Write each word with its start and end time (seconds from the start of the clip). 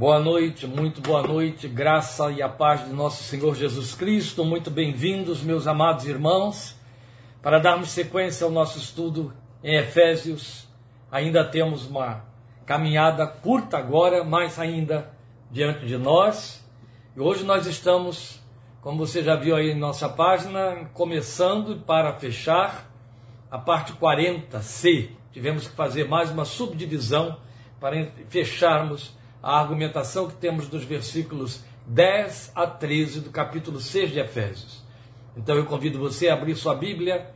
Boa 0.00 0.18
noite, 0.18 0.66
muito 0.66 0.98
boa 1.02 1.22
noite, 1.22 1.68
graça 1.68 2.30
e 2.30 2.40
a 2.40 2.48
paz 2.48 2.86
de 2.86 2.90
nosso 2.90 3.22
Senhor 3.22 3.54
Jesus 3.54 3.94
Cristo. 3.94 4.42
Muito 4.42 4.70
bem-vindos, 4.70 5.42
meus 5.42 5.66
amados 5.66 6.06
irmãos, 6.06 6.74
para 7.42 7.58
darmos 7.58 7.90
sequência 7.90 8.46
ao 8.46 8.50
nosso 8.50 8.78
estudo 8.78 9.30
em 9.62 9.76
Efésios. 9.76 10.66
Ainda 11.12 11.44
temos 11.44 11.84
uma 11.86 12.24
caminhada 12.64 13.26
curta 13.26 13.76
agora, 13.76 14.24
mas 14.24 14.58
ainda 14.58 15.10
diante 15.50 15.84
de 15.84 15.98
nós. 15.98 16.66
E 17.14 17.20
hoje 17.20 17.44
nós 17.44 17.66
estamos, 17.66 18.40
como 18.80 19.06
você 19.06 19.22
já 19.22 19.36
viu 19.36 19.54
aí 19.54 19.72
em 19.72 19.78
nossa 19.78 20.08
página, 20.08 20.88
começando 20.94 21.76
para 21.76 22.14
fechar 22.14 22.90
a 23.50 23.58
parte 23.58 23.92
40C. 23.92 25.10
Tivemos 25.30 25.68
que 25.68 25.76
fazer 25.76 26.08
mais 26.08 26.30
uma 26.30 26.46
subdivisão 26.46 27.36
para 27.78 28.10
fecharmos 28.30 29.19
a 29.42 29.58
argumentação 29.58 30.28
que 30.28 30.34
temos 30.34 30.68
dos 30.68 30.84
versículos 30.84 31.62
10 31.86 32.52
a 32.54 32.66
13 32.66 33.20
do 33.20 33.30
capítulo 33.30 33.80
6 33.80 34.12
de 34.12 34.20
Efésios. 34.20 34.82
Então 35.36 35.56
eu 35.56 35.64
convido 35.64 35.98
você 35.98 36.28
a 36.28 36.34
abrir 36.34 36.54
sua 36.56 36.74
Bíblia 36.74 37.30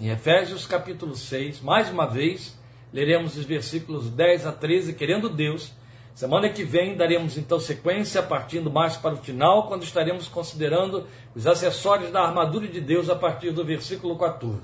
em 0.00 0.10
Efésios 0.10 0.64
capítulo 0.66 1.16
6, 1.16 1.60
mais 1.60 1.90
uma 1.90 2.06
vez, 2.06 2.56
leremos 2.92 3.36
os 3.36 3.44
versículos 3.44 4.08
10 4.08 4.46
a 4.46 4.52
13, 4.52 4.92
querendo 4.92 5.28
Deus. 5.28 5.72
Semana 6.14 6.48
que 6.48 6.62
vem 6.62 6.96
daremos 6.96 7.36
então 7.36 7.58
sequência, 7.58 8.22
partindo 8.22 8.70
mais 8.70 8.96
para 8.96 9.14
o 9.14 9.18
final, 9.18 9.66
quando 9.66 9.82
estaremos 9.82 10.28
considerando 10.28 11.06
os 11.34 11.46
acessórios 11.48 12.12
da 12.12 12.22
armadura 12.22 12.68
de 12.68 12.80
Deus 12.80 13.10
a 13.10 13.16
partir 13.16 13.50
do 13.50 13.64
versículo 13.64 14.16
14. 14.16 14.60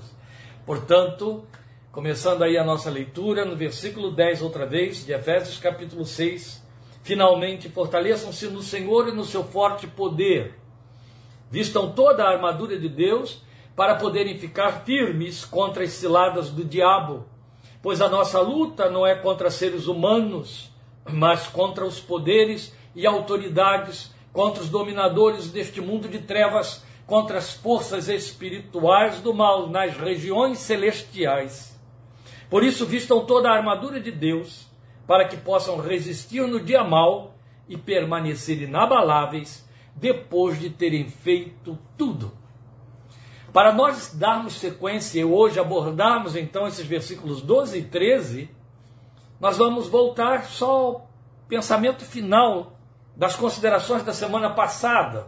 Portanto, 0.65 1.45
começando 1.91 2.43
aí 2.43 2.57
a 2.57 2.63
nossa 2.63 2.89
leitura 2.89 3.43
no 3.43 3.55
versículo 3.55 4.11
10 4.11 4.41
outra 4.41 4.65
vez, 4.65 5.05
de 5.05 5.11
Efésios 5.11 5.57
capítulo 5.57 6.05
6, 6.05 6.64
Finalmente, 7.05 7.69
fortaleçam-se 7.69 8.47
no 8.47 8.63
Senhor 8.63 9.07
e 9.07 9.11
no 9.11 9.23
seu 9.23 9.43
forte 9.43 9.85
poder. 9.85 10.57
Vistam 11.51 11.91
toda 11.91 12.23
a 12.23 12.31
armadura 12.31 12.79
de 12.79 12.89
Deus 12.89 13.43
para 13.75 13.93
poderem 13.93 14.39
ficar 14.39 14.83
firmes 14.83 15.45
contra 15.45 15.83
as 15.83 15.91
ciladas 15.91 16.49
do 16.49 16.65
diabo. 16.65 17.27
Pois 17.79 18.01
a 18.01 18.09
nossa 18.09 18.41
luta 18.41 18.89
não 18.89 19.05
é 19.05 19.13
contra 19.13 19.51
seres 19.51 19.85
humanos, 19.85 20.71
mas 21.07 21.45
contra 21.45 21.85
os 21.85 21.99
poderes 21.99 22.73
e 22.95 23.05
autoridades, 23.05 24.11
contra 24.33 24.63
os 24.63 24.69
dominadores 24.69 25.51
deste 25.51 25.79
mundo 25.79 26.07
de 26.07 26.17
trevas, 26.17 26.83
contra 27.05 27.37
as 27.37 27.53
forças 27.53 28.09
espirituais 28.09 29.19
do 29.21 29.31
mal 29.31 29.69
nas 29.69 29.95
regiões 29.95 30.57
celestiais. 30.57 31.79
Por 32.49 32.63
isso, 32.63 32.83
vistam 32.83 33.23
toda 33.27 33.47
a 33.47 33.53
armadura 33.53 33.99
de 33.99 34.09
Deus 34.09 34.73
para 35.07 35.27
que 35.27 35.37
possam 35.37 35.77
resistir 35.77 36.47
no 36.47 36.59
dia 36.59 36.83
mal 36.83 37.35
e 37.67 37.77
permanecer 37.77 38.61
inabaláveis 38.61 39.67
depois 39.95 40.59
de 40.59 40.69
terem 40.69 41.07
feito 41.07 41.77
tudo. 41.97 42.31
Para 43.53 43.71
nós 43.71 44.13
darmos 44.13 44.59
sequência 44.59 45.19
e 45.19 45.23
hoje 45.23 45.59
abordarmos 45.59 46.35
então 46.35 46.67
esses 46.67 46.85
versículos 46.85 47.41
12 47.41 47.77
e 47.79 47.81
13, 47.83 48.49
nós 49.39 49.57
vamos 49.57 49.87
voltar 49.87 50.45
só 50.45 50.71
ao 50.71 51.09
pensamento 51.47 52.03
final 52.03 52.73
das 53.15 53.35
considerações 53.35 54.03
da 54.03 54.13
semana 54.13 54.49
passada, 54.49 55.27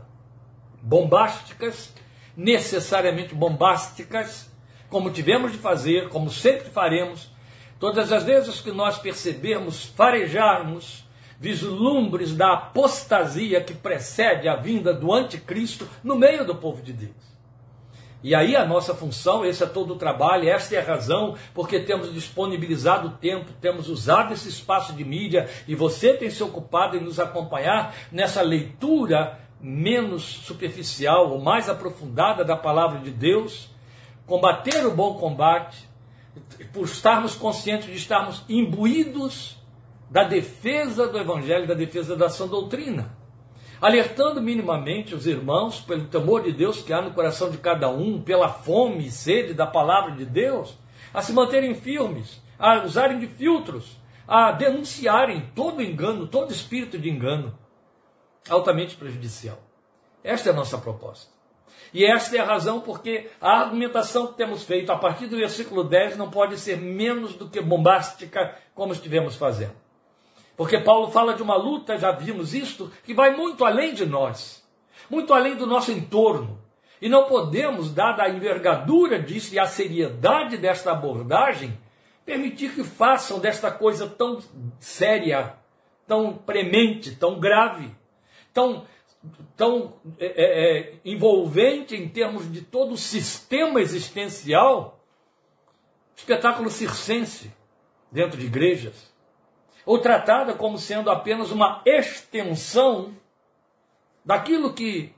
bombásticas, 0.81 1.93
necessariamente 2.35 3.33
bombásticas, 3.33 4.51
como 4.89 5.09
tivemos 5.09 5.53
de 5.53 5.57
fazer, 5.57 6.09
como 6.09 6.29
sempre 6.29 6.69
faremos, 6.69 7.31
Todas 7.79 8.11
as 8.11 8.23
vezes 8.23 8.59
que 8.59 8.71
nós 8.71 8.97
percebermos, 8.97 9.85
farejarmos 9.85 11.05
vislumbres 11.39 12.33
da 12.33 12.53
apostasia 12.53 13.61
que 13.61 13.73
precede 13.73 14.47
a 14.47 14.55
vinda 14.55 14.93
do 14.93 15.13
anticristo 15.13 15.87
no 16.03 16.15
meio 16.15 16.43
do 16.43 16.55
povo 16.55 16.81
de 16.81 16.93
Deus. 16.93 17.27
E 18.23 18.33
aí 18.33 18.55
a 18.55 18.65
nossa 18.65 18.95
função, 18.95 19.45
esse 19.45 19.63
é 19.63 19.67
todo 19.67 19.93
o 19.93 19.97
trabalho, 19.97 20.49
esta 20.49 20.75
é 20.75 20.79
a 20.79 20.83
razão 20.83 21.35
porque 21.53 21.79
temos 21.79 22.11
disponibilizado 22.11 23.09
o 23.09 23.11
tempo, 23.11 23.51
temos 23.61 23.87
usado 23.89 24.33
esse 24.33 24.49
espaço 24.49 24.93
de 24.93 25.03
mídia 25.03 25.47
e 25.67 25.75
você 25.75 26.13
tem 26.13 26.29
se 26.29 26.41
ocupado 26.41 26.97
em 26.97 26.99
nos 26.99 27.19
acompanhar 27.19 27.93
nessa 28.11 28.41
leitura 28.41 29.39
menos 29.61 30.23
superficial 30.23 31.31
ou 31.31 31.39
mais 31.39 31.69
aprofundada 31.69 32.43
da 32.43 32.55
palavra 32.55 32.99
de 32.99 33.11
Deus, 33.11 33.69
combater 34.25 34.85
o 34.85 34.95
bom 34.95 35.13
combate, 35.13 35.86
por 36.73 36.85
estarmos 36.85 37.35
conscientes 37.35 37.87
de 37.87 37.95
estarmos 37.95 38.43
imbuídos 38.47 39.57
da 40.09 40.23
defesa 40.23 41.07
do 41.07 41.17
Evangelho, 41.17 41.67
da 41.67 41.73
defesa 41.73 42.15
da 42.15 42.29
sã 42.29 42.47
doutrina. 42.47 43.15
Alertando 43.79 44.41
minimamente 44.41 45.13
os 45.13 45.27
irmãos, 45.27 45.79
pelo 45.79 46.05
temor 46.05 46.43
de 46.43 46.51
Deus 46.51 46.81
que 46.81 46.91
há 46.91 47.01
no 47.01 47.11
coração 47.11 47.51
de 47.51 47.57
cada 47.57 47.89
um, 47.89 48.21
pela 48.21 48.49
fome 48.49 49.05
e 49.05 49.11
sede 49.11 49.53
da 49.53 49.67
palavra 49.67 50.13
de 50.13 50.25
Deus, 50.25 50.77
a 51.13 51.21
se 51.21 51.31
manterem 51.31 51.75
firmes, 51.75 52.41
a 52.57 52.83
usarem 52.83 53.19
de 53.19 53.27
filtros, 53.27 53.99
a 54.27 54.51
denunciarem 54.51 55.51
todo 55.53 55.81
engano, 55.81 56.27
todo 56.27 56.51
espírito 56.51 56.97
de 56.97 57.09
engano, 57.09 57.57
altamente 58.49 58.95
prejudicial. 58.95 59.59
Esta 60.23 60.49
é 60.49 60.51
a 60.51 60.55
nossa 60.55 60.77
proposta. 60.77 61.36
E 61.93 62.05
esta 62.05 62.35
é 62.35 62.39
a 62.39 62.45
razão 62.45 62.81
porque 62.81 63.29
a 63.39 63.59
argumentação 63.59 64.27
que 64.27 64.37
temos 64.37 64.63
feito 64.63 64.91
a 64.91 64.97
partir 64.97 65.27
do 65.27 65.37
versículo 65.37 65.83
10 65.83 66.17
não 66.17 66.29
pode 66.29 66.57
ser 66.59 66.77
menos 66.77 67.35
do 67.35 67.49
que 67.49 67.61
bombástica, 67.61 68.55
como 68.75 68.93
estivemos 68.93 69.35
fazendo. 69.35 69.75
Porque 70.55 70.79
Paulo 70.79 71.11
fala 71.11 71.35
de 71.35 71.43
uma 71.43 71.55
luta, 71.55 71.97
já 71.97 72.11
vimos 72.11 72.53
isto, 72.53 72.91
que 73.03 73.13
vai 73.13 73.35
muito 73.35 73.63
além 73.63 73.93
de 73.93 74.05
nós, 74.05 74.67
muito 75.09 75.33
além 75.33 75.55
do 75.55 75.67
nosso 75.67 75.91
entorno. 75.91 76.59
E 76.99 77.07
não 77.07 77.25
podemos, 77.25 77.93
dada 77.93 78.23
a 78.23 78.29
envergadura 78.29 79.19
disso 79.21 79.53
e 79.53 79.59
a 79.59 79.67
seriedade 79.67 80.57
desta 80.57 80.91
abordagem, 80.91 81.77
permitir 82.25 82.73
que 82.73 82.83
façam 82.83 83.39
desta 83.39 83.69
coisa 83.69 84.07
tão 84.07 84.39
séria, 84.79 85.53
tão 86.07 86.33
premente, 86.33 87.15
tão 87.15 87.39
grave, 87.39 87.91
tão 88.51 88.85
tão 89.55 89.93
é, 90.19 90.25
é, 90.25 90.79
é, 90.79 90.93
envolvente 91.03 91.95
em 91.95 92.07
termos 92.07 92.51
de 92.51 92.61
todo 92.61 92.93
o 92.93 92.97
sistema 92.97 93.81
existencial, 93.81 94.99
espetáculo 96.15 96.69
circense 96.69 97.51
dentro 98.11 98.37
de 98.37 98.45
igrejas, 98.45 99.13
ou 99.85 99.99
tratada 99.99 100.53
como 100.53 100.77
sendo 100.77 101.09
apenas 101.09 101.51
uma 101.51 101.81
extensão 101.85 103.15
daquilo 104.23 104.73
que 104.73 105.13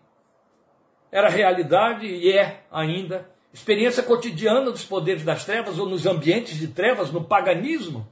era 1.11 1.27
realidade 1.27 2.05
e 2.05 2.31
é 2.31 2.63
ainda 2.71 3.29
experiência 3.51 4.03
cotidiana 4.03 4.71
dos 4.71 4.85
poderes 4.85 5.23
das 5.23 5.43
trevas 5.43 5.79
ou 5.79 5.89
nos 5.89 6.05
ambientes 6.05 6.57
de 6.57 6.67
trevas, 6.67 7.11
no 7.11 7.23
paganismo 7.23 8.07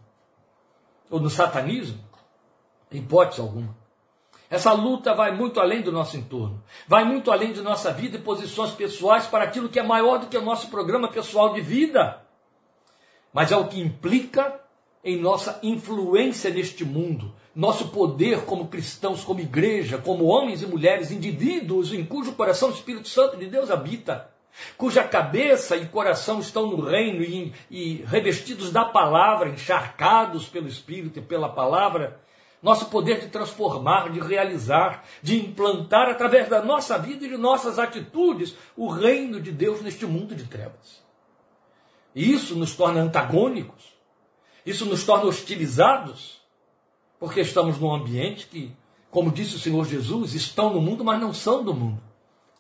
ou 1.10 1.20
no 1.20 1.30
satanismo, 1.30 2.04
hipótese 2.92 3.40
alguma. 3.40 3.87
Essa 4.50 4.72
luta 4.72 5.14
vai 5.14 5.32
muito 5.32 5.60
além 5.60 5.82
do 5.82 5.92
nosso 5.92 6.16
entorno, 6.16 6.64
vai 6.88 7.04
muito 7.04 7.32
além 7.32 7.52
de 7.52 7.62
nossa 7.62 7.92
vida 7.92 8.16
e 8.16 8.22
posições 8.22 8.72
pessoais 8.72 9.28
para 9.28 9.44
aquilo 9.44 9.68
que 9.68 9.80
é 9.80 9.84
maior 9.84 10.20
do 10.20 10.28
que 10.28 10.38
o 10.38 10.42
nosso 10.42 10.70
programa 10.70 11.10
pessoal 11.10 11.54
de 11.54 11.60
vida. 11.60 12.22
Mas 13.34 13.52
é 13.52 13.58
o 13.58 13.68
que 13.68 13.80
implica 13.80 14.62
em 15.04 15.18
nossa 15.20 15.60
influência 15.62 16.50
neste 16.50 16.86
mundo, 16.86 17.36
nosso 17.54 17.90
poder 17.90 18.46
como 18.46 18.68
cristãos, 18.68 19.24
como 19.24 19.42
igreja, 19.42 19.98
como 19.98 20.26
homens 20.26 20.62
e 20.62 20.66
mulheres, 20.66 21.12
indivíduos 21.12 21.92
em 21.92 22.06
cujo 22.06 22.34
coração 22.34 22.70
o 22.70 22.74
Espírito 22.74 23.10
Santo 23.10 23.36
de 23.36 23.48
Deus 23.48 23.70
habita, 23.70 24.30
cuja 24.78 25.04
cabeça 25.04 25.76
e 25.76 25.88
coração 25.88 26.40
estão 26.40 26.68
no 26.68 26.82
reino 26.82 27.22
e, 27.22 27.54
e 27.70 27.96
revestidos 28.08 28.72
da 28.72 28.86
palavra, 28.86 29.50
encharcados 29.50 30.48
pelo 30.48 30.70
Espírito 30.70 31.20
e 31.20 31.22
pela 31.22 31.50
palavra 31.50 32.20
nosso 32.62 32.88
poder 32.88 33.20
de 33.20 33.28
transformar, 33.28 34.10
de 34.10 34.20
realizar, 34.20 35.04
de 35.22 35.38
implantar 35.38 36.10
através 36.10 36.50
da 36.50 36.62
nossa 36.62 36.98
vida 36.98 37.26
e 37.26 37.30
de 37.30 37.38
nossas 37.38 37.78
atitudes 37.78 38.56
o 38.76 38.88
reino 38.88 39.40
de 39.40 39.52
Deus 39.52 39.82
neste 39.82 40.06
mundo 40.06 40.36
de 40.36 40.46
trevas. 40.46 41.04
E 42.16 42.32
isso 42.32 42.56
nos 42.56 42.76
torna 42.76 43.02
antagônicos, 43.02 43.96
isso 44.66 44.86
nos 44.86 45.06
torna 45.06 45.26
hostilizados, 45.26 46.42
porque 47.20 47.42
estamos 47.42 47.78
num 47.80 47.94
ambiente 47.94 48.48
que, 48.48 48.76
como 49.12 49.32
disse 49.32 49.56
o 49.56 49.60
Senhor 49.60 49.86
Jesus, 49.86 50.34
estão 50.34 50.74
no 50.74 50.82
mundo, 50.82 51.06
mas 51.06 51.22
não 51.22 51.34
são 51.34 51.64
do 51.64 51.74
mundo. 51.74 52.02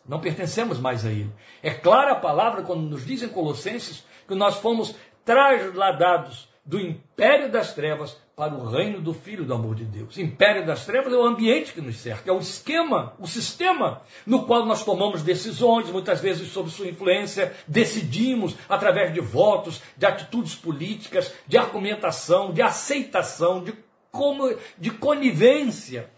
Não 0.07 0.21
pertencemos 0.21 0.79
mais 0.79 1.05
a 1.05 1.11
ele. 1.11 1.33
É 1.61 1.71
clara 1.71 2.13
a 2.13 2.19
palavra 2.19 2.61
quando 2.61 2.81
nos 2.81 3.05
dizem 3.05 3.27
Colossenses 3.27 4.05
que 4.27 4.35
nós 4.35 4.55
fomos 4.55 4.95
trasladados 5.25 6.47
do 6.67 6.77
império 6.79 7.49
das 7.49 7.73
trevas 7.73 8.17
para 8.35 8.53
o 8.53 8.67
reino 8.69 8.99
do 8.99 9.13
Filho 9.13 9.45
do 9.45 9.53
amor 9.53 9.73
de 9.73 9.85
Deus. 9.85 10.17
Império 10.17 10.65
das 10.65 10.85
trevas 10.85 11.13
é 11.13 11.15
o 11.15 11.25
ambiente 11.25 11.71
que 11.71 11.79
nos 11.79 11.97
cerca, 11.97 12.29
é 12.29 12.33
o 12.33 12.39
esquema, 12.39 13.13
o 13.17 13.25
sistema 13.25 14.01
no 14.25 14.45
qual 14.45 14.65
nós 14.65 14.83
tomamos 14.83 15.23
decisões, 15.23 15.89
muitas 15.89 16.19
vezes 16.19 16.49
sob 16.49 16.69
sua 16.69 16.87
influência, 16.87 17.55
decidimos 17.65 18.53
através 18.67 19.13
de 19.13 19.21
votos, 19.21 19.81
de 19.95 20.05
atitudes 20.05 20.53
políticas, 20.55 21.33
de 21.47 21.57
argumentação, 21.57 22.51
de 22.51 22.61
aceitação, 22.61 23.63
de, 23.63 23.73
como, 24.11 24.53
de 24.77 24.91
conivência 24.91 26.11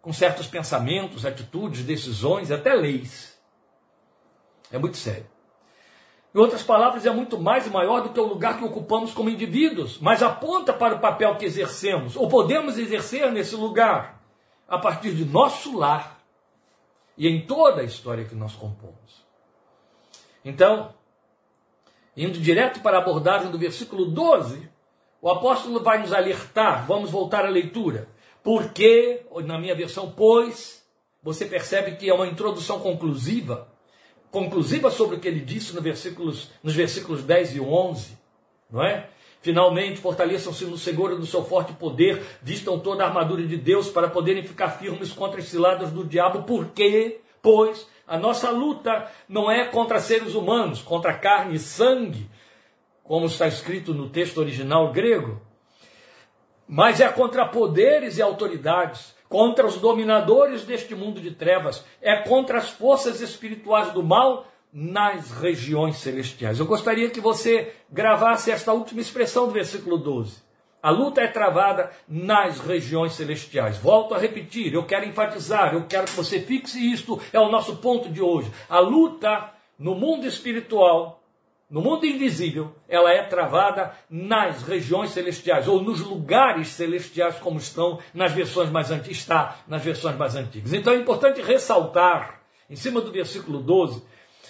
com 0.00 0.12
certos 0.12 0.46
pensamentos, 0.46 1.26
atitudes, 1.26 1.82
decisões, 1.82 2.52
até 2.52 2.72
leis. 2.72 3.36
É 4.70 4.78
muito 4.78 4.96
sério. 4.96 5.26
Em 6.38 6.40
outras 6.40 6.62
palavras, 6.62 7.04
é 7.04 7.10
muito 7.10 7.36
mais 7.36 7.66
e 7.66 7.70
maior 7.70 8.00
do 8.00 8.10
que 8.10 8.20
o 8.20 8.24
lugar 8.24 8.56
que 8.56 8.64
ocupamos 8.64 9.12
como 9.12 9.28
indivíduos, 9.28 9.98
mas 9.98 10.22
aponta 10.22 10.72
para 10.72 10.94
o 10.94 11.00
papel 11.00 11.34
que 11.34 11.44
exercemos, 11.44 12.14
ou 12.14 12.28
podemos 12.28 12.78
exercer 12.78 13.32
nesse 13.32 13.56
lugar, 13.56 14.22
a 14.68 14.78
partir 14.78 15.16
de 15.16 15.24
nosso 15.24 15.76
lar 15.76 16.22
e 17.16 17.26
em 17.26 17.44
toda 17.44 17.80
a 17.80 17.84
história 17.84 18.24
que 18.24 18.36
nós 18.36 18.54
compomos. 18.54 19.26
Então, 20.44 20.94
indo 22.16 22.38
direto 22.38 22.78
para 22.82 22.98
a 22.98 23.00
abordagem 23.00 23.50
do 23.50 23.58
versículo 23.58 24.04
12, 24.04 24.70
o 25.20 25.28
apóstolo 25.28 25.82
vai 25.82 25.98
nos 25.98 26.12
alertar, 26.12 26.86
vamos 26.86 27.10
voltar 27.10 27.46
à 27.46 27.48
leitura. 27.48 28.08
Porque, 28.44 29.26
na 29.44 29.58
minha 29.58 29.74
versão, 29.74 30.12
pois, 30.16 30.86
você 31.20 31.46
percebe 31.46 31.96
que 31.96 32.08
é 32.08 32.14
uma 32.14 32.28
introdução 32.28 32.78
conclusiva 32.78 33.76
conclusiva 34.30 34.90
sobre 34.90 35.16
o 35.16 35.20
que 35.20 35.28
ele 35.28 35.40
disse 35.40 35.74
no 35.74 35.80
versículos, 35.80 36.50
nos 36.62 36.74
versículos 36.74 37.22
10 37.22 37.56
e 37.56 37.60
11, 37.60 38.18
não 38.70 38.82
é? 38.82 39.08
Finalmente, 39.40 40.00
fortaleçam-se 40.00 40.64
no 40.64 40.76
e 40.76 41.18
no 41.18 41.26
seu 41.26 41.44
forte 41.44 41.72
poder, 41.72 42.22
vistam 42.42 42.78
toda 42.78 43.04
a 43.04 43.06
armadura 43.06 43.46
de 43.46 43.56
Deus 43.56 43.88
para 43.88 44.08
poderem 44.08 44.42
ficar 44.42 44.70
firmes 44.70 45.12
contra 45.12 45.40
as 45.40 45.46
ciladas 45.46 45.92
do 45.92 46.04
diabo, 46.04 46.42
porque, 46.42 47.20
pois, 47.40 47.88
a 48.06 48.18
nossa 48.18 48.50
luta 48.50 49.08
não 49.28 49.50
é 49.50 49.64
contra 49.64 50.00
seres 50.00 50.34
humanos, 50.34 50.82
contra 50.82 51.16
carne 51.16 51.54
e 51.54 51.58
sangue, 51.58 52.28
como 53.04 53.26
está 53.26 53.46
escrito 53.46 53.94
no 53.94 54.10
texto 54.10 54.38
original 54.38 54.92
grego, 54.92 55.40
mas 56.66 57.00
é 57.00 57.08
contra 57.08 57.46
poderes 57.46 58.18
e 58.18 58.22
autoridades, 58.22 59.14
contra 59.28 59.66
os 59.66 59.76
dominadores 59.76 60.62
deste 60.64 60.94
mundo 60.94 61.20
de 61.20 61.32
trevas, 61.32 61.84
é 62.00 62.16
contra 62.16 62.58
as 62.58 62.70
forças 62.70 63.20
espirituais 63.20 63.92
do 63.92 64.02
mal 64.02 64.46
nas 64.72 65.30
regiões 65.30 65.96
celestiais. 65.96 66.58
Eu 66.58 66.66
gostaria 66.66 67.10
que 67.10 67.20
você 67.20 67.72
gravasse 67.90 68.50
esta 68.50 68.72
última 68.72 69.00
expressão 69.00 69.46
do 69.46 69.52
versículo 69.52 69.98
12. 69.98 70.48
A 70.80 70.90
luta 70.90 71.20
é 71.20 71.26
travada 71.26 71.90
nas 72.06 72.60
regiões 72.60 73.12
celestiais. 73.14 73.78
Volto 73.78 74.14
a 74.14 74.18
repetir, 74.18 74.72
eu 74.72 74.84
quero 74.84 75.06
enfatizar, 75.06 75.74
eu 75.74 75.84
quero 75.88 76.04
que 76.04 76.12
você 76.12 76.40
fixe 76.40 76.92
isto, 76.92 77.20
é 77.32 77.40
o 77.40 77.50
nosso 77.50 77.76
ponto 77.76 78.08
de 78.08 78.22
hoje. 78.22 78.50
A 78.68 78.78
luta 78.78 79.50
no 79.78 79.94
mundo 79.94 80.26
espiritual 80.26 81.17
no 81.70 81.82
mundo 81.82 82.06
invisível, 82.06 82.74
ela 82.88 83.12
é 83.12 83.22
travada 83.22 83.92
nas 84.08 84.62
regiões 84.62 85.10
celestiais, 85.10 85.68
ou 85.68 85.82
nos 85.82 86.00
lugares 86.00 86.68
celestiais, 86.68 87.36
como 87.36 87.58
estão 87.58 87.98
nas 88.14 88.32
versões 88.32 88.70
mais 88.70 88.90
antigas, 88.90 89.18
está 89.18 89.58
nas 89.68 89.84
versões 89.84 90.16
mais 90.16 90.34
antigas. 90.34 90.72
Então 90.72 90.94
é 90.94 90.96
importante 90.96 91.42
ressaltar, 91.42 92.40
em 92.70 92.76
cima 92.76 93.02
do 93.02 93.12
versículo 93.12 93.60
12, 93.60 94.02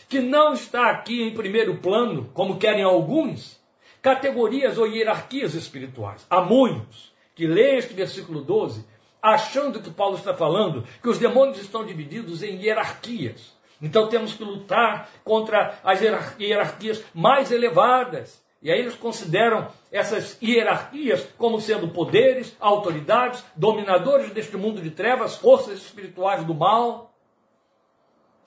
que 0.09 0.21
não 0.21 0.53
está 0.53 0.91
aqui 0.91 1.23
em 1.23 1.35
primeiro 1.35 1.79
plano, 1.79 2.31
como 2.33 2.57
querem 2.57 2.85
alguns, 2.85 3.59
categorias 4.01 4.79
ou 4.79 4.87
hierarquias 4.87 5.55
espirituais. 5.55 6.25
Há 6.31 6.41
muitos 6.41 7.13
que 7.35 7.47
leem 7.47 7.79
este 7.79 7.95
versículo 7.95 8.43
12 8.43 8.85
achando 9.21 9.83
que 9.83 9.91
Paulo 9.91 10.17
está 10.17 10.33
falando 10.33 10.85
que 11.03 11.09
os 11.09 11.19
demônios 11.19 11.59
estão 11.59 11.85
divididos 11.85 12.43
em 12.43 12.63
hierarquias. 12.63 13.58
Então 13.81 14.09
temos 14.09 14.35
que 14.35 14.43
lutar 14.43 15.09
contra 15.25 15.79
as 15.85 16.01
hierarquias 16.01 17.05
mais 17.15 17.53
elevadas. 17.53 18.43
E 18.61 18.73
aí 18.73 18.81
eles 18.81 18.97
consideram 18.97 19.69
essas 19.91 20.37
hierarquias 20.43 21.27
como 21.39 21.61
sendo 21.61 21.89
poderes, 21.89 22.57
autoridades, 22.59 23.45
dominadores 23.55 24.31
deste 24.33 24.57
mundo 24.57 24.83
de 24.83 24.91
trevas, 24.91 25.37
forças 25.37 25.79
espirituais 25.79 26.45
do 26.45 26.55
mal. 26.55 27.13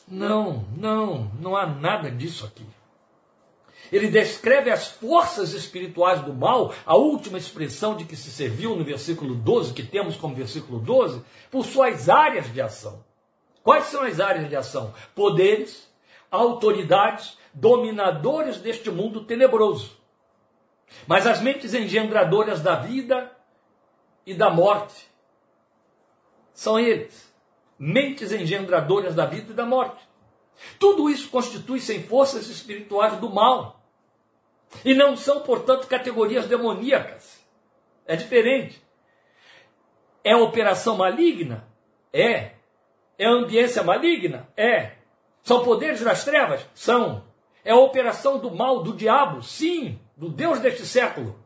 Não, 0.06 0.66
não, 0.76 1.32
não 1.40 1.56
há 1.56 1.66
nada 1.66 2.12
disso 2.12 2.46
aqui. 2.46 2.66
Ele 3.90 4.08
descreve 4.08 4.70
as 4.70 4.88
forças 4.88 5.54
espirituais 5.54 6.22
do 6.22 6.34
mal, 6.34 6.74
a 6.86 6.96
última 6.96 7.38
expressão 7.38 7.96
de 7.96 8.06
que 8.06 8.16
se 8.16 8.32
serviu 8.32 8.76
no 8.76 8.84
versículo 8.84 9.36
12, 9.36 9.74
que 9.74 9.84
temos 9.84 10.16
como 10.16 10.36
versículo 10.36 10.80
12, 10.80 11.22
por 11.50 11.66
suas 11.66 12.10
áreas 12.10 12.52
de 12.54 12.62
ação. 12.62 13.04
Quais 13.64 13.86
são 13.86 14.02
as 14.02 14.20
áreas 14.20 14.50
de 14.50 14.56
ação? 14.56 14.94
Poderes, 15.14 15.90
autoridades, 16.30 17.38
dominadores 17.54 18.58
deste 18.58 18.90
mundo 18.90 19.24
tenebroso. 19.26 19.98
Mas 21.08 21.28
as 21.28 21.42
mentes 21.42 21.74
engendradoras 21.74 22.62
da 22.62 22.76
vida 22.76 23.32
e 24.26 24.34
da 24.34 24.50
morte 24.50 25.10
são 26.54 26.80
eles. 26.80 27.32
Mentes 27.78 28.32
engendradoras 28.32 29.16
da 29.16 29.26
vida 29.26 29.52
e 29.52 29.56
da 29.56 29.66
morte. 29.66 30.08
Tudo 30.80 31.10
isso 31.10 31.30
constitui-se 31.30 32.04
forças 32.04 32.48
espirituais 32.48 33.18
do 33.18 33.30
mal. 33.30 33.82
E 34.86 34.94
não 34.94 35.18
são, 35.18 35.42
portanto, 35.42 35.88
categorias 35.88 36.46
demoníacas. 36.46 37.42
É 38.06 38.16
diferente. 38.16 38.82
É 40.24 40.36
operação 40.36 40.98
maligna? 40.98 41.68
É. 42.14 42.51
É 43.22 43.28
ambiência 43.28 43.84
maligna? 43.84 44.50
É. 44.58 44.94
São 45.44 45.64
poderes 45.64 46.02
das 46.02 46.26
trevas? 46.26 46.66
São. 46.74 47.24
É 47.64 47.72
a 47.72 47.76
operação 47.76 48.40
do 48.40 48.50
mal, 48.50 48.82
do 48.82 48.96
diabo? 48.96 49.44
Sim, 49.44 50.00
do 50.18 50.28
Deus 50.28 50.60
deste 50.60 50.88
século. 50.88 51.40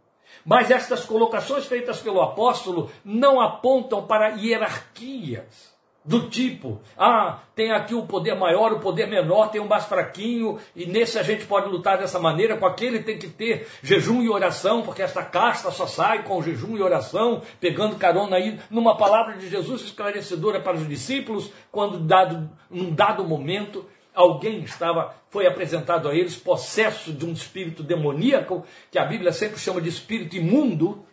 Mas 0.46 0.72
estas 0.72 1.04
colocações 1.04 1.66
feitas 1.66 2.00
pelo 2.00 2.22
apóstolo 2.22 2.90
não 3.04 3.42
apontam 3.42 4.08
para 4.08 4.30
hierarquias 4.30 5.75
do 6.06 6.30
tipo, 6.30 6.80
ah, 6.96 7.40
tem 7.56 7.72
aqui 7.72 7.96
o 7.96 8.06
poder 8.06 8.36
maior, 8.36 8.72
o 8.72 8.80
poder 8.80 9.08
menor, 9.08 9.50
tem 9.50 9.60
um 9.60 9.68
mais 9.68 9.86
fraquinho, 9.86 10.60
e 10.76 10.86
nesse 10.86 11.18
a 11.18 11.24
gente 11.24 11.46
pode 11.46 11.68
lutar 11.68 11.98
dessa 11.98 12.20
maneira, 12.20 12.58
com 12.58 12.66
aquele 12.66 13.00
tem 13.00 13.18
que 13.18 13.28
ter 13.28 13.68
jejum 13.82 14.22
e 14.22 14.30
oração, 14.30 14.84
porque 14.84 15.02
esta 15.02 15.24
casta 15.24 15.72
só 15.72 15.88
sai 15.88 16.22
com 16.22 16.44
jejum 16.44 16.78
e 16.78 16.82
oração, 16.82 17.42
pegando 17.60 17.96
carona 17.96 18.36
aí 18.36 18.60
numa 18.70 18.96
palavra 18.96 19.36
de 19.36 19.50
Jesus 19.50 19.82
esclarecedora 19.82 20.60
para 20.60 20.78
os 20.78 20.88
discípulos, 20.88 21.52
quando 21.72 22.00
dado, 22.00 22.52
num 22.70 22.94
dado 22.94 23.24
momento 23.24 23.84
alguém 24.14 24.60
estava, 24.60 25.16
foi 25.30 25.48
apresentado 25.48 26.08
a 26.08 26.16
eles 26.16 26.36
possesso 26.36 27.12
de 27.12 27.26
um 27.26 27.34
espírito 27.34 27.82
demoníaco, 27.82 28.64
que 28.92 29.00
a 29.00 29.06
Bíblia 29.06 29.34
sempre 29.34 29.60
chama 29.60 29.82
de 29.82 29.90
espírito 29.90 30.38
imundo, 30.38 31.04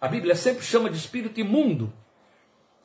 a 0.00 0.08
Bíblia 0.08 0.34
sempre 0.34 0.64
chama 0.64 0.88
de 0.88 0.96
espírito 0.96 1.38
imundo. 1.38 1.92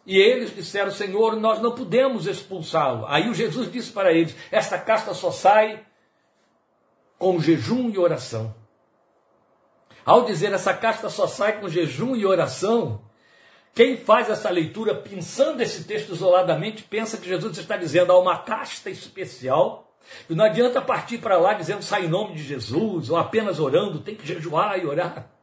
E 0.08 0.18
eles 0.18 0.56
disseram, 0.56 0.90
Senhor, 0.90 1.36
nós 1.36 1.62
não 1.62 1.76
podemos 1.76 2.28
expulsá-lo. 2.28 3.06
Aí 3.08 3.30
o 3.30 3.34
Jesus 3.34 3.70
disse 3.70 3.92
para 3.92 4.14
eles: 4.14 4.34
esta 4.50 4.80
casta 4.80 5.14
só 5.14 5.32
sai 5.32 5.86
com 7.20 7.42
jejum 7.42 7.90
e 7.90 7.98
oração. 7.98 8.56
Ao 10.06 10.24
dizer 10.24 10.54
essa 10.54 10.74
casta 10.74 11.10
só 11.10 11.28
sai 11.28 11.60
com 11.60 11.68
jejum 11.68 12.16
e 12.16 12.26
oração, 12.26 13.02
quem 13.76 13.98
faz 13.98 14.30
essa 14.30 14.50
leitura 14.50 14.96
pensando 14.96 15.60
esse 15.60 15.84
texto 15.84 16.14
isoladamente 16.14 16.84
pensa 16.84 17.18
que 17.18 17.28
Jesus 17.28 17.58
está 17.58 17.76
dizendo 17.76 18.14
há 18.14 18.18
uma 18.18 18.38
casta 18.38 18.90
especial. 18.90 19.94
E 20.30 20.34
não 20.34 20.46
adianta 20.46 20.82
partir 20.82 21.18
para 21.18 21.38
lá 21.38 21.54
dizendo 21.54 21.82
sai 21.82 22.06
em 22.06 22.10
nome 22.10 22.34
de 22.34 22.44
Jesus, 22.44 23.10
ou 23.10 23.18
apenas 23.18 23.60
orando, 23.60 24.00
tem 24.00 24.16
que 24.16 24.26
jejuar 24.26 24.80
e 24.80 24.86
orar. 24.86 25.37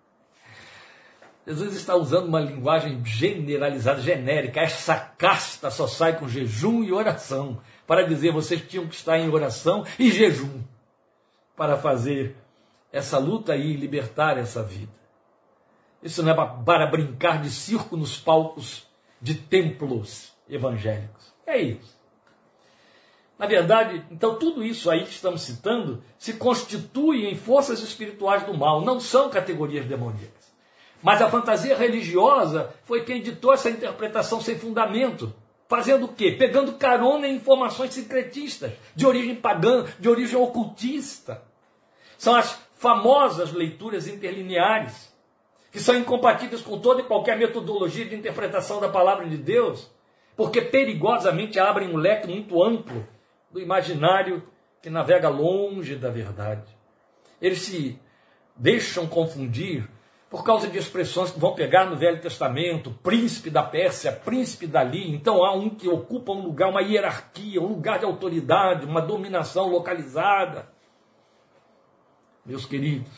Jesus 1.47 1.75
está 1.75 1.95
usando 1.95 2.27
uma 2.27 2.41
linguagem 2.41 3.05
generalizada, 3.05 4.01
genérica. 4.01 4.61
Essa 4.61 4.97
casta 4.97 5.71
só 5.71 5.87
sai 5.87 6.19
com 6.19 6.29
jejum 6.29 6.83
e 6.83 6.93
oração. 6.93 7.61
Para 7.87 8.07
dizer, 8.07 8.33
vocês 8.33 8.63
tinham 8.67 8.87
que 8.87 8.95
estar 8.95 9.19
em 9.19 9.29
oração 9.29 9.85
e 9.99 10.11
jejum 10.11 10.63
para 11.55 11.77
fazer 11.77 12.35
essa 12.91 13.19
luta 13.19 13.55
e 13.57 13.75
libertar 13.75 14.39
essa 14.39 14.63
vida. 14.63 14.93
Isso 16.03 16.23
não 16.23 16.33
é 16.33 16.65
para 16.65 16.87
brincar 16.87 17.43
de 17.43 17.51
circo 17.51 17.97
nos 17.97 18.19
palcos 18.19 18.87
de 19.21 19.35
templos 19.35 20.33
evangélicos. 20.49 21.35
É 21.47 21.61
isso. 21.61 21.95
Na 23.39 23.47
verdade, 23.47 24.05
então 24.11 24.39
tudo 24.39 24.63
isso 24.63 24.91
aí 24.91 25.03
que 25.05 25.11
estamos 25.11 25.43
citando 25.43 26.03
se 26.19 26.35
constitui 26.35 27.27
em 27.27 27.35
forças 27.35 27.81
espirituais 27.81 28.45
do 28.45 28.55
mal, 28.55 28.81
não 28.81 29.01
são 29.01 29.29
categorias 29.29 29.87
demoníacas. 29.87 30.44
Mas 31.05 31.21
a 31.21 31.29
fantasia 31.29 31.77
religiosa 31.77 32.75
foi 32.85 33.05
quem 33.05 33.21
ditou 33.21 33.53
essa 33.53 33.69
interpretação 33.69 34.41
sem 34.41 34.59
fundamento. 34.59 35.35
Fazendo 35.69 36.07
o 36.07 36.09
quê? 36.09 36.33
Pegando 36.33 36.79
carona 36.79 37.29
em 37.29 37.35
informações 37.37 37.93
secretistas, 37.93 38.73
de 38.97 39.07
origem 39.07 39.35
pagã, 39.35 39.85
de 40.01 40.09
origem 40.09 40.39
ocultista. 40.39 41.43
São 42.17 42.35
as 42.35 42.59
famosas 42.77 43.53
leituras 43.53 44.09
interlineares, 44.09 45.13
que 45.71 45.79
são 45.79 45.95
incompatíveis 45.95 46.63
com 46.63 46.81
toda 46.81 47.03
e 47.03 47.05
qualquer 47.05 47.37
metodologia 47.37 48.07
de 48.07 48.15
interpretação 48.15 48.81
da 48.81 48.89
palavra 48.89 49.27
de 49.27 49.37
Deus, 49.37 49.91
porque 50.35 50.63
perigosamente 50.63 51.61
abrem 51.61 51.91
um 51.91 51.99
leque 51.99 52.27
muito 52.27 52.63
amplo 52.63 53.07
do 53.51 53.61
imaginário 53.61 54.43
que 54.81 54.89
navega 54.89 55.29
longe 55.29 55.97
da 55.97 56.09
verdade. 56.09 56.75
Eles 57.43 57.59
se 57.59 57.99
deixam 58.57 59.07
confundir 59.07 59.87
por 60.35 60.43
causa 60.43 60.67
de 60.67 60.77
expressões 60.77 61.31
que 61.31 61.39
vão 61.39 61.55
pegar 61.55 61.89
no 61.89 61.95
Velho 61.95 62.21
Testamento, 62.21 62.91
príncipe 63.05 63.49
da 63.51 63.63
Pérsia, 63.63 64.11
príncipe 64.11 64.67
dali. 64.67 65.15
Então 65.15 65.45
há 65.45 65.55
um 65.55 65.71
que 65.71 65.89
ocupa 65.89 66.33
um 66.33 66.43
lugar, 66.43 66.71
uma 66.71 66.83
hierarquia, 66.83 67.63
um 67.63 67.69
lugar 67.69 68.01
de 68.01 68.05
autoridade, 68.05 68.85
uma 68.85 69.01
dominação 69.01 69.69
localizada. 69.69 70.69
Meus 72.45 72.67
queridos, 72.67 73.13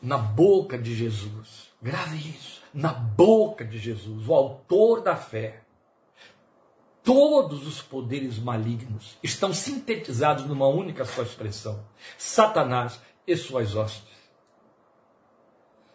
na 0.00 0.16
boca 0.16 0.78
de 0.78 0.94
Jesus, 0.94 1.72
grave 1.82 2.16
isso, 2.16 2.62
na 2.72 2.92
boca 2.92 3.64
de 3.64 3.78
Jesus, 3.80 4.28
o 4.28 4.32
autor 4.32 5.02
da 5.02 5.16
fé, 5.16 5.64
todos 7.02 7.66
os 7.66 7.82
poderes 7.82 8.38
malignos 8.38 9.18
estão 9.24 9.52
sintetizados 9.52 10.46
numa 10.46 10.68
única 10.68 11.04
só 11.04 11.22
expressão: 11.22 11.84
Satanás 12.16 13.02
e 13.26 13.36
suas 13.36 13.74
hostes. 13.74 14.09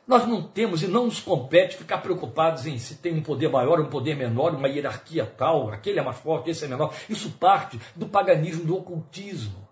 Nós 0.08 0.28
não 0.28 0.44
temos 0.44 0.84
e 0.84 0.88
não 0.88 1.06
nos 1.06 1.20
compete 1.20 1.78
ficar 1.78 1.98
preocupados 1.98 2.68
em 2.68 2.78
se 2.78 2.96
tem 2.96 3.14
um 3.14 3.24
poder 3.24 3.50
maior, 3.50 3.80
um 3.80 3.90
poder 3.90 4.16
menor, 4.16 4.54
uma 4.54 4.68
hierarquia 4.68 5.26
tal, 5.26 5.72
aquele 5.72 6.00
é 6.00 6.04
mais 6.04 6.18
forte, 6.18 6.52
esse 6.52 6.66
é 6.66 6.68
menor. 6.68 6.94
Isso 7.10 7.32
parte 7.32 7.80
do 7.96 8.06
paganismo, 8.06 8.66
do 8.66 8.78
ocultismo. 8.78 9.68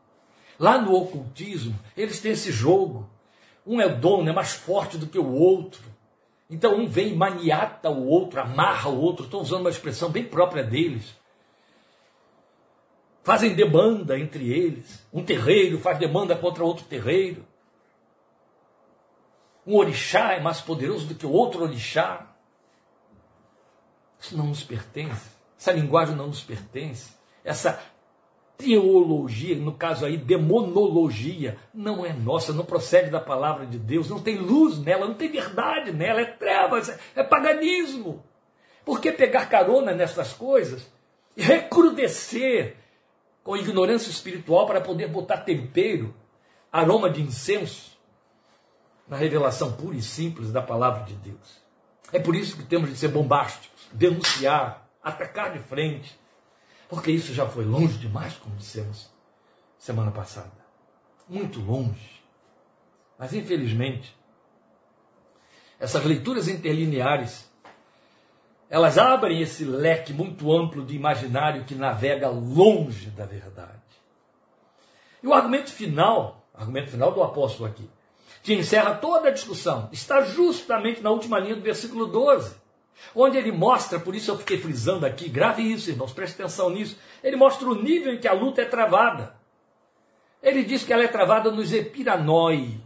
Lá 0.57 0.79
no 0.79 0.93
ocultismo, 0.95 1.77
eles 1.95 2.19
têm 2.19 2.31
esse 2.31 2.51
jogo. 2.51 3.07
Um 3.65 3.79
é 3.79 3.85
o 3.85 3.95
dono, 3.95 4.27
é 4.27 4.33
mais 4.33 4.53
forte 4.53 4.97
do 4.97 5.05
que 5.05 5.19
o 5.19 5.33
outro. 5.33 5.83
Então 6.49 6.77
um 6.77 6.87
vem 6.87 7.15
maniata 7.15 7.89
o 7.89 8.07
outro, 8.07 8.41
amarra 8.41 8.89
o 8.89 8.99
outro. 8.99 9.25
Estou 9.25 9.41
usando 9.41 9.61
uma 9.61 9.69
expressão 9.69 10.09
bem 10.09 10.23
própria 10.23 10.63
deles. 10.63 11.15
Fazem 13.23 13.53
demanda 13.53 14.17
entre 14.17 14.51
eles. 14.51 15.05
Um 15.13 15.23
terreiro 15.23 15.77
faz 15.77 15.99
demanda 15.99 16.35
contra 16.35 16.63
outro 16.63 16.85
terreiro 16.85 17.45
um 19.65 19.75
orixá 19.75 20.33
é 20.33 20.39
mais 20.39 20.61
poderoso 20.61 21.07
do 21.07 21.15
que 21.15 21.25
o 21.25 21.31
outro 21.31 21.63
orixá. 21.63 22.27
Isso 24.19 24.37
não 24.37 24.47
nos 24.47 24.63
pertence. 24.63 25.29
Essa 25.57 25.71
linguagem 25.71 26.15
não 26.15 26.27
nos 26.27 26.41
pertence. 26.41 27.13
Essa 27.43 27.79
teologia, 28.57 29.55
no 29.55 29.73
caso 29.73 30.05
aí, 30.05 30.17
demonologia, 30.17 31.57
não 31.73 32.05
é 32.05 32.13
nossa, 32.13 32.53
não 32.53 32.65
procede 32.65 33.09
da 33.09 33.19
palavra 33.19 33.65
de 33.65 33.77
Deus, 33.77 34.09
não 34.09 34.21
tem 34.21 34.37
luz 34.37 34.77
nela, 34.79 35.07
não 35.07 35.15
tem 35.15 35.29
verdade 35.29 35.91
nela, 35.91 36.21
é 36.21 36.25
trevas, 36.25 36.97
é 37.15 37.23
paganismo. 37.23 38.23
Por 38.85 38.99
que 38.99 39.11
pegar 39.11 39.47
carona 39.47 39.93
nessas 39.93 40.33
coisas 40.33 40.85
e 41.35 41.41
recrudescer 41.41 42.77
com 43.43 43.57
ignorância 43.57 44.09
espiritual 44.09 44.65
para 44.65 44.81
poder 44.81 45.07
botar 45.07 45.37
tempero, 45.37 46.13
aroma 46.71 47.09
de 47.09 47.21
incenso? 47.21 47.92
Na 49.07 49.17
revelação 49.17 49.71
pura 49.73 49.95
e 49.95 50.01
simples 50.01 50.51
da 50.51 50.61
palavra 50.61 51.03
de 51.03 51.15
Deus. 51.15 51.61
É 52.11 52.19
por 52.19 52.35
isso 52.35 52.57
que 52.57 52.63
temos 52.63 52.89
de 52.89 52.95
ser 52.95 53.09
bombásticos, 53.09 53.87
denunciar, 53.91 54.87
atacar 55.03 55.51
de 55.51 55.59
frente, 55.59 56.17
porque 56.87 57.11
isso 57.11 57.33
já 57.33 57.47
foi 57.47 57.65
longe 57.65 57.97
demais, 57.97 58.35
como 58.35 58.55
dissemos 58.55 59.09
semana 59.77 60.11
passada. 60.11 60.51
Muito 61.27 61.59
longe. 61.59 62.21
Mas 63.17 63.33
infelizmente, 63.33 64.15
essas 65.79 66.03
leituras 66.05 66.47
interlineares, 66.47 67.51
elas 68.69 68.97
abrem 68.97 69.41
esse 69.41 69.65
leque 69.65 70.13
muito 70.13 70.51
amplo 70.55 70.85
de 70.85 70.95
imaginário 70.95 71.65
que 71.65 71.75
navega 71.75 72.29
longe 72.29 73.09
da 73.09 73.25
verdade. 73.25 73.81
E 75.21 75.27
o 75.27 75.33
argumento 75.33 75.71
final, 75.71 76.45
argumento 76.53 76.91
final 76.91 77.11
do 77.11 77.23
apóstolo 77.23 77.67
aqui, 77.67 77.89
que 78.43 78.53
encerra 78.53 78.95
toda 78.95 79.29
a 79.29 79.31
discussão, 79.31 79.89
está 79.91 80.21
justamente 80.21 81.01
na 81.01 81.09
última 81.09 81.39
linha 81.39 81.55
do 81.55 81.61
versículo 81.61 82.05
12, 82.05 82.55
onde 83.15 83.37
ele 83.37 83.51
mostra, 83.51 83.99
por 83.99 84.13
isso 84.13 84.29
eu 84.29 84.37
fiquei 84.37 84.59
frisando 84.59 85.05
aqui, 85.05 85.29
grave 85.29 85.63
isso, 85.63 85.89
irmãos, 85.89 86.11
preste 86.11 86.35
atenção 86.35 86.69
nisso. 86.69 86.99
Ele 87.23 87.37
mostra 87.37 87.67
o 87.67 87.73
nível 87.73 88.13
em 88.13 88.19
que 88.19 88.27
a 88.27 88.33
luta 88.33 88.61
é 88.61 88.65
travada. 88.65 89.35
Ele 90.41 90.61
diz 90.63 90.83
que 90.83 90.91
ela 90.91 91.03
é 91.03 91.07
travada 91.07 91.49
nos 91.49 91.71
epiranoi. 91.71 92.81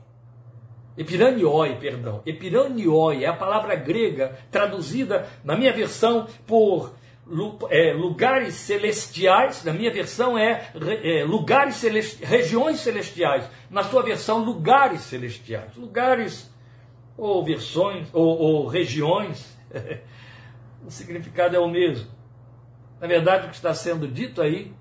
Epiranioi, 0.95 1.75
perdão. 1.75 2.21
Epiranioi 2.25 3.23
é 3.23 3.27
a 3.27 3.33
palavra 3.33 3.75
grega 3.75 4.37
traduzida, 4.49 5.27
na 5.43 5.55
minha 5.55 5.71
versão, 5.71 6.27
por 6.45 6.93
lugares 7.29 8.55
celestiais, 8.55 9.63
na 9.63 9.73
minha 9.73 9.91
versão 9.91 10.37
é, 10.37 10.71
é 11.03 11.23
lugares 11.25 11.75
celestiais, 11.75 12.29
regiões 12.29 12.79
celestiais, 12.79 13.49
na 13.69 13.83
sua 13.83 14.01
versão 14.01 14.43
lugares 14.43 15.01
celestiais, 15.01 15.75
lugares 15.75 16.49
ou 17.17 17.43
versões 17.43 18.07
ou, 18.13 18.37
ou 18.37 18.67
regiões, 18.67 19.57
o 20.85 20.89
significado 20.89 21.55
é 21.55 21.59
o 21.59 21.67
mesmo. 21.67 22.09
Na 22.99 23.07
verdade, 23.07 23.47
o 23.47 23.49
que 23.49 23.55
está 23.55 23.73
sendo 23.73 24.07
dito 24.07 24.41
aí 24.41 24.73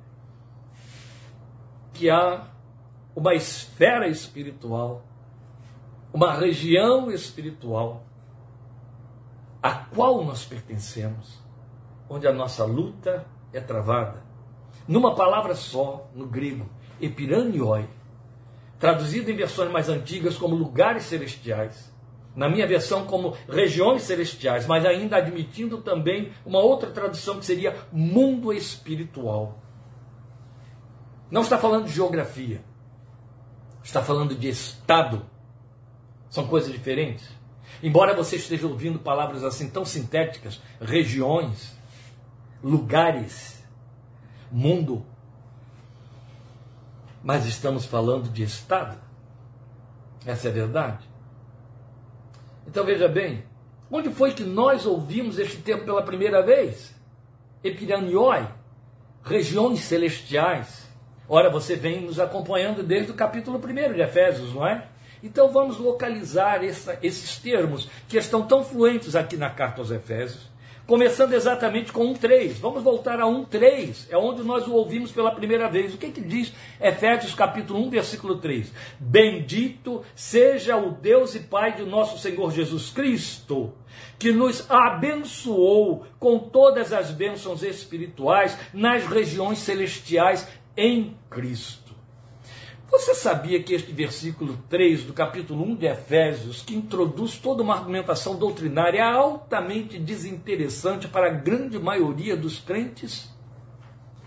que 1.92 2.08
há 2.08 2.46
uma 3.14 3.34
esfera 3.34 4.06
espiritual, 4.06 5.04
uma 6.12 6.32
região 6.34 7.10
espiritual 7.10 8.04
a 9.62 9.72
qual 9.72 10.22
nós 10.22 10.44
pertencemos 10.44 11.45
onde 12.08 12.26
a 12.26 12.32
nossa 12.32 12.64
luta 12.64 13.26
é 13.52 13.60
travada. 13.60 14.24
Numa 14.86 15.14
palavra 15.14 15.54
só, 15.54 16.08
no 16.14 16.26
grego, 16.26 16.66
epiranioi, 17.00 17.88
traduzido 18.78 19.30
em 19.30 19.36
versões 19.36 19.70
mais 19.70 19.88
antigas 19.88 20.36
como 20.36 20.54
lugares 20.54 21.04
celestiais, 21.04 21.92
na 22.34 22.48
minha 22.48 22.66
versão 22.66 23.06
como 23.06 23.34
regiões 23.48 24.02
celestiais, 24.02 24.66
mas 24.66 24.84
ainda 24.84 25.16
admitindo 25.16 25.78
também 25.78 26.32
uma 26.44 26.58
outra 26.58 26.90
tradução 26.90 27.38
que 27.38 27.46
seria 27.46 27.74
mundo 27.90 28.52
espiritual. 28.52 29.58
Não 31.30 31.40
está 31.40 31.58
falando 31.58 31.86
de 31.86 31.92
geografia, 31.92 32.62
está 33.82 34.02
falando 34.02 34.34
de 34.34 34.48
estado. 34.48 35.24
São 36.28 36.46
coisas 36.46 36.70
diferentes. 36.70 37.26
Embora 37.82 38.14
você 38.14 38.36
esteja 38.36 38.66
ouvindo 38.66 38.98
palavras 38.98 39.42
assim 39.42 39.68
tão 39.68 39.84
sintéticas, 39.84 40.60
regiões, 40.80 41.75
lugares, 42.62 43.64
mundo. 44.50 45.04
Mas 47.22 47.46
estamos 47.46 47.84
falando 47.84 48.28
de 48.28 48.42
Estado. 48.42 48.96
Essa 50.24 50.48
é 50.48 50.50
a 50.50 50.54
verdade. 50.54 51.08
Então 52.66 52.84
veja 52.84 53.08
bem, 53.08 53.44
onde 53.90 54.10
foi 54.10 54.32
que 54.32 54.42
nós 54.42 54.86
ouvimos 54.86 55.38
este 55.38 55.58
termo 55.58 55.84
pela 55.84 56.02
primeira 56.02 56.42
vez? 56.42 56.94
Epiranioi, 57.62 58.46
regiões 59.22 59.80
celestiais. 59.80 60.86
Ora, 61.28 61.50
você 61.50 61.74
vem 61.74 62.02
nos 62.02 62.20
acompanhando 62.20 62.82
desde 62.82 63.10
o 63.10 63.14
capítulo 63.14 63.58
1 63.58 63.94
de 63.94 64.00
Efésios, 64.00 64.54
não 64.54 64.66
é? 64.66 64.88
Então 65.22 65.50
vamos 65.50 65.78
localizar 65.78 66.62
essa, 66.64 66.98
esses 67.02 67.38
termos 67.38 67.88
que 68.08 68.16
estão 68.16 68.46
tão 68.46 68.64
fluentes 68.64 69.16
aqui 69.16 69.36
na 69.36 69.50
carta 69.50 69.80
aos 69.80 69.90
Efésios 69.90 70.55
começando 70.86 71.32
exatamente 71.32 71.92
com 71.92 72.14
1.3. 72.14 72.54
Vamos 72.60 72.82
voltar 72.82 73.20
a 73.20 73.24
1.3, 73.24 74.06
é 74.08 74.16
onde 74.16 74.42
nós 74.42 74.66
o 74.66 74.72
ouvimos 74.72 75.10
pela 75.10 75.34
primeira 75.34 75.68
vez. 75.68 75.94
O 75.94 75.98
que, 75.98 76.10
que 76.10 76.20
diz 76.20 76.52
Efésios 76.80 77.34
capítulo 77.34 77.80
1, 77.86 77.90
versículo 77.90 78.38
3? 78.38 78.72
Bendito 78.98 80.02
seja 80.14 80.76
o 80.76 80.92
Deus 80.92 81.34
e 81.34 81.40
Pai 81.40 81.74
de 81.74 81.82
nosso 81.82 82.18
Senhor 82.18 82.52
Jesus 82.52 82.90
Cristo, 82.90 83.72
que 84.18 84.32
nos 84.32 84.70
abençoou 84.70 86.06
com 86.18 86.38
todas 86.38 86.92
as 86.92 87.10
bênçãos 87.10 87.62
espirituais 87.62 88.56
nas 88.72 89.04
regiões 89.06 89.58
celestiais 89.58 90.46
em 90.76 91.16
Cristo. 91.28 91.85
Você 92.90 93.14
sabia 93.14 93.62
que 93.62 93.74
este 93.74 93.92
versículo 93.92 94.58
3 94.68 95.04
do 95.04 95.12
capítulo 95.12 95.64
1 95.64 95.74
de 95.74 95.86
Efésios, 95.86 96.62
que 96.62 96.74
introduz 96.74 97.36
toda 97.36 97.62
uma 97.62 97.74
argumentação 97.74 98.36
doutrinária, 98.36 99.04
altamente 99.04 99.98
desinteressante 99.98 101.08
para 101.08 101.26
a 101.26 101.34
grande 101.34 101.78
maioria 101.78 102.36
dos 102.36 102.60
crentes? 102.60 103.35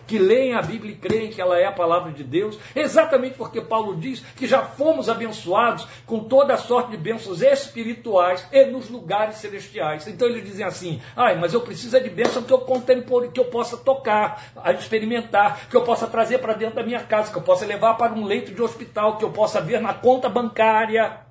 Que 0.10 0.18
leem 0.18 0.56
a 0.56 0.62
Bíblia 0.64 0.94
e 0.94 0.98
creem 0.98 1.30
que 1.30 1.40
ela 1.40 1.60
é 1.60 1.66
a 1.66 1.72
palavra 1.72 2.12
de 2.12 2.24
Deus, 2.24 2.58
exatamente 2.76 3.36
porque 3.38 3.62
Paulo 3.62 3.96
diz 3.96 4.22
que 4.36 4.48
já 4.48 4.64
fomos 4.64 5.08
abençoados 5.08 5.88
com 6.08 6.24
toda 6.24 6.56
a 6.56 6.58
sorte 6.58 6.90
de 6.90 6.98
bênçãos 6.98 7.44
espirituais 7.44 8.44
e 8.52 8.66
nos 8.66 8.90
lugares 8.90 9.36
celestiais. 9.36 10.08
Então 10.08 10.28
eles 10.28 10.44
dizem 10.44 10.66
assim: 10.66 11.00
ai, 11.16 11.38
mas 11.38 11.54
eu 11.54 11.62
preciso 11.62 11.96
é 11.96 12.00
de 12.00 12.10
bênção 12.10 12.42
que 12.42 12.52
eu 12.52 12.58
contempore, 12.58 13.30
que 13.30 13.40
eu 13.40 13.46
possa 13.46 13.78
tocar, 13.78 14.52
experimentar, 14.80 15.70
que 15.70 15.78
eu 15.78 15.84
possa 15.84 16.08
trazer 16.08 16.40
para 16.40 16.54
dentro 16.54 16.78
da 16.78 16.84
minha 16.84 17.02
casa, 17.02 17.32
que 17.32 17.38
eu 17.38 17.44
possa 17.44 17.64
levar 17.64 17.94
para 17.94 18.12
um 18.12 18.26
leito 18.26 18.52
de 18.52 18.64
hospital, 18.64 19.18
que 19.18 19.24
eu 19.24 19.30
possa 19.30 19.62
ver 19.62 19.80
na 19.80 19.94
conta 19.94 20.28
bancária. 20.28 21.29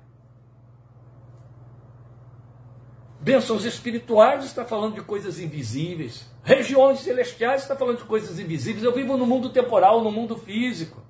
Bênçãos 3.21 3.65
espirituais 3.65 4.45
está 4.45 4.63
falando 4.63 4.95
de 4.95 5.01
coisas 5.01 5.39
invisíveis. 5.39 6.25
Regiões 6.41 6.99
celestiais 6.99 7.63
está 7.63 7.75
falando 7.75 7.97
de 7.97 8.05
coisas 8.05 8.39
invisíveis. 8.39 8.83
Eu 8.83 8.93
vivo 8.93 9.17
no 9.17 9.25
mundo 9.25 9.49
temporal, 9.49 10.01
no 10.01 10.11
mundo 10.11 10.37
físico. 10.37 11.03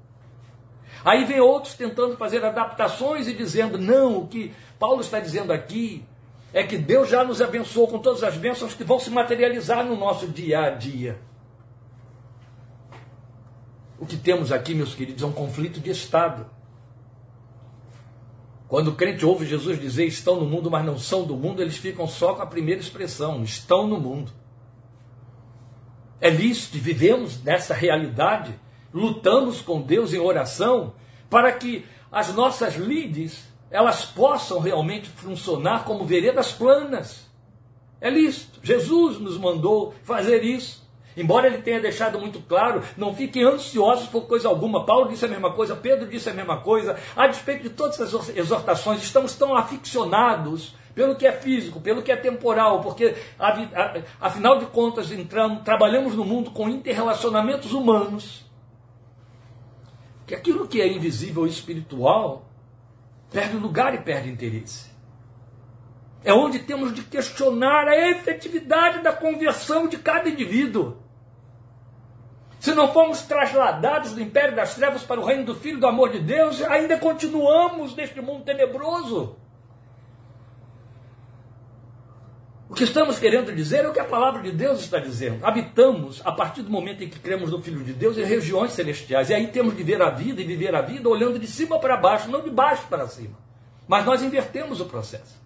Aí 1.06 1.24
vem 1.24 1.40
outros 1.40 1.76
tentando 1.76 2.18
fazer 2.18 2.44
adaptações 2.44 3.28
e 3.28 3.34
dizendo: 3.34 3.78
não, 3.78 4.18
o 4.18 4.28
que 4.28 4.52
Paulo 4.80 5.02
está 5.02 5.20
dizendo 5.20 5.54
aqui 5.54 6.04
é 6.52 6.64
que 6.64 6.78
Deus 6.78 7.10
já 7.10 7.24
nos 7.24 7.42
abençoou 7.42 7.88
com 7.88 8.00
todas 8.00 8.24
as 8.24 8.36
bênçãos 8.36 8.74
que 8.74 8.84
vão 8.84 9.00
se 9.00 9.12
materializar 9.12 9.86
no 9.86 9.96
nosso 9.96 10.28
dia 10.28 10.62
a 10.62 10.70
dia. 10.72 11.20
O 14.00 14.06
que 14.06 14.18
temos 14.18 14.52
aqui, 14.52 14.74
meus 14.74 14.96
queridos, 14.96 15.22
é 15.22 15.26
um 15.28 15.32
conflito 15.32 15.80
de 15.80 15.92
Estado. 15.92 16.50
Quando 18.70 18.90
o 18.90 18.96
crente 18.96 19.26
ouve 19.26 19.48
Jesus 19.48 19.82
dizer 19.82 20.06
estão 20.06 20.40
no 20.40 20.46
mundo, 20.46 20.70
mas 20.70 20.86
não 20.86 20.96
são 20.96 21.26
do 21.26 21.36
mundo, 21.36 21.60
eles 21.60 21.76
ficam 21.76 22.08
só 22.08 22.36
com 22.36 22.44
a 22.44 22.46
primeira 22.46 22.80
expressão: 22.80 23.44
estão 23.44 23.88
no 23.88 24.00
mundo. 24.00 24.32
É 26.22 26.30
lícito 26.30 26.78
vivemos 26.78 27.44
nessa 27.44 27.74
realidade, 27.74 28.54
lutamos 28.94 29.60
com 29.60 29.82
Deus 29.82 30.14
em 30.14 30.20
oração 30.20 30.94
para 31.30 31.52
que 31.52 31.84
as 32.12 32.34
nossas 32.34 32.76
lides 32.76 33.44
elas 33.72 34.06
possam 34.06 34.60
realmente 34.60 35.10
funcionar 35.10 35.84
como 35.84 36.06
veredas 36.06 36.52
planas. 36.52 37.28
É 38.00 38.10
lícito. 38.10 38.60
Jesus 38.62 39.20
nos 39.20 39.38
mandou 39.38 39.96
fazer 40.04 40.44
isso. 40.44 40.79
Embora 41.20 41.48
ele 41.48 41.58
tenha 41.58 41.82
deixado 41.82 42.18
muito 42.18 42.40
claro, 42.40 42.82
não 42.96 43.14
fiquem 43.14 43.44
ansiosos 43.44 44.08
por 44.08 44.22
coisa 44.26 44.48
alguma. 44.48 44.86
Paulo 44.86 45.10
disse 45.10 45.26
a 45.26 45.28
mesma 45.28 45.52
coisa, 45.52 45.76
Pedro 45.76 46.08
disse 46.08 46.30
a 46.30 46.34
mesma 46.34 46.62
coisa. 46.62 46.98
A 47.14 47.28
despeito 47.28 47.64
de 47.64 47.70
todas 47.72 48.00
as 48.00 48.30
exortações, 48.30 49.04
estamos 49.04 49.36
tão 49.36 49.54
aficionados 49.54 50.74
pelo 50.96 51.16
que 51.16 51.28
é 51.28 51.34
físico, 51.34 51.82
pelo 51.82 52.02
que 52.02 52.12
é 52.12 52.16
temporal, 52.16 52.82
porque 52.82 53.16
afinal 54.20 54.60
de 54.60 54.66
contas 54.68 55.12
entramos, 55.12 55.64
trabalhamos 55.64 56.16
no 56.16 56.24
mundo 56.24 56.52
com 56.52 56.70
interrelacionamentos 56.70 57.74
humanos. 57.74 58.46
Que 60.26 60.36
aquilo 60.36 60.68
que 60.68 60.82
é 60.82 60.88
invisível 60.88 61.46
e 61.46 61.50
espiritual 61.50 62.46
perde 63.30 63.58
lugar 63.58 63.94
e 63.94 63.98
perde 63.98 64.30
interesse. 64.30 64.90
É 66.24 66.34
onde 66.34 66.60
temos 66.60 66.94
de 66.94 67.02
questionar 67.04 67.88
a 67.88 68.10
efetividade 68.10 69.02
da 69.02 69.12
conversão 69.12 69.88
de 69.88 69.98
cada 69.98 70.30
indivíduo. 70.30 71.09
Se 72.60 72.74
não 72.74 72.92
fomos 72.92 73.22
trasladados 73.22 74.12
do 74.12 74.22
império 74.22 74.56
das 74.56 74.76
trevas 74.76 75.04
para 75.04 75.20
o 75.20 75.26
reino 75.26 75.46
do 75.46 75.56
Filho 75.56 75.80
do 75.80 75.88
amor 75.88 76.12
de 76.12 76.20
Deus, 76.20 76.62
ainda 76.64 76.98
continuamos 76.98 77.96
neste 77.96 78.22
mundo 78.22 78.44
tenebroso. 78.44 79.38
O 82.70 82.74
que 82.76 82.84
estamos 82.84 83.18
querendo 83.18 83.56
dizer 83.56 83.86
é 83.86 83.88
o 83.88 83.94
que 83.94 84.00
a 84.00 84.06
palavra 84.06 84.44
de 84.44 84.52
Deus 84.52 84.82
está 84.82 85.00
dizendo. 85.00 85.44
Habitamos, 85.44 86.22
a 86.24 86.32
partir 86.32 86.62
do 86.62 86.70
momento 86.70 87.04
em 87.04 87.10
que 87.10 87.18
cremos 87.18 87.50
no 87.50 87.62
Filho 87.62 87.84
de 87.84 87.94
Deus, 87.94 88.18
em 88.18 88.24
regiões 88.24 88.74
celestiais. 88.74 89.30
E 89.30 89.34
aí 89.34 89.48
temos 89.48 89.76
de 89.76 89.82
ver 89.82 90.02
a 90.02 90.10
vida 90.10 90.42
e 90.42 90.46
viver 90.46 90.76
a 90.76 90.82
vida 90.82 91.10
olhando 91.10 91.40
de 91.40 91.48
cima 91.48 91.80
para 91.80 91.98
baixo, 91.98 92.30
não 92.30 92.44
de 92.44 92.52
baixo 92.52 92.86
para 92.88 93.08
cima. 93.08 93.36
Mas 93.88 94.06
nós 94.06 94.22
invertemos 94.22 94.80
o 94.82 94.86
processo. 94.86 95.42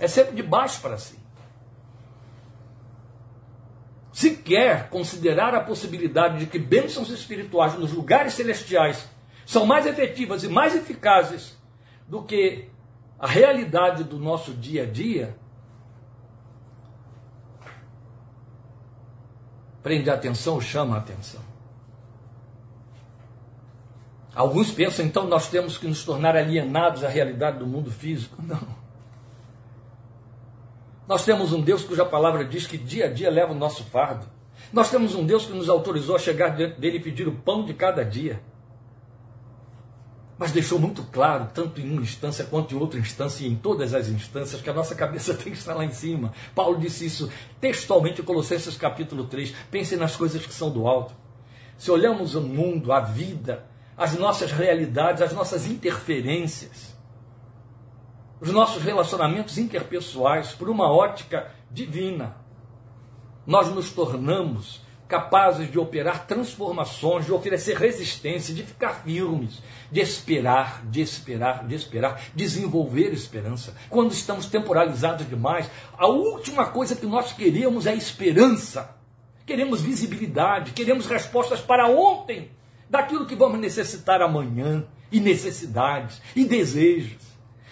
É 0.00 0.08
sempre 0.08 0.34
de 0.34 0.42
baixo 0.42 0.80
para 0.80 0.98
cima. 0.98 1.25
Se 4.16 4.34
quer 4.34 4.88
considerar 4.88 5.54
a 5.54 5.60
possibilidade 5.60 6.38
de 6.38 6.46
que 6.46 6.58
bênçãos 6.58 7.10
espirituais 7.10 7.74
nos 7.74 7.92
lugares 7.92 8.32
celestiais 8.32 9.06
são 9.44 9.66
mais 9.66 9.84
efetivas 9.84 10.42
e 10.42 10.48
mais 10.48 10.74
eficazes 10.74 11.54
do 12.08 12.22
que 12.22 12.66
a 13.18 13.26
realidade 13.26 14.04
do 14.04 14.18
nosso 14.18 14.54
dia 14.54 14.84
a 14.84 14.86
dia, 14.86 15.36
prende 19.82 20.08
a 20.08 20.14
atenção, 20.14 20.62
chama 20.62 20.94
a 20.94 20.98
atenção. 20.98 21.42
Alguns 24.34 24.70
pensam, 24.70 25.04
então, 25.04 25.28
nós 25.28 25.50
temos 25.50 25.76
que 25.76 25.86
nos 25.86 26.02
tornar 26.02 26.34
alienados 26.34 27.04
à 27.04 27.08
realidade 27.08 27.58
do 27.58 27.66
mundo 27.66 27.90
físico. 27.90 28.42
Não. 28.42 28.85
Nós 31.08 31.24
temos 31.24 31.52
um 31.52 31.60
Deus 31.60 31.84
cuja 31.84 32.04
palavra 32.04 32.44
diz 32.44 32.66
que 32.66 32.76
dia 32.76 33.06
a 33.06 33.12
dia 33.12 33.30
leva 33.30 33.52
o 33.52 33.56
nosso 33.56 33.84
fardo. 33.84 34.26
Nós 34.72 34.90
temos 34.90 35.14
um 35.14 35.24
Deus 35.24 35.46
que 35.46 35.52
nos 35.52 35.68
autorizou 35.68 36.16
a 36.16 36.18
chegar 36.18 36.56
diante 36.56 36.80
dele 36.80 36.96
e 36.96 37.00
pedir 37.00 37.28
o 37.28 37.32
pão 37.32 37.64
de 37.64 37.74
cada 37.74 38.04
dia 38.04 38.40
mas 40.38 40.52
deixou 40.52 40.78
muito 40.78 41.02
claro, 41.04 41.48
tanto 41.54 41.80
em 41.80 41.90
uma 41.90 42.02
instância 42.02 42.44
quanto 42.44 42.74
em 42.74 42.78
outra 42.78 43.00
instância 43.00 43.44
e 43.44 43.48
em 43.48 43.56
todas 43.56 43.94
as 43.94 44.08
instâncias, 44.08 44.60
que 44.60 44.68
a 44.68 44.74
nossa 44.74 44.94
cabeça 44.94 45.32
tem 45.34 45.52
que 45.52 45.58
estar 45.58 45.74
lá 45.74 45.84
em 45.84 45.92
cima. 45.92 46.32
Paulo 46.54 46.78
disse 46.78 47.06
isso 47.06 47.30
textualmente 47.60 48.20
em 48.20 48.24
Colossenses 48.24 48.76
capítulo 48.76 49.24
3. 49.24 49.54
Pense 49.70 49.96
nas 49.96 50.14
coisas 50.14 50.44
que 50.44 50.52
são 50.52 50.70
do 50.70 50.86
alto. 50.86 51.14
Se 51.78 51.90
olhamos 51.90 52.34
o 52.34 52.40
mundo, 52.40 52.92
a 52.92 53.00
vida, 53.00 53.64
as 53.96 54.14
nossas 54.14 54.52
realidades, 54.52 55.22
as 55.22 55.32
nossas 55.32 55.66
interferências, 55.66 56.95
os 58.40 58.50
nossos 58.50 58.82
relacionamentos 58.82 59.58
interpessoais 59.58 60.52
por 60.52 60.68
uma 60.68 60.90
ótica 60.90 61.50
divina, 61.70 62.36
nós 63.46 63.68
nos 63.68 63.90
tornamos 63.90 64.84
capazes 65.08 65.70
de 65.70 65.78
operar 65.78 66.26
transformações, 66.26 67.26
de 67.26 67.32
oferecer 67.32 67.76
resistência, 67.76 68.52
de 68.52 68.64
ficar 68.64 69.02
firmes, 69.04 69.62
de 69.90 70.00
esperar, 70.00 70.84
de 70.86 71.00
esperar, 71.00 71.66
de 71.66 71.74
esperar, 71.74 72.20
desenvolver 72.34 73.12
esperança. 73.12 73.74
Quando 73.88 74.12
estamos 74.12 74.46
temporalizados 74.46 75.28
demais, 75.28 75.70
a 75.96 76.08
última 76.08 76.66
coisa 76.66 76.96
que 76.96 77.06
nós 77.06 77.32
queremos 77.32 77.86
é 77.86 77.94
esperança. 77.94 78.96
Queremos 79.46 79.80
visibilidade, 79.80 80.72
queremos 80.72 81.06
respostas 81.06 81.60
para 81.60 81.86
ontem, 81.86 82.50
daquilo 82.90 83.26
que 83.26 83.36
vamos 83.36 83.60
necessitar 83.60 84.20
amanhã, 84.20 84.84
e 85.10 85.20
necessidades, 85.20 86.20
e 86.34 86.44
desejos. 86.44 87.22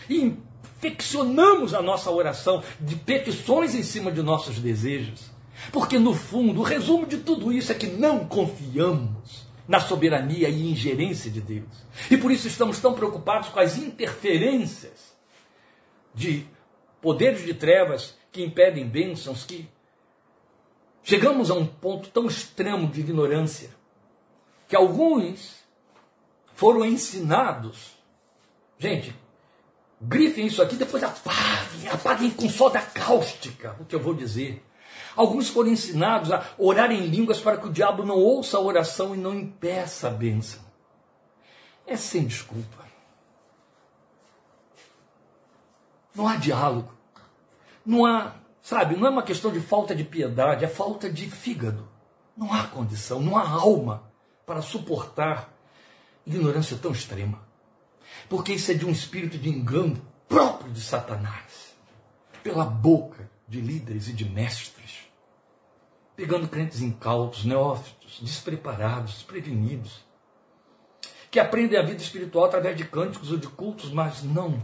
E 0.09 0.37
infeccionamos 0.85 1.73
a 1.73 1.81
nossa 1.81 2.11
oração 2.11 2.63
de 2.79 2.97
petições 2.97 3.75
em 3.75 3.83
cima 3.83 4.13
de 4.13 4.23
nossos 4.23 4.59
desejos. 4.59 5.31
Porque, 5.73 5.99
no 5.99 6.13
fundo, 6.13 6.61
o 6.61 6.65
resumo 6.65 7.07
de 7.07 7.19
tudo 7.19 7.53
isso 7.53 7.73
é 7.73 7.75
que 7.75 7.87
não 7.87 8.27
confiamos 8.27 9.47
na 9.67 9.81
soberania 9.81 10.49
e 10.49 10.71
ingerência 10.71 11.31
de 11.31 11.41
Deus. 11.41 11.69
E 12.11 12.17
por 12.17 12.31
isso 12.31 12.47
estamos 12.47 12.79
tão 12.81 12.93
preocupados 12.93 13.49
com 13.49 13.61
as 13.61 13.79
interferências 13.79 15.15
de 16.15 16.47
poderes 17.01 17.45
de 17.45 17.55
trevas 17.55 18.15
que 18.31 18.43
impedem 18.43 18.87
bênçãos, 18.87 19.45
que 19.45 19.67
chegamos 21.03 21.51
a 21.51 21.55
um 21.55 21.67
ponto 21.67 22.11
tão 22.11 22.27
extremo 22.27 22.89
de 22.89 23.01
ignorância 23.01 23.71
que 24.69 24.77
alguns 24.77 25.63
foram 26.55 26.85
ensinados. 26.85 27.95
Gente, 28.79 29.15
grifem 30.07 30.47
isso 30.47 30.63
aqui, 30.63 30.77
depois 30.77 31.03
apaguem, 31.03 31.89
apaguem 31.93 32.31
com 32.31 32.49
soda 32.49 32.81
cáustica 32.81 33.77
o 33.81 33.85
que 33.85 33.95
eu 33.95 34.01
vou 34.01 34.15
dizer. 34.15 34.65
Alguns 35.17 35.49
foram 35.49 35.71
ensinados 35.71 36.33
a 36.33 36.45
orar 36.59 36.91
em 36.91 37.07
línguas 37.07 37.41
para 37.41 37.57
que 37.57 37.67
o 37.67 37.73
diabo 37.73 38.05
não 38.05 38.17
ouça 38.17 38.57
a 38.57 38.61
oração 38.61 39.15
e 39.15 39.19
não 39.19 39.35
impeça 39.35 40.09
a 40.09 40.11
bênção. 40.11 40.61
É 41.87 41.97
sem 41.97 42.27
desculpa. 42.27 42.85
Não 46.15 46.27
há 46.27 46.37
diálogo. 46.37 46.93
Não 47.85 48.07
há, 48.07 48.35
sabe, 48.63 48.97
não 48.97 49.07
é 49.07 49.11
uma 49.11 49.23
questão 49.23 49.53
de 49.53 49.61
falta 49.61 49.95
de 49.95 50.05
piedade, 50.05 50.65
é 50.65 50.69
falta 50.69 51.11
de 51.11 51.31
fígado. 51.31 51.89
Não 52.37 52.53
há 52.53 52.65
condição, 52.65 53.21
não 53.21 53.37
há 53.37 53.49
alma 53.49 54.11
para 54.47 54.63
suportar 54.63 55.53
ignorância 56.27 56.77
tão 56.81 56.93
extrema. 56.93 57.44
Porque 58.29 58.55
isso 58.55 58.71
é 58.71 58.75
de 58.75 58.87
um 58.87 58.91
espírito 58.91 59.39
de 59.39 59.49
engano 59.49 60.01
próprio 60.29 60.73
de 60.73 60.81
Satanás, 60.81 61.77
pela 62.43 62.65
boca 62.65 63.31
de 63.47 63.61
líderes 63.61 64.09
e 64.09 64.13
de 64.13 64.25
mestres. 64.25 65.05
Pegando 66.17 66.49
crentes 66.49 66.81
incautos, 66.81 67.45
neófitos, 67.45 68.21
despreparados, 68.21 69.15
desprevenidos, 69.15 70.05
que 71.31 71.41
aprendem 71.41 71.79
a 71.79 71.83
vida 71.83 72.01
espiritual 72.01 72.45
através 72.45 72.77
de 72.77 72.85
cânticos 72.85 73.33
ou 73.33 73.37
de 73.37 73.49
cultos, 73.49 73.91
mas 73.91 74.23
não 74.23 74.63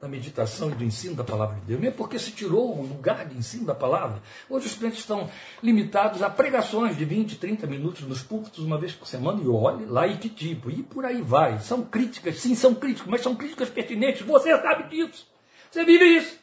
da 0.00 0.08
meditação 0.08 0.70
e 0.70 0.74
do 0.74 0.82
ensino 0.82 1.14
da 1.14 1.22
palavra 1.22 1.56
de 1.56 1.66
Deus, 1.66 1.80
mesmo 1.80 1.96
porque 1.96 2.18
se 2.18 2.32
tirou 2.32 2.78
o 2.78 2.86
lugar 2.86 3.26
de 3.26 3.36
ensino 3.36 3.66
da 3.66 3.74
palavra. 3.74 4.22
Hoje 4.48 4.66
os 4.66 4.74
crentes 4.74 5.00
estão 5.00 5.30
limitados 5.62 6.22
a 6.22 6.30
pregações 6.30 6.96
de 6.96 7.04
20, 7.04 7.36
30 7.36 7.66
minutos 7.66 8.02
nos 8.02 8.22
púlpitos 8.22 8.64
uma 8.64 8.78
vez 8.78 8.94
por 8.94 9.06
semana, 9.06 9.42
e 9.42 9.46
olhe 9.46 9.84
lá 9.84 10.06
e 10.06 10.16
que 10.16 10.30
tipo, 10.30 10.70
e 10.70 10.82
por 10.82 11.04
aí 11.04 11.20
vai. 11.20 11.58
São 11.60 11.84
críticas, 11.84 12.40
sim, 12.40 12.54
são 12.54 12.74
críticas, 12.74 13.10
mas 13.10 13.20
são 13.20 13.36
críticas 13.36 13.68
pertinentes, 13.68 14.22
você 14.22 14.56
sabe 14.56 14.88
disso, 14.88 15.26
você 15.70 15.84
vive 15.84 16.04
isso. 16.16 16.40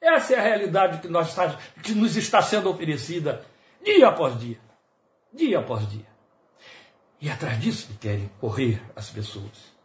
Essa 0.00 0.34
é 0.34 0.38
a 0.38 0.42
realidade 0.42 1.00
que, 1.00 1.08
nós 1.08 1.28
está, 1.28 1.58
que 1.82 1.92
nos 1.92 2.16
está 2.16 2.40
sendo 2.40 2.70
oferecida 2.70 3.44
dia 3.84 4.08
após 4.08 4.38
dia, 4.40 4.58
dia 5.32 5.58
após 5.58 5.86
dia. 5.90 6.06
E 7.20 7.28
atrás 7.28 7.60
disso 7.60 7.88
querem 8.00 8.30
correr 8.40 8.80
as 8.94 9.10
pessoas. 9.10 9.76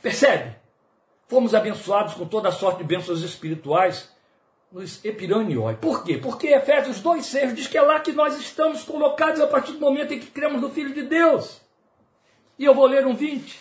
Percebe? 0.00 0.61
Fomos 1.32 1.54
abençoados 1.54 2.12
com 2.12 2.26
toda 2.26 2.50
a 2.50 2.52
sorte 2.52 2.82
de 2.82 2.84
bênçãos 2.84 3.22
espirituais 3.22 4.10
nos 4.70 5.02
Epiranioi. 5.02 5.76
Por 5.76 6.04
quê? 6.04 6.18
Porque 6.18 6.48
Efésios 6.48 7.02
2,6 7.02 7.54
diz 7.54 7.66
que 7.66 7.78
é 7.78 7.80
lá 7.80 7.98
que 8.00 8.12
nós 8.12 8.38
estamos 8.38 8.82
colocados 8.82 9.40
a 9.40 9.46
partir 9.46 9.72
do 9.72 9.80
momento 9.80 10.12
em 10.12 10.20
que 10.20 10.26
cremos 10.26 10.60
no 10.60 10.68
Filho 10.68 10.92
de 10.92 11.00
Deus. 11.04 11.62
E 12.58 12.66
eu 12.66 12.74
vou 12.74 12.84
ler 12.84 13.06
um 13.06 13.14
20. 13.14 13.58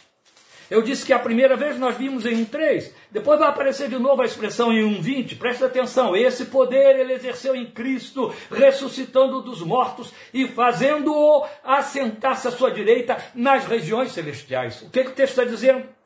Eu 0.70 0.82
disse 0.82 1.06
que 1.06 1.14
a 1.14 1.20
primeira 1.20 1.56
vez 1.56 1.80
nós 1.80 1.96
vimos 1.96 2.26
em 2.26 2.46
1,3, 2.46 2.92
depois 3.10 3.40
vai 3.40 3.48
aparecer 3.48 3.88
de 3.88 3.98
novo 3.98 4.22
a 4.22 4.26
expressão 4.26 4.74
em 4.74 4.84
1,20. 5.02 5.38
Presta 5.38 5.68
atenção, 5.68 6.14
esse 6.14 6.48
poder 6.48 7.00
ele 7.00 7.14
exerceu 7.14 7.56
em 7.56 7.68
Cristo, 7.68 8.36
ressuscitando 8.52 9.42
dos 9.42 9.62
mortos 9.62 10.12
e 10.34 10.46
fazendo-o 10.46 11.46
assentar-se 11.64 12.50
à 12.50 12.52
sua 12.52 12.70
direita 12.70 13.18
nas 13.34 13.66
regiões 13.66 14.12
celestiais. 14.12 14.82
O 14.82 14.90
que, 14.90 15.06
que 15.06 15.12
o 15.12 15.16
texto 15.16 15.40
está 15.40 15.46
dizendo? 15.46 16.01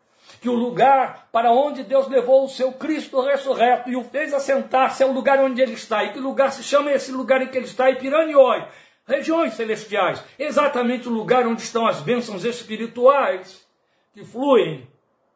Que 0.45 0.49
o 0.49 0.53
lugar 0.53 1.27
para 1.31 1.51
onde 1.51 1.81
Deus 1.81 2.07
levou 2.07 2.45
o 2.45 2.47
seu 2.47 2.71
Cristo 2.71 3.19
ressurreto 3.19 3.89
e 3.89 3.95
o 3.95 4.03
fez 4.03 4.31
assentar-se 4.31 5.01
é 5.01 5.05
o 5.07 5.11
lugar 5.11 5.39
onde 5.39 5.59
ele 5.59 5.73
está. 5.73 6.03
E 6.03 6.13
que 6.13 6.19
lugar 6.19 6.51
se 6.51 6.61
chama 6.61 6.91
esse 6.91 7.11
lugar 7.11 7.41
em 7.41 7.47
que 7.47 7.57
ele 7.57 7.65
está? 7.65 7.89
Ipiranioi, 7.89 8.63
regiões 9.07 9.55
celestiais, 9.55 10.23
exatamente 10.37 11.07
o 11.07 11.11
lugar 11.11 11.47
onde 11.47 11.63
estão 11.63 11.87
as 11.87 11.99
bênçãos 11.99 12.45
espirituais 12.45 13.65
que 14.13 14.23
fluem 14.23 14.87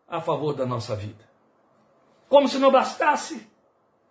a 0.07 0.21
favor 0.21 0.53
da 0.53 0.63
nossa 0.63 0.95
vida. 0.95 1.27
Como 2.27 2.47
se 2.47 2.59
não 2.59 2.69
bastasse, 2.69 3.47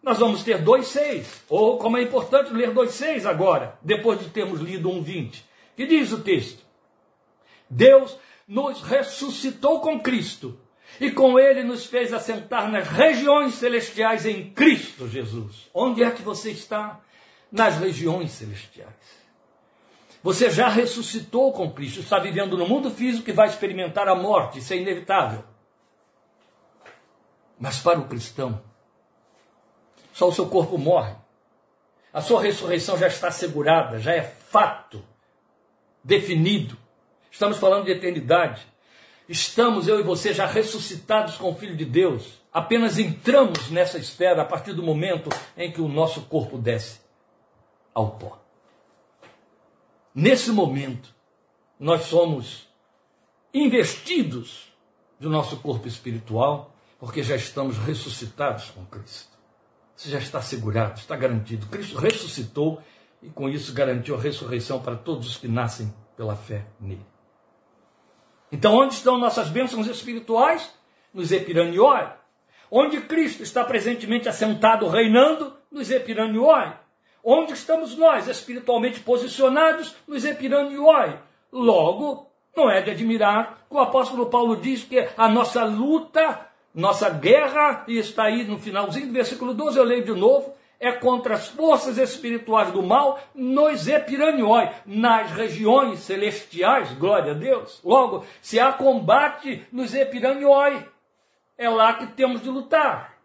nós 0.03 0.19
vamos 0.19 0.43
ter 0.43 0.61
2,6. 0.65 1.45
Ou 1.49 1.79
como 1.79 1.97
é 1.97 2.03
importante 2.03 2.53
ler 2.53 2.75
2,6 2.75 3.25
agora, 3.25 3.79
depois 3.83 4.19
de 4.19 4.31
termos 4.31 4.61
lido 4.61 4.91
1,20. 4.91 5.45
Que 5.77 5.87
diz 5.87 6.11
o 6.11 6.19
texto? 6.25 6.67
Deus 7.71 8.19
nos 8.49 8.83
ressuscitou 8.83 9.79
com 9.79 10.01
Cristo 10.01 10.59
e 11.01 11.11
com 11.11 11.39
ele 11.39 11.63
nos 11.63 11.87
fez 11.87 12.13
assentar 12.13 12.71
nas 12.71 12.89
regiões 12.89 13.55
celestiais 13.55 14.27
em 14.27 14.51
Cristo 14.51 15.09
Jesus. 15.09 15.69
Onde 15.73 16.03
é 16.03 16.11
que 16.11 16.23
você 16.23 16.51
está? 16.51 17.01
Nas 17.51 17.77
regiões 17.77 18.33
celestiais. 18.33 19.19
Você 20.23 20.51
já 20.51 20.69
ressuscitou 20.69 21.53
com 21.53 21.71
Cristo, 21.71 22.01
está 22.01 22.19
vivendo 22.19 22.57
no 22.57 22.69
mundo 22.69 22.91
físico 22.91 23.31
e 23.31 23.33
vai 23.33 23.49
experimentar 23.49 24.09
a 24.09 24.15
morte, 24.15 24.59
isso 24.59 24.73
é 24.73 24.77
inevitável. 24.77 25.45
Mas 27.59 27.79
para 27.79 27.99
o 27.99 28.09
cristão, 28.09 28.61
só 30.13 30.29
o 30.29 30.33
seu 30.33 30.47
corpo 30.49 30.77
morre. 30.77 31.15
A 32.13 32.21
sua 32.21 32.43
ressurreição 32.43 32.99
já 32.99 33.07
está 33.07 33.29
assegurada, 33.29 33.99
já 34.01 34.13
é 34.13 34.23
fato, 34.23 35.05
definido. 36.03 36.77
Estamos 37.31 37.59
falando 37.59 37.85
de 37.85 37.93
eternidade. 37.93 38.67
Estamos, 39.29 39.87
eu 39.87 40.01
e 40.01 40.03
você, 40.03 40.33
já 40.33 40.47
ressuscitados 40.47 41.37
com 41.37 41.51
o 41.51 41.55
Filho 41.55 41.77
de 41.77 41.85
Deus. 41.85 42.41
Apenas 42.51 42.99
entramos 42.99 43.71
nessa 43.71 43.99
esfera 43.99 44.41
a 44.41 44.45
partir 44.45 44.73
do 44.73 44.83
momento 44.83 45.29
em 45.55 45.71
que 45.71 45.83
o 45.83 45.89
nosso 45.89 46.23
corpo 46.23 46.57
desce 46.57 47.01
ao 47.95 48.13
pó. 48.13 48.43
Nesse 50.15 50.51
momento, 50.51 51.15
nós 51.79 52.05
somos 52.05 52.67
investidos 53.53 54.73
do 55.21 55.29
nosso 55.29 55.59
corpo 55.59 55.87
espiritual, 55.87 56.75
porque 56.99 57.23
já 57.23 57.37
estamos 57.37 57.77
ressuscitados 57.77 58.71
com 58.71 58.85
Cristo. 58.87 59.37
Isso 59.95 60.09
já 60.09 60.19
está 60.19 60.39
assegurado, 60.39 60.99
está 60.99 61.15
garantido. 61.17 61.67
Cristo 61.67 61.99
ressuscitou 61.99 62.83
e 63.23 63.29
com 63.29 63.49
isso 63.49 63.75
garantiu 63.75 64.17
a 64.17 64.21
ressurreição 64.21 64.81
para 64.81 64.97
todos 64.97 65.29
os 65.29 65.37
que 65.37 65.49
nascem 65.49 65.93
pela 66.17 66.35
fé 66.35 66.65
nele. 66.81 67.05
Então, 68.51 68.75
onde 68.75 68.95
estão 68.95 69.19
nossas 69.19 69.49
bênçãos 69.49 69.87
espirituais? 69.87 70.73
Nos 71.13 71.33
epiranioi. 71.33 72.07
Onde 72.71 73.01
Cristo 73.03 73.43
está 73.43 73.65
presentemente 73.65 74.29
assentado, 74.29 74.89
reinando? 74.89 75.55
Nos 75.71 75.91
epiranioi. 75.91 76.73
Onde 77.23 77.53
estamos 77.53 77.97
nós, 77.97 78.27
espiritualmente 78.27 79.01
posicionados? 79.01 79.95
Nos 80.07 80.25
epiranioi. 80.25 81.15
Logo, 81.53 82.27
não 82.57 82.71
é 82.71 82.81
de 82.81 82.91
admirar 82.91 83.65
que 83.69 83.77
o 83.77 83.81
apóstolo 83.81 84.27
Paulo 84.27 84.57
diz 84.57 84.83
que 84.83 85.09
a 85.17 85.29
nossa 85.29 85.65
luta, 85.65 86.47
nossa 86.75 87.09
guerra, 87.11 87.85
e 87.87 87.99
está 87.99 88.25
aí 88.25 88.45
no 88.45 88.59
finalzinho 88.59 89.07
do 89.07 89.13
versículo 89.13 89.55
12, 89.55 89.79
eu 89.79 89.85
leio 89.85 90.05
de 90.05 90.13
novo, 90.13 90.55
é 90.81 90.93
contra 90.93 91.35
as 91.35 91.49
forças 91.49 91.99
espirituais 91.99 92.71
do 92.71 92.83
mal 92.83 93.19
nos 93.35 93.89
epiranioi, 93.89 94.69
nas 94.87 95.31
regiões 95.33 96.01
celestiais, 96.01 96.93
glória 96.93 97.33
a 97.33 97.35
Deus. 97.35 97.81
Logo, 97.85 98.25
se 98.41 98.61
há 98.61 98.73
combate 98.73 99.67
nos 99.73 99.95
epiranioi, 99.95 100.87
é 101.57 101.69
lá 101.69 101.95
que 101.95 102.07
temos 102.07 102.43
de 102.43 102.49
lutar. 102.49 103.19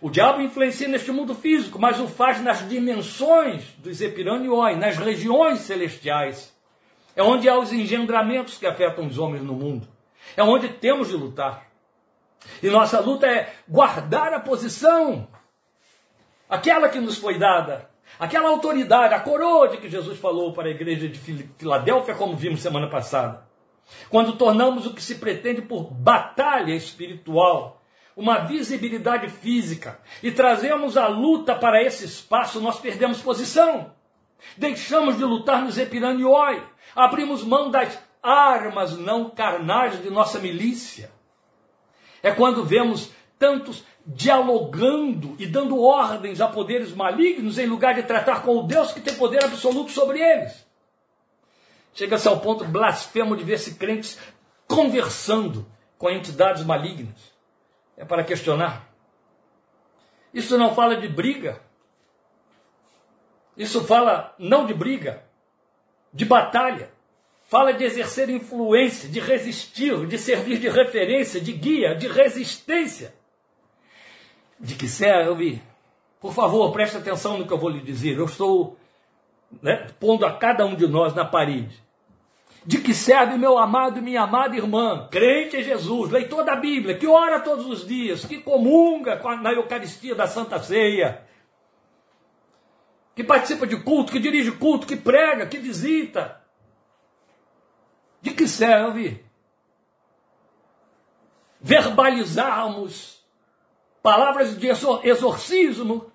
O 0.00 0.10
diabo 0.10 0.42
influencia 0.42 0.88
neste 0.88 1.10
mundo 1.10 1.34
físico, 1.34 1.78
mas 1.78 1.98
o 2.00 2.08
faz 2.08 2.40
nas 2.40 2.68
dimensões 2.68 3.64
dos 3.78 4.00
epiranioi, 4.00 4.76
nas 4.76 4.96
regiões 4.96 5.60
celestiais. 5.60 6.56
É 7.14 7.22
onde 7.22 7.48
há 7.48 7.58
os 7.58 7.72
engendramentos 7.72 8.58
que 8.58 8.66
afetam 8.66 9.06
os 9.06 9.18
homens 9.18 9.42
no 9.42 9.54
mundo. 9.54 9.88
É 10.36 10.42
onde 10.42 10.68
temos 10.68 11.08
de 11.08 11.16
lutar. 11.16 11.66
E 12.62 12.68
nossa 12.68 13.00
luta 13.00 13.26
é 13.26 13.52
guardar 13.68 14.32
a 14.32 14.40
posição, 14.40 15.26
aquela 16.48 16.88
que 16.88 16.98
nos 16.98 17.18
foi 17.18 17.38
dada, 17.38 17.88
aquela 18.18 18.48
autoridade, 18.48 19.14
a 19.14 19.20
coroa 19.20 19.68
de 19.68 19.76
que 19.78 19.88
Jesus 19.88 20.18
falou 20.18 20.52
para 20.52 20.68
a 20.68 20.70
igreja 20.70 21.08
de 21.08 21.18
Filadélfia, 21.56 22.14
como 22.14 22.36
vimos 22.36 22.60
semana 22.60 22.88
passada. 22.88 23.46
Quando 24.08 24.36
tornamos 24.36 24.86
o 24.86 24.94
que 24.94 25.02
se 25.02 25.16
pretende 25.16 25.62
por 25.62 25.90
batalha 25.90 26.74
espiritual 26.74 27.82
uma 28.16 28.38
visibilidade 28.38 29.28
física 29.28 30.00
e 30.22 30.32
trazemos 30.32 30.96
a 30.96 31.06
luta 31.06 31.54
para 31.54 31.82
esse 31.82 32.04
espaço, 32.04 32.60
nós 32.60 32.80
perdemos 32.80 33.20
posição. 33.20 33.92
Deixamos 34.56 35.16
de 35.16 35.24
lutar 35.24 35.62
nos 35.62 35.78
epiranioi, 35.78 36.62
abrimos 36.96 37.44
mão 37.44 37.70
das 37.70 37.96
armas 38.22 38.96
não 38.96 39.30
carnais 39.30 40.02
de 40.02 40.10
nossa 40.10 40.38
milícia. 40.40 41.10
É 42.22 42.32
quando 42.32 42.64
vemos 42.64 43.12
tantos 43.38 43.84
dialogando 44.08 45.36
e 45.38 45.46
dando 45.46 45.82
ordens 45.82 46.40
a 46.40 46.48
poderes 46.48 46.94
malignos 46.94 47.58
em 47.58 47.66
lugar 47.66 47.94
de 47.94 48.02
tratar 48.02 48.42
com 48.42 48.56
o 48.56 48.62
Deus 48.62 48.90
que 48.90 49.00
tem 49.00 49.14
poder 49.14 49.44
absoluto 49.44 49.90
sobre 49.90 50.18
eles. 50.18 50.66
Chega-se 51.92 52.26
ao 52.26 52.40
ponto 52.40 52.64
blasfemo 52.64 53.36
de 53.36 53.44
ver-se 53.44 53.74
crentes 53.74 54.18
conversando 54.66 55.66
com 55.98 56.08
entidades 56.08 56.64
malignas 56.64 57.38
é 57.98 58.04
para 58.04 58.24
questionar. 58.24 58.88
Isso 60.32 60.56
não 60.56 60.74
fala 60.74 60.96
de 60.96 61.08
briga. 61.08 61.60
Isso 63.56 63.84
fala 63.84 64.34
não 64.38 64.64
de 64.64 64.72
briga, 64.72 65.24
de 66.14 66.24
batalha. 66.24 66.90
Fala 67.44 67.72
de 67.72 67.82
exercer 67.82 68.28
influência, 68.30 69.08
de 69.08 69.20
resistir, 69.20 70.06
de 70.06 70.18
servir 70.18 70.58
de 70.58 70.68
referência, 70.68 71.40
de 71.40 71.52
guia, 71.52 71.94
de 71.94 72.06
resistência. 72.06 73.17
De 74.58 74.74
que 74.74 74.88
serve? 74.88 75.62
Por 76.20 76.32
favor, 76.32 76.72
preste 76.72 76.96
atenção 76.96 77.38
no 77.38 77.46
que 77.46 77.52
eu 77.52 77.58
vou 77.58 77.70
lhe 77.70 77.80
dizer. 77.80 78.18
Eu 78.18 78.24
estou 78.24 78.76
né, 79.62 79.88
pondo 80.00 80.26
a 80.26 80.32
cada 80.36 80.66
um 80.66 80.74
de 80.74 80.86
nós 80.86 81.14
na 81.14 81.24
parede 81.24 81.88
de 82.68 82.78
que 82.78 82.92
serve 82.92 83.38
meu 83.38 83.56
amado 83.56 83.98
e 83.98 84.02
minha 84.02 84.20
amada 84.20 84.54
irmã, 84.54 85.08
crente 85.10 85.56
em 85.56 85.62
Jesus, 85.62 86.10
leitor 86.10 86.44
da 86.44 86.54
Bíblia, 86.54 86.98
que 86.98 87.06
ora 87.06 87.40
todos 87.40 87.64
os 87.64 87.86
dias, 87.86 88.26
que 88.26 88.42
comunga 88.42 89.18
na 89.40 89.54
Eucaristia 89.54 90.14
da 90.14 90.26
Santa 90.26 90.60
Ceia, 90.60 91.26
que 93.14 93.24
participa 93.24 93.66
de 93.66 93.82
culto, 93.82 94.12
que 94.12 94.20
dirige 94.20 94.52
culto, 94.52 94.86
que 94.86 94.96
prega, 94.96 95.46
que 95.46 95.56
visita. 95.56 96.42
De 98.20 98.32
que 98.32 98.46
serve 98.46 99.24
verbalizarmos 101.58 103.17
palavras 104.02 104.56
de 104.56 104.68
exorcismo 104.68 106.10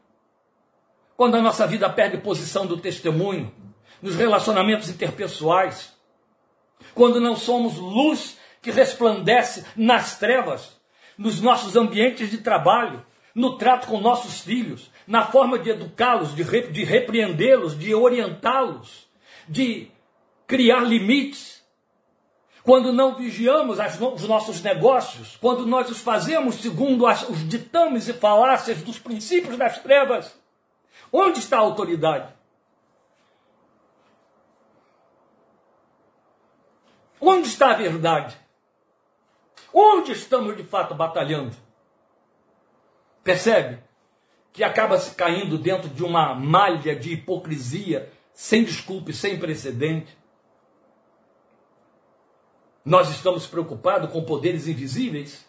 quando 1.15 1.35
a 1.35 1.41
nossa 1.41 1.67
vida 1.67 1.89
perde 1.89 2.17
posição 2.17 2.65
do 2.65 2.77
testemunho 2.77 3.53
nos 4.01 4.15
relacionamentos 4.15 4.89
interpessoais? 4.89 5.93
quando 6.93 7.19
não 7.19 7.35
somos 7.35 7.77
luz 7.77 8.37
que 8.61 8.71
resplandece 8.71 9.65
nas 9.75 10.17
trevas, 10.17 10.79
nos 11.17 11.41
nossos 11.41 11.75
ambientes 11.75 12.29
de 12.29 12.39
trabalho, 12.39 13.05
no 13.35 13.57
trato 13.57 13.87
com 13.87 13.99
nossos 13.99 14.41
filhos, 14.41 14.91
na 15.07 15.25
forma 15.25 15.57
de 15.59 15.71
educá-los, 15.71 16.35
de, 16.35 16.43
re, 16.43 16.61
de 16.67 16.83
repreendê-los, 16.83 17.77
de 17.77 17.93
orientá-los, 17.93 19.07
de 19.47 19.91
criar 20.47 20.81
limites. 20.81 21.62
Quando 22.63 22.93
não 22.93 23.15
vigiamos 23.15 23.78
os 23.78 24.28
nossos 24.28 24.62
negócios, 24.62 25.36
quando 25.36 25.65
nós 25.65 25.89
os 25.89 25.99
fazemos 25.99 26.56
segundo 26.56 27.06
os 27.06 27.47
ditames 27.47 28.08
e 28.08 28.13
falácias 28.13 28.82
dos 28.82 28.97
princípios 28.97 29.58
das 29.58 29.80
trevas, 29.80 30.34
onde 31.12 31.39
está 31.39 31.58
a 31.58 31.62
autoridade? 31.62 32.34
Onde 37.19 37.47
está 37.47 37.71
a 37.71 37.76
verdade? 37.76 38.38
Onde 39.73 40.13
estamos 40.13 40.56
de 40.56 40.63
fato 40.63 40.95
batalhando? 40.95 41.56
Percebe? 43.23 43.84
Que 44.54 44.63
acaba 44.63 44.97
se 44.97 45.15
caindo 45.15 45.58
dentro 45.58 45.89
de 45.89 46.04
uma 46.04 46.34
malha 46.34 46.95
de 46.95 47.13
hipocrisia 47.13 48.12
sem 48.34 48.63
desculpa 48.63 49.12
e 49.12 49.13
sem 49.13 49.39
precedente. 49.39 50.17
Nós 52.85 53.09
estamos 53.09 53.47
preocupados 53.47 54.11
com 54.11 54.23
poderes 54.23 54.67
invisíveis? 54.67 55.45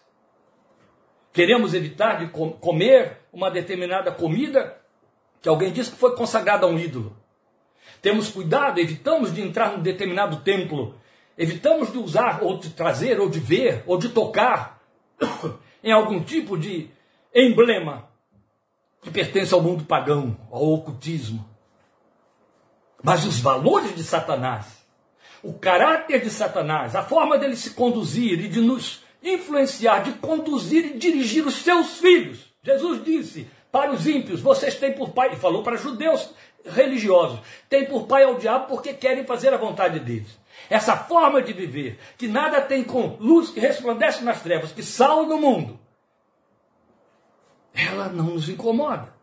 Queremos 1.33 1.73
evitar 1.73 2.19
de 2.19 2.27
comer 2.27 3.17
uma 3.33 3.51
determinada 3.51 4.11
comida 4.11 4.81
que 5.41 5.49
alguém 5.49 5.71
disse 5.71 5.91
que 5.91 5.97
foi 5.97 6.15
consagrada 6.15 6.65
a 6.65 6.69
um 6.69 6.79
ídolo. 6.79 7.15
Temos 8.01 8.29
cuidado, 8.29 8.79
evitamos 8.79 9.33
de 9.33 9.41
entrar 9.41 9.73
num 9.73 9.83
determinado 9.83 10.37
templo, 10.37 10.95
evitamos 11.37 11.91
de 11.91 11.97
usar, 11.97 12.41
ou 12.41 12.57
de 12.57 12.69
trazer, 12.69 13.19
ou 13.19 13.29
de 13.29 13.39
ver, 13.39 13.83
ou 13.85 13.97
de 13.97 14.09
tocar 14.09 14.81
em 15.83 15.91
algum 15.91 16.23
tipo 16.23 16.57
de 16.57 16.89
emblema 17.33 18.07
que 19.01 19.11
pertence 19.11 19.53
ao 19.53 19.61
mundo 19.61 19.83
pagão, 19.83 20.37
ao 20.49 20.63
ocultismo. 20.63 21.47
Mas 23.03 23.25
os 23.25 23.39
valores 23.39 23.95
de 23.95 24.03
Satanás, 24.03 24.74
o 25.45 25.53
caráter 25.53 26.21
de 26.21 26.29
Satanás, 26.31 26.95
a 26.95 27.03
forma 27.03 27.37
dele 27.37 27.55
se 27.55 27.69
conduzir 27.71 28.43
e 28.43 28.47
de 28.47 28.59
nos 28.59 29.03
influenciar, 29.23 29.99
de 29.99 30.13
conduzir 30.13 30.85
e 30.85 30.97
dirigir 30.97 31.45
os 31.45 31.57
seus 31.57 31.99
filhos. 31.99 32.51
Jesus 32.63 33.03
disse 33.03 33.47
para 33.71 33.91
os 33.91 34.07
ímpios: 34.07 34.41
vocês 34.41 34.75
têm 34.75 34.93
por 34.93 35.11
pai, 35.11 35.33
e 35.33 35.35
falou 35.35 35.61
para 35.61 35.77
judeus 35.77 36.31
religiosos, 36.65 37.39
têm 37.69 37.85
por 37.85 38.07
pai 38.07 38.23
ao 38.23 38.35
diabo 38.35 38.65
porque 38.67 38.93
querem 38.93 39.23
fazer 39.23 39.53
a 39.53 39.57
vontade 39.57 39.99
deles. 39.99 40.35
Essa 40.67 40.97
forma 40.97 41.43
de 41.43 41.53
viver, 41.53 41.99
que 42.17 42.27
nada 42.27 42.59
tem 42.59 42.83
com 42.83 43.15
luz 43.19 43.51
que 43.51 43.59
resplandece 43.59 44.23
nas 44.23 44.41
trevas, 44.41 44.71
que 44.71 44.81
sal 44.81 45.27
no 45.27 45.37
mundo, 45.37 45.79
ela 47.71 48.09
não 48.09 48.31
nos 48.31 48.49
incomoda. 48.49 49.13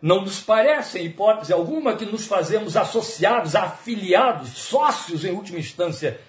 Não 0.00 0.22
nos 0.22 0.40
parece, 0.40 0.98
em 0.98 1.06
hipótese 1.06 1.52
alguma, 1.52 1.94
que 1.94 2.06
nos 2.06 2.26
fazemos 2.26 2.76
associados, 2.76 3.54
afiliados, 3.54 4.50
sócios, 4.50 5.24
em 5.24 5.32
última 5.32 5.58
instância, 5.58 6.20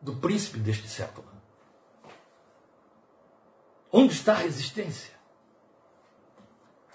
do 0.00 0.16
príncipe 0.16 0.58
deste 0.58 0.88
século. 0.88 1.26
Onde 3.92 4.12
está 4.12 4.34
a 4.34 4.36
resistência? 4.36 5.10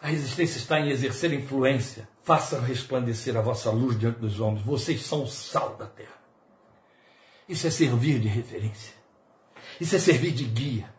A 0.02 0.08
resistência 0.08 0.60
está 0.60 0.80
em 0.80 0.90
exercer 0.90 1.34
influência. 1.34 2.08
Façam 2.24 2.62
resplandecer 2.62 3.36
a 3.36 3.42
vossa 3.42 3.72
luz 3.72 3.98
diante 3.98 4.20
dos 4.20 4.40
homens. 4.40 4.64
Vocês 4.64 5.02
são 5.02 5.24
o 5.24 5.28
sal 5.28 5.76
da 5.76 5.88
terra. 5.88 6.16
Isso 7.50 7.66
é 7.68 7.72
servir 7.72 8.20
de 8.20 8.28
referência. 8.28 8.94
Isso 9.82 9.96
é 9.96 10.00
servir 10.00 10.32
de 10.32 10.46
guia. 10.46 10.94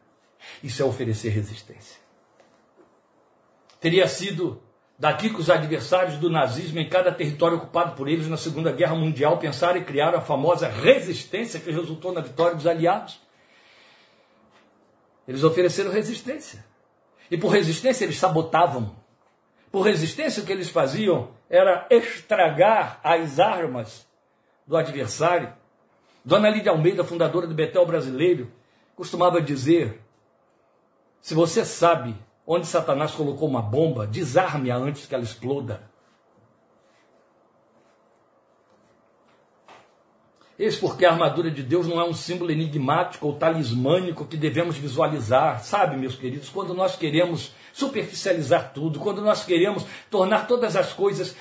Isso 0.62 0.82
é 0.82 0.84
oferecer 0.84 1.30
resistência. 1.30 2.00
Teria 3.80 4.08
sido 4.08 4.62
daqui 4.98 5.30
que 5.30 5.40
os 5.40 5.50
adversários 5.50 6.16
do 6.16 6.30
nazismo 6.30 6.78
em 6.78 6.88
cada 6.88 7.12
território 7.12 7.58
ocupado 7.58 7.94
por 7.94 8.08
eles 8.08 8.28
na 8.28 8.36
Segunda 8.36 8.72
Guerra 8.72 8.94
Mundial 8.94 9.38
pensaram 9.38 9.78
e 9.78 9.84
criaram 9.84 10.18
a 10.18 10.22
famosa 10.22 10.68
resistência 10.68 11.60
que 11.60 11.70
resultou 11.70 12.12
na 12.12 12.20
vitória 12.20 12.54
dos 12.54 12.66
aliados. 12.66 13.20
Eles 15.28 15.44
ofereceram 15.44 15.90
resistência. 15.90 16.64
E 17.30 17.36
por 17.36 17.48
resistência 17.48 18.04
eles 18.04 18.18
sabotavam. 18.18 18.94
Por 19.70 19.82
resistência 19.82 20.42
o 20.42 20.46
que 20.46 20.52
eles 20.52 20.70
faziam 20.70 21.30
era 21.50 21.86
estragar 21.90 23.00
as 23.02 23.38
armas 23.38 24.06
do 24.66 24.76
adversário. 24.76 25.52
Dona 26.24 26.48
Lídia 26.48 26.72
Almeida, 26.72 27.04
fundadora 27.04 27.46
do 27.46 27.54
Betel 27.54 27.84
Brasileiro, 27.84 28.50
costumava 28.94 29.40
dizer: 29.40 30.00
se 31.20 31.34
você 31.34 31.64
sabe 31.64 32.16
onde 32.46 32.66
Satanás 32.66 33.12
colocou 33.12 33.48
uma 33.48 33.62
bomba, 33.62 34.06
desarme-a 34.06 34.76
antes 34.76 35.06
que 35.06 35.14
ela 35.14 35.24
exploda. 35.24 35.82
Eis 40.58 40.76
porque 40.76 41.04
a 41.04 41.12
armadura 41.12 41.50
de 41.50 41.62
Deus 41.62 41.86
não 41.86 42.00
é 42.00 42.04
um 42.04 42.14
símbolo 42.14 42.50
enigmático 42.50 43.26
ou 43.26 43.34
talismânico 43.34 44.24
que 44.24 44.38
devemos 44.38 44.76
visualizar, 44.78 45.62
sabe, 45.62 45.96
meus 45.96 46.16
queridos? 46.16 46.48
Quando 46.48 46.72
nós 46.72 46.96
queremos 46.96 47.52
superficializar 47.74 48.72
tudo, 48.72 48.98
quando 48.98 49.20
nós 49.20 49.44
queremos 49.44 49.84
tornar 50.10 50.46
todas 50.46 50.74
as 50.74 50.94
coisas 50.94 51.36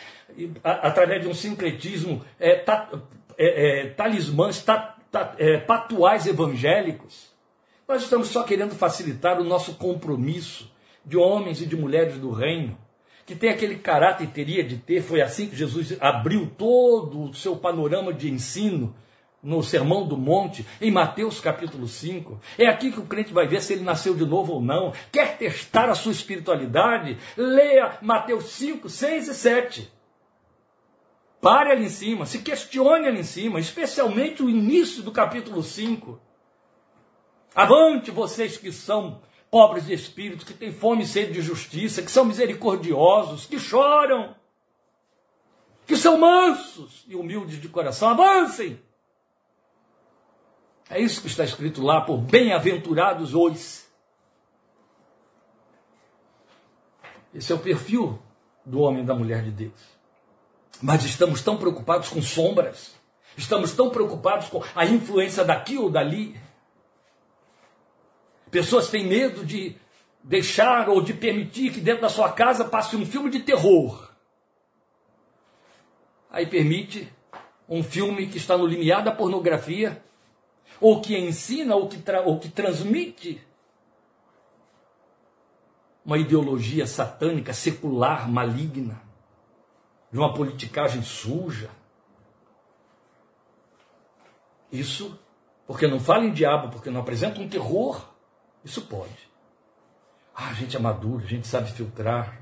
através 0.61 1.21
de 1.21 1.29
um 1.29 1.33
sincretismo 1.33 2.25
é, 2.37 2.55
ta, 2.55 2.89
é, 3.37 3.83
é, 3.83 3.89
talismãs, 3.91 4.61
ta, 4.61 4.97
ta, 5.09 5.33
é, 5.37 5.59
patuais 5.59 6.27
evangélicos, 6.27 7.33
nós 7.87 8.03
estamos 8.03 8.27
só 8.27 8.43
querendo 8.43 8.75
facilitar 8.75 9.39
o 9.39 9.45
nosso 9.45 9.75
compromisso 9.75 10.74
de 11.05 11.17
homens 11.17 11.61
e 11.61 11.65
de 11.65 11.75
mulheres 11.75 12.17
do 12.17 12.31
reino, 12.31 12.77
que 13.25 13.35
tem 13.35 13.49
aquele 13.49 13.75
caráter 13.75 14.27
teria 14.27 14.63
de 14.63 14.77
ter, 14.77 15.01
foi 15.01 15.21
assim 15.21 15.47
que 15.47 15.55
Jesus 15.55 15.97
abriu 15.99 16.51
todo 16.57 17.23
o 17.23 17.33
seu 17.33 17.55
panorama 17.55 18.13
de 18.13 18.29
ensino 18.29 18.95
no 19.41 19.61
Sermão 19.61 20.07
do 20.07 20.17
Monte, 20.17 20.65
em 20.81 20.91
Mateus 20.91 21.39
capítulo 21.39 21.87
5. 21.87 22.39
É 22.57 22.65
aqui 22.67 22.91
que 22.91 22.99
o 22.99 23.05
crente 23.05 23.31
vai 23.31 23.47
ver 23.47 23.61
se 23.61 23.73
ele 23.73 23.83
nasceu 23.83 24.15
de 24.15 24.25
novo 24.25 24.53
ou 24.53 24.61
não. 24.61 24.91
Quer 25.11 25.37
testar 25.37 25.87
a 25.87 25.95
sua 25.95 26.11
espiritualidade? 26.11 27.17
Leia 27.37 27.97
Mateus 28.01 28.45
5, 28.45 28.89
6 28.89 29.27
e 29.27 29.33
7. 29.35 29.91
Pare 31.39 31.71
ali 31.71 31.85
em 31.85 31.89
cima, 31.89 32.25
se 32.25 32.39
questione 32.39 33.07
ali 33.07 33.19
em 33.19 33.23
cima, 33.23 33.59
especialmente 33.59 34.41
o 34.41 34.49
início 34.49 35.03
do 35.03 35.11
capítulo 35.11 35.61
5. 35.61 36.19
Avante 37.53 38.09
vocês 38.09 38.57
que 38.57 38.71
são 38.71 39.21
pobres 39.55 39.85
de 39.85 39.93
espírito, 39.93 40.45
que 40.45 40.53
têm 40.53 40.73
fome 40.73 41.03
e 41.03 41.07
sede 41.07 41.31
de 41.31 41.41
justiça, 41.41 42.01
que 42.01 42.11
são 42.11 42.25
misericordiosos, 42.25 43.45
que 43.45 43.57
choram, 43.57 44.35
que 45.87 45.95
são 45.95 46.17
mansos 46.17 47.05
e 47.07 47.15
humildes 47.15 47.61
de 47.61 47.69
coração. 47.69 48.09
Avancem! 48.09 48.77
É 50.89 50.99
isso 50.99 51.21
que 51.21 51.27
está 51.27 51.45
escrito 51.45 51.81
lá 51.81 52.01
por 52.01 52.17
bem-aventurados 52.17 53.33
os. 53.33 53.87
Esse 57.33 57.53
é 57.53 57.55
o 57.55 57.59
perfil 57.59 58.21
do 58.65 58.81
homem 58.81 59.03
e 59.03 59.05
da 59.05 59.15
mulher 59.15 59.41
de 59.41 59.51
Deus. 59.51 59.81
Mas 60.81 61.05
estamos 61.05 61.41
tão 61.41 61.55
preocupados 61.55 62.09
com 62.09 62.21
sombras, 62.21 62.93
estamos 63.37 63.71
tão 63.71 63.89
preocupados 63.89 64.49
com 64.49 64.61
a 64.75 64.85
influência 64.85 65.45
daqui 65.45 65.77
ou 65.77 65.89
dali, 65.89 66.37
Pessoas 68.55 68.87
têm 68.87 69.05
medo 69.05 69.45
de 69.45 69.75
deixar 70.23 70.87
ou 70.87 71.01
de 71.01 71.13
permitir 71.13 71.73
que 71.73 71.81
dentro 71.81 72.03
da 72.03 72.09
sua 72.09 72.31
casa 72.31 72.63
passe 72.63 72.95
um 72.95 73.05
filme 73.05 73.29
de 73.29 73.41
terror. 73.41 74.09
Aí 76.29 76.47
permite 76.47 77.11
um 77.67 77.83
filme 77.83 78.27
que 78.27 78.37
está 78.37 78.57
no 78.57 78.65
limiar 78.65 79.03
da 79.03 79.11
pornografia, 79.11 80.01
ou 80.79 81.01
que 81.01 81.17
ensina, 81.17 81.75
ou 81.75 81.89
que, 81.89 82.01
ou 82.23 82.39
que 82.39 82.47
transmite 82.47 83.45
uma 86.05 86.17
ideologia 86.17 86.87
satânica, 86.87 87.51
secular, 87.51 88.31
maligna, 88.31 89.01
de 90.09 90.17
uma 90.17 90.33
politicagem 90.33 91.03
suja. 91.03 91.69
Isso 94.71 95.19
porque 95.67 95.87
não 95.87 95.99
fala 95.99 96.23
em 96.23 96.31
diabo, 96.31 96.69
porque 96.69 96.89
não 96.89 97.01
apresenta 97.01 97.41
um 97.41 97.49
terror. 97.49 98.14
Isso 98.65 98.81
pode. 98.81 99.29
Ah, 100.35 100.49
a 100.49 100.53
gente 100.53 100.75
é 100.75 100.79
maduro, 100.79 101.23
a 101.23 101.27
gente 101.27 101.47
sabe 101.47 101.71
filtrar. 101.71 102.41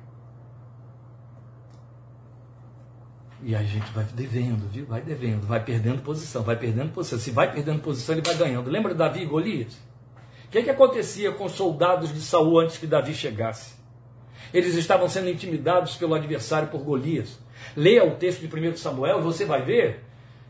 E 3.41 3.53
aí 3.53 3.65
a 3.65 3.67
gente 3.67 3.91
vai 3.91 4.05
devendo, 4.05 4.69
viu? 4.69 4.85
Vai 4.85 5.01
devendo, 5.01 5.45
vai 5.45 5.61
perdendo 5.61 6.01
posição, 6.01 6.41
vai 6.41 6.55
perdendo 6.55 6.93
posição. 6.93 7.19
Se 7.19 7.29
vai 7.29 7.51
perdendo 7.51 7.81
posição, 7.81 8.15
ele 8.15 8.25
vai 8.25 8.35
ganhando. 8.35 8.69
Lembra 8.69 8.95
Davi 8.95 9.23
e 9.23 9.25
Golias? 9.25 9.73
O 10.45 10.49
que, 10.49 10.63
que 10.63 10.69
acontecia 10.69 11.33
com 11.33 11.45
os 11.45 11.51
soldados 11.51 12.13
de 12.13 12.21
Saul 12.21 12.59
antes 12.59 12.77
que 12.77 12.87
Davi 12.87 13.13
chegasse? 13.13 13.75
Eles 14.53 14.75
estavam 14.75 15.09
sendo 15.09 15.29
intimidados 15.29 15.97
pelo 15.97 16.13
adversário 16.13 16.69
por 16.69 16.83
Golias. 16.83 17.37
Leia 17.75 18.05
o 18.05 18.15
texto 18.15 18.47
de 18.47 18.47
1 18.47 18.77
Samuel 18.77 19.19
e 19.19 19.23
você 19.23 19.45
vai 19.45 19.61
ver 19.61 20.05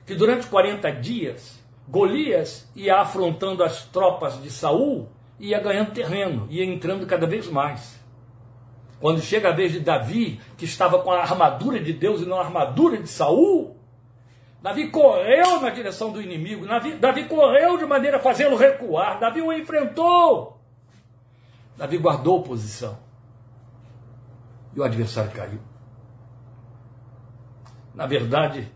que 0.06 0.14
durante 0.14 0.46
40 0.48 0.92
dias 0.92 1.60
Golias 1.88 2.70
ia 2.76 3.00
afrontando 3.00 3.64
as 3.64 3.86
tropas 3.86 4.42
de 4.42 4.52
Saul 4.52 5.10
ia 5.40 5.60
ganhando 5.60 5.92
terreno, 5.92 6.48
ia 6.50 6.64
entrando 6.64 7.06
cada 7.06 7.28
vez 7.28 7.48
mais. 7.48 8.00
Quando 9.00 9.22
chega 9.22 9.50
a 9.50 9.52
vez 9.52 9.72
de 9.72 9.80
Davi, 9.80 10.40
que 10.58 10.66
estava 10.66 11.00
com 11.00 11.12
a 11.12 11.22
armadura 11.22 11.80
de 11.80 11.92
Deus 11.92 12.22
e 12.22 12.26
não 12.26 12.40
a 12.40 12.46
armadura 12.46 12.98
de 12.98 13.10
Saul, 13.10 13.76
Davi 14.62 14.90
correu 14.90 15.60
na 15.60 15.70
direção 15.70 16.12
do 16.12 16.22
inimigo, 16.22 16.66
Davi, 16.66 16.94
Davi 16.94 17.26
correu 17.26 17.78
de 17.78 17.86
maneira 17.86 18.18
a 18.18 18.22
fazê-lo 18.22 18.56
recuar, 18.56 19.20
Davi 19.20 19.42
o 19.42 19.52
enfrentou. 19.52 20.58
Davi 21.76 21.98
guardou 21.98 22.44
posição. 22.44 22.98
E 24.74 24.80
o 24.80 24.84
adversário 24.84 25.32
caiu. 25.32 25.60
Na 27.94 28.06
verdade, 28.08 28.72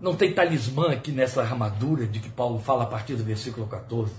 não 0.00 0.14
tem 0.14 0.34
talismã 0.34 0.92
aqui 0.92 1.10
nessa 1.10 1.40
armadura 1.40 2.06
de 2.06 2.20
que 2.20 2.28
Paulo 2.28 2.58
fala 2.58 2.84
a 2.84 2.86
partir 2.86 3.14
do 3.14 3.24
versículo 3.24 3.66
14. 3.66 4.12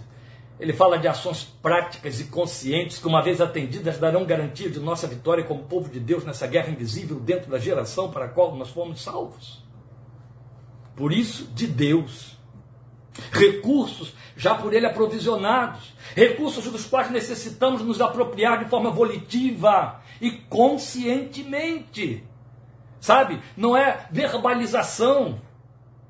Ele 0.62 0.74
fala 0.74 1.00
de 1.00 1.08
ações 1.08 1.44
práticas 1.44 2.20
e 2.20 2.26
conscientes 2.26 3.00
que, 3.00 3.08
uma 3.08 3.24
vez 3.24 3.42
atendidas, 3.42 3.98
darão 3.98 4.24
garantia 4.24 4.70
de 4.70 4.80
nossa 4.80 5.08
vitória 5.08 5.44
como 5.44 5.64
povo 5.64 5.90
de 5.90 6.00
Deus 6.00 6.24
nessa 6.24 6.46
guerra 6.46 6.70
invisível 6.70 7.20
dentro 7.20 7.50
da 7.50 7.58
geração 7.58 8.12
para 8.12 8.26
a 8.26 8.30
qual 8.30 8.56
nós 8.56 8.70
fomos 8.70 9.02
salvos. 9.02 9.66
Por 10.96 11.12
isso, 11.12 11.46
de 11.56 11.66
Deus. 11.66 12.38
recursos 13.32 14.14
já 14.38 14.54
por 14.54 14.72
Ele 14.74 14.86
aprovisionados, 14.86 15.94
recursos 16.16 16.64
dos 16.66 16.86
quais 16.86 17.10
necessitamos 17.10 17.82
nos 17.82 18.00
apropriar 18.00 18.64
de 18.64 18.70
forma 18.70 18.92
volitiva 18.92 20.00
e 20.22 20.30
conscientemente. 20.30 22.24
Sabe? 23.00 23.42
Não 23.58 23.76
é 23.76 24.06
verbalização, 24.12 25.42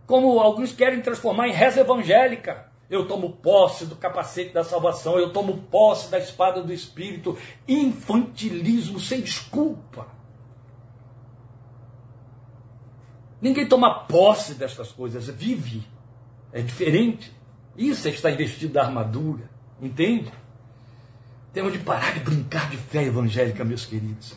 como 0.06 0.42
alguns 0.42 0.74
querem 0.74 1.02
transformar 1.02 1.48
em 1.48 1.54
reza 1.54 1.80
evangélica. 1.80 2.71
Eu 2.92 3.08
tomo 3.08 3.32
posse 3.38 3.86
do 3.86 3.96
capacete 3.96 4.52
da 4.52 4.66
salvação, 4.66 5.18
eu 5.18 5.32
tomo 5.32 5.60
posse 5.72 6.12
da 6.12 6.20
espada 6.20 6.62
do 6.62 6.74
Espírito. 6.74 7.38
Infantilismo 7.66 9.00
sem 9.00 9.22
desculpa. 9.22 10.10
Ninguém 13.42 13.66
toma 13.66 14.04
posse 14.04 14.56
destas 14.56 14.92
coisas, 14.92 15.30
vive. 15.30 15.88
É 16.52 16.62
diferente. 16.62 17.32
Isso 17.78 18.10
é 18.10 18.12
estar 18.12 18.30
investido 18.30 18.74
da 18.74 18.84
armadura. 18.84 19.50
Entende? 19.82 20.30
Temos 21.54 21.72
de 21.72 21.80
parar 21.80 22.14
de 22.14 22.20
brincar 22.20 22.70
de 22.70 22.76
fé 22.76 23.06
evangélica, 23.06 23.64
meus 23.64 23.86
queridos. 23.86 24.36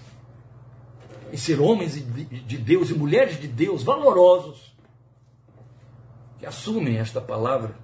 E 1.32 1.36
ser 1.36 1.60
homens 1.60 1.94
de 1.94 2.56
Deus 2.56 2.90
e 2.90 2.94
mulheres 2.94 3.40
de 3.40 3.48
Deus 3.48 3.82
valorosos 3.82 4.72
que 6.38 6.46
assumem 6.46 6.98
esta 6.98 7.20
palavra 7.20 7.82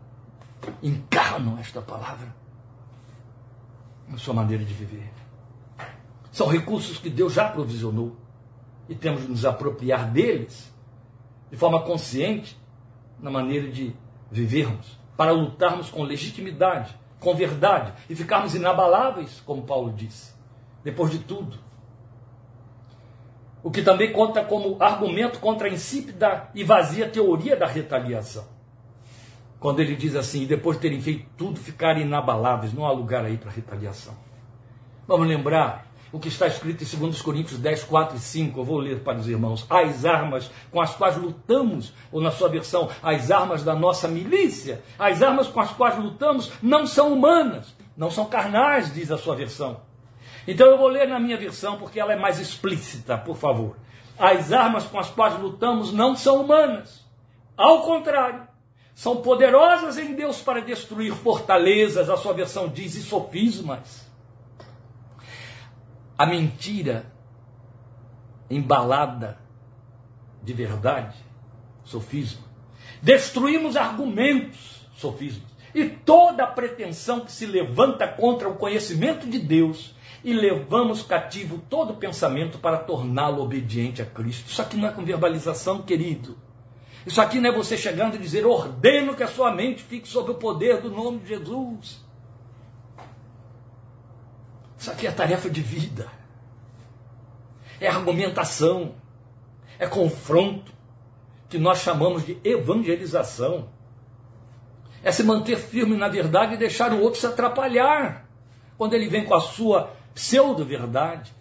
encarnam 0.83 1.59
esta 1.59 1.81
palavra 1.81 2.35
na 4.09 4.18
sua 4.18 4.35
maneira 4.35 4.64
de 4.64 4.75
viver. 4.75 5.11
São 6.33 6.49
recursos 6.49 6.99
que 6.99 7.11
Deus 7.11 7.33
já 7.33 7.49
provisionou 7.49 8.16
e 8.88 8.94
temos 8.94 9.23
de 9.23 9.29
nos 9.29 9.44
apropriar 9.44 10.11
deles 10.11 10.73
de 11.51 11.57
forma 11.57 11.83
consciente 11.83 12.59
na 13.18 13.31
maneira 13.31 13.68
de 13.68 13.94
vivermos, 14.31 14.99
para 15.16 15.33
lutarmos 15.33 15.90
com 15.90 16.03
legitimidade, 16.03 16.96
com 17.18 17.35
verdade 17.35 17.92
e 18.09 18.14
ficarmos 18.14 18.55
inabaláveis, 18.55 19.42
como 19.44 19.62
Paulo 19.62 19.92
disse, 19.92 20.33
depois 20.83 21.11
de 21.11 21.18
tudo. 21.18 21.59
O 23.62 23.70
que 23.70 23.83
também 23.83 24.12
conta 24.12 24.42
como 24.42 24.83
argumento 24.83 25.38
contra 25.38 25.68
a 25.68 25.70
insípida 25.70 26.49
e 26.55 26.64
vazia 26.64 27.09
teoria 27.09 27.57
da 27.57 27.66
retaliação. 27.66 28.60
Quando 29.61 29.81
ele 29.81 29.94
diz 29.94 30.16
assim, 30.16 30.46
depois 30.46 30.79
de 30.79 30.83
terem 30.83 31.03
feito 31.03 31.27
tudo, 31.37 31.61
ficarem 31.61 32.05
inabaláveis, 32.05 32.73
não 32.73 32.87
há 32.87 32.90
lugar 32.90 33.27
aí 33.27 33.37
para 33.37 33.51
retaliação. 33.51 34.14
Vamos 35.07 35.29
lembrar 35.29 35.87
o 36.11 36.18
que 36.18 36.29
está 36.29 36.46
escrito 36.46 36.83
em 36.83 36.99
2 36.99 37.20
Coríntios 37.20 37.61
10, 37.61 37.85
4 37.85 38.16
e 38.16 38.20
5. 38.20 38.59
Eu 38.59 38.64
vou 38.64 38.79
ler 38.79 39.01
para 39.01 39.18
os 39.18 39.29
irmãos. 39.29 39.66
As 39.68 40.07
armas 40.07 40.51
com 40.70 40.81
as 40.81 40.94
quais 40.94 41.18
lutamos, 41.18 41.92
ou 42.11 42.23
na 42.23 42.31
sua 42.31 42.49
versão, 42.49 42.88
as 43.03 43.31
armas 43.31 43.62
da 43.62 43.75
nossa 43.75 44.09
milícia, 44.09 44.83
as 44.99 45.23
armas 45.23 45.46
com 45.49 45.61
as 45.61 45.70
quais 45.73 45.99
lutamos 45.99 46.51
não 46.62 46.87
são 46.87 47.12
humanas, 47.12 47.77
não 47.94 48.11
são 48.11 48.25
carnais, 48.25 48.92
diz 48.94 49.11
a 49.11 49.18
sua 49.18 49.37
versão. 49.37 49.83
Então 50.49 50.66
eu 50.68 50.79
vou 50.79 50.88
ler 50.88 51.07
na 51.07 51.20
minha 51.20 51.37
versão 51.37 51.77
porque 51.77 52.01
ela 52.01 52.14
é 52.14 52.16
mais 52.18 52.40
explícita, 52.40 53.18
por 53.18 53.37
favor. 53.37 53.77
As 54.18 54.53
armas 54.53 54.85
com 54.85 54.99
as 54.99 55.11
quais 55.11 55.38
lutamos 55.38 55.92
não 55.92 56.16
são 56.16 56.42
humanas. 56.42 57.07
Ao 57.57 57.83
contrário, 57.83 58.49
são 59.00 59.22
poderosas 59.22 59.96
em 59.96 60.12
Deus 60.12 60.42
para 60.42 60.60
destruir 60.60 61.14
fortalezas, 61.14 62.10
a 62.10 62.18
sua 62.18 62.34
versão 62.34 62.68
diz, 62.68 62.94
e 62.96 63.00
sofismas. 63.00 64.06
A 66.18 66.26
mentira 66.26 67.10
embalada 68.50 69.38
de 70.42 70.52
verdade, 70.52 71.16
sofisma. 71.82 72.42
Destruímos 73.00 73.74
argumentos, 73.74 74.86
sofismas. 74.94 75.48
E 75.74 75.86
toda 75.88 76.46
pretensão 76.46 77.20
que 77.20 77.32
se 77.32 77.46
levanta 77.46 78.06
contra 78.06 78.50
o 78.50 78.56
conhecimento 78.56 79.26
de 79.26 79.38
Deus 79.38 79.94
e 80.22 80.34
levamos 80.34 81.02
cativo 81.02 81.58
todo 81.70 81.94
pensamento 81.94 82.58
para 82.58 82.76
torná-lo 82.76 83.42
obediente 83.42 84.02
a 84.02 84.04
Cristo. 84.04 84.50
Isso 84.50 84.60
aqui 84.60 84.76
não 84.76 84.88
é 84.88 84.92
com 84.92 85.02
verbalização, 85.02 85.80
querido. 85.80 86.49
Isso 87.11 87.20
aqui 87.20 87.40
não 87.40 87.51
é 87.51 87.53
você 87.53 87.77
chegando 87.77 88.14
e 88.14 88.18
dizer, 88.20 88.46
ordeno 88.46 89.16
que 89.16 89.23
a 89.25 89.27
sua 89.27 89.53
mente 89.53 89.83
fique 89.83 90.07
sob 90.07 90.31
o 90.31 90.37
poder 90.37 90.81
do 90.81 90.88
nome 90.88 91.18
de 91.18 91.31
Jesus. 91.31 92.01
Isso 94.79 94.92
aqui 94.92 95.09
é 95.09 95.11
tarefa 95.11 95.51
de 95.51 95.61
vida. 95.61 96.07
É 97.81 97.88
argumentação. 97.88 98.94
É 99.77 99.88
confronto. 99.88 100.73
Que 101.49 101.59
nós 101.59 101.81
chamamos 101.81 102.25
de 102.25 102.38
evangelização. 102.44 103.68
É 105.03 105.11
se 105.11 105.25
manter 105.25 105.59
firme 105.59 105.96
na 105.96 106.07
verdade 106.07 106.55
e 106.55 106.59
deixar 106.59 106.92
o 106.92 107.01
outro 107.01 107.18
se 107.18 107.27
atrapalhar. 107.27 108.25
Quando 108.79 108.94
ele 108.94 109.09
vem 109.09 109.25
com 109.25 109.35
a 109.35 109.40
sua 109.40 109.90
pseudo-verdade. 110.14 111.35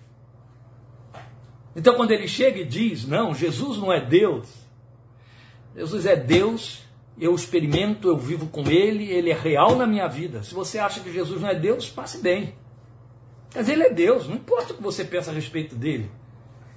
Então, 1.76 1.94
quando 1.94 2.10
ele 2.10 2.28
chega 2.28 2.58
e 2.58 2.66
diz: 2.66 3.06
Não, 3.06 3.36
Jesus 3.36 3.78
não 3.78 3.94
é 3.94 4.02
Deus, 4.02 4.59
Jesus 5.80 6.06
é 6.06 6.14
Deus, 6.14 6.84
eu 7.18 7.34
experimento, 7.34 8.10
eu 8.10 8.18
vivo 8.18 8.48
com 8.48 8.70
Ele, 8.70 9.10
Ele 9.10 9.32
é 9.32 9.34
real 9.34 9.78
na 9.78 9.88
minha 9.88 10.10
vida. 10.10 10.44
Se 10.44 10.54
você 10.54 10.78
acha 10.78 11.00
que 11.00 11.10
Jesus 11.10 11.42
não 11.42 11.48
é 11.48 11.56
Deus, 11.56 11.90
passe 11.90 12.18
bem. 12.18 12.54
Mas 13.56 13.70
Ele 13.70 13.84
é 13.84 13.90
Deus, 13.90 14.28
não 14.28 14.36
importa 14.36 14.74
o 14.74 14.76
que 14.76 14.84
você 14.84 15.06
pensa 15.06 15.32
a 15.32 15.34
respeito 15.34 15.78
dele. 15.78 16.12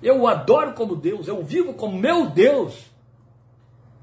Eu 0.00 0.20
o 0.20 0.28
adoro 0.28 0.74
como 0.74 0.94
Deus, 0.94 1.26
eu 1.26 1.42
vivo 1.42 1.74
como 1.74 1.98
meu 1.98 2.26
Deus. 2.26 2.92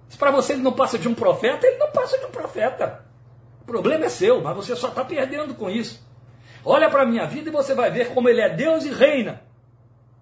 Se 0.09 0.17
para 0.17 0.31
você 0.31 0.51
ele 0.51 0.63
não 0.63 0.73
passa 0.73 0.99
de 0.99 1.07
um 1.07 1.13
profeta, 1.13 1.65
ele 1.65 1.77
não 1.77 1.91
passa 1.91 2.17
de 2.17 2.25
um 2.25 2.31
profeta. 2.31 3.05
O 3.62 3.65
problema 3.65 4.03
é 4.03 4.09
seu, 4.09 4.41
mas 4.41 4.53
você 4.53 4.75
só 4.75 4.89
está 4.89 5.05
perdendo 5.05 5.55
com 5.55 5.69
isso. 5.69 6.05
Olha 6.65 6.89
para 6.89 7.03
a 7.03 7.05
minha 7.05 7.25
vida 7.25 7.47
e 7.47 7.53
você 7.53 7.73
vai 7.73 7.89
ver 7.89 8.13
como 8.13 8.27
ele 8.27 8.41
é 8.41 8.49
Deus 8.49 8.83
e 8.83 8.91
reina 8.91 9.41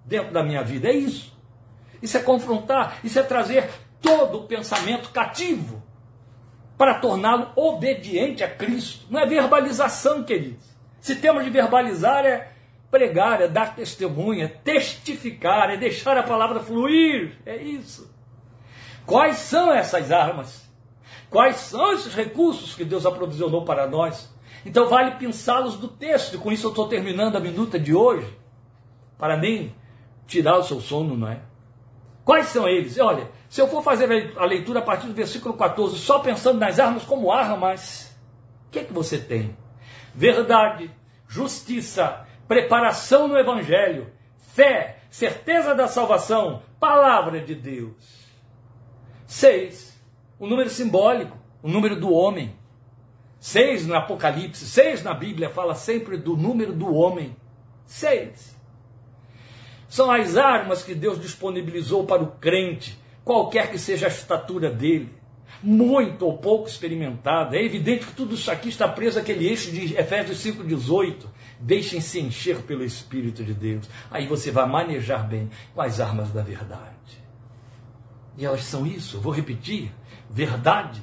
dentro 0.06 0.32
da 0.32 0.44
minha 0.44 0.64
vida. 0.64 0.88
É 0.88 0.94
isso. 0.94 1.36
Isso 2.00 2.16
é 2.16 2.22
confrontar, 2.22 3.00
isso 3.04 3.18
é 3.18 3.24
trazer 3.24 3.68
todo 4.02 4.40
o 4.40 4.44
pensamento 4.48 5.10
cativo 5.10 5.84
para 6.78 7.00
torná-lo 7.00 7.52
obediente 7.56 8.44
a 8.44 8.50
Cristo. 8.50 9.08
Não 9.10 9.20
é 9.20 9.26
verbalização, 9.26 10.24
queridos. 10.24 10.66
Se 11.00 11.16
temos 11.16 11.44
de 11.44 11.50
verbalizar, 11.50 12.26
é 12.26 12.52
pregar, 12.92 13.42
é 13.42 13.48
dar 13.48 13.76
testemunha, 13.76 14.46
é 14.46 14.48
testificar, 14.48 15.70
é 15.70 15.78
deixar 15.78 16.18
a 16.18 16.24
palavra 16.24 16.60
fluir. 16.60 17.38
É 17.46 17.56
isso. 17.56 18.14
Quais 19.06 19.38
são 19.38 19.72
essas 19.72 20.12
armas? 20.12 20.70
Quais 21.30 21.58
são 21.58 21.94
esses 21.94 22.14
recursos 22.14 22.76
que 22.76 22.86
Deus 22.86 23.06
aprovisionou 23.06 23.66
para 23.66 23.88
nós? 23.88 24.30
Então 24.66 24.88
vale 24.88 25.12
pensá-los 25.12 25.78
do 25.78 25.88
texto. 25.88 26.36
E 26.36 26.38
com 26.38 26.52
isso 26.52 26.68
eu 26.68 26.72
estou 26.72 26.88
terminando 26.88 27.36
a 27.36 27.40
minuta 27.40 27.80
de 27.80 27.94
hoje, 27.94 28.38
para 29.18 29.38
nem 29.38 29.74
tirar 30.26 30.58
o 30.58 30.64
seu 30.64 30.80
sono, 30.82 31.18
não 31.18 31.28
é? 31.28 31.40
Quais 32.28 32.48
são 32.48 32.68
eles? 32.68 33.00
Olha, 33.00 33.32
se 33.48 33.62
eu 33.62 33.70
for 33.70 33.82
fazer 33.82 34.34
a 34.36 34.44
leitura 34.44 34.80
a 34.80 34.82
partir 34.82 35.08
do 35.08 35.14
versículo 35.14 35.56
14, 35.56 35.98
só 35.98 36.20
pensando 36.20 36.60
nas 36.60 36.78
armas 36.78 37.06
como 37.06 37.32
armas, 37.32 38.14
o 38.68 38.70
que 38.70 38.80
é 38.80 38.84
que 38.84 38.92
você 38.92 39.18
tem? 39.18 39.56
Verdade, 40.14 40.92
justiça, 41.26 42.28
preparação 42.46 43.30
no 43.30 43.38
Evangelho, 43.38 44.12
fé, 44.54 45.00
certeza 45.10 45.74
da 45.74 45.88
salvação, 45.88 46.64
palavra 46.82 47.40
de 47.40 47.56
Deus. 47.56 48.28
Seis, 49.26 49.98
o 50.38 50.48
número 50.48 50.70
simbólico, 50.70 51.38
o 51.64 51.70
número 51.70 51.98
do 51.98 52.12
homem. 52.12 52.54
Seis 53.40 53.88
no 53.88 53.96
Apocalipse, 53.96 54.66
seis 54.66 55.02
na 55.02 55.14
Bíblia 55.14 55.50
fala 55.50 55.76
sempre 55.76 56.18
do 56.18 56.36
número 56.36 56.74
do 56.74 56.94
homem. 56.94 57.38
Seis. 57.86 58.57
São 59.88 60.12
as 60.12 60.36
armas 60.36 60.84
que 60.84 60.94
Deus 60.94 61.20
disponibilizou 61.20 62.06
para 62.06 62.22
o 62.22 62.32
crente 62.32 62.98
qualquer 63.24 63.72
que 63.72 63.78
seja 63.78 64.08
a 64.08 64.10
estatura 64.10 64.70
dele, 64.70 65.10
muito 65.62 66.26
ou 66.26 66.38
pouco 66.38 66.68
experimentado. 66.68 67.56
É 67.56 67.64
evidente 67.64 68.06
que 68.06 68.14
tudo 68.14 68.36
isso 68.36 68.50
aqui 68.52 68.70
está 68.70 68.88
preso 68.88 69.20
àquele 69.20 69.48
eixo 69.48 69.72
de 69.72 69.96
Efésios 69.96 70.44
5,18. 70.44 71.26
Deixem-se 71.60 72.20
encher 72.20 72.58
pelo 72.62 72.84
Espírito 72.84 73.44
de 73.44 73.54
Deus. 73.54 73.90
Aí 74.12 74.28
você 74.28 74.52
vai 74.52 74.68
manejar 74.68 75.28
bem 75.28 75.50
com 75.74 75.82
as 75.82 76.00
armas 76.00 76.32
da 76.32 76.42
verdade. 76.42 76.96
E 78.38 78.46
elas 78.46 78.64
são 78.64 78.86
isso, 78.86 79.20
vou 79.20 79.34
repetir: 79.34 79.92
verdade, 80.30 81.02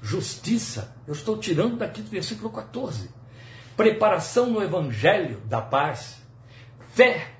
justiça. 0.00 0.96
Eu 1.06 1.12
estou 1.12 1.36
tirando 1.36 1.76
daqui 1.76 2.00
do 2.00 2.10
versículo 2.10 2.50
14. 2.50 3.10
Preparação 3.76 4.46
no 4.50 4.62
Evangelho 4.62 5.40
da 5.46 5.60
paz, 5.60 6.22
fé, 6.94 7.37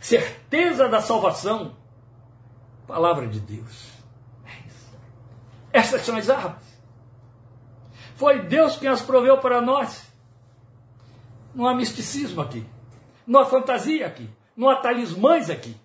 certeza 0.00 0.88
da 0.88 1.00
salvação, 1.00 1.76
Palavra 2.88 3.26
de 3.26 3.38
Deus. 3.38 3.92
Essas 5.70 6.00
são 6.00 6.16
as 6.16 6.30
armas. 6.30 6.62
Foi 8.16 8.40
Deus 8.40 8.76
quem 8.76 8.88
as 8.88 9.02
proveu 9.02 9.36
para 9.36 9.60
nós. 9.60 10.10
Não 11.54 11.68
há 11.68 11.74
misticismo 11.74 12.40
aqui. 12.40 12.64
Não 13.26 13.40
há 13.40 13.44
fantasia 13.44 14.06
aqui. 14.06 14.26
Não 14.56 14.70
há 14.70 14.76
talismãs 14.76 15.50
aqui. 15.50 15.76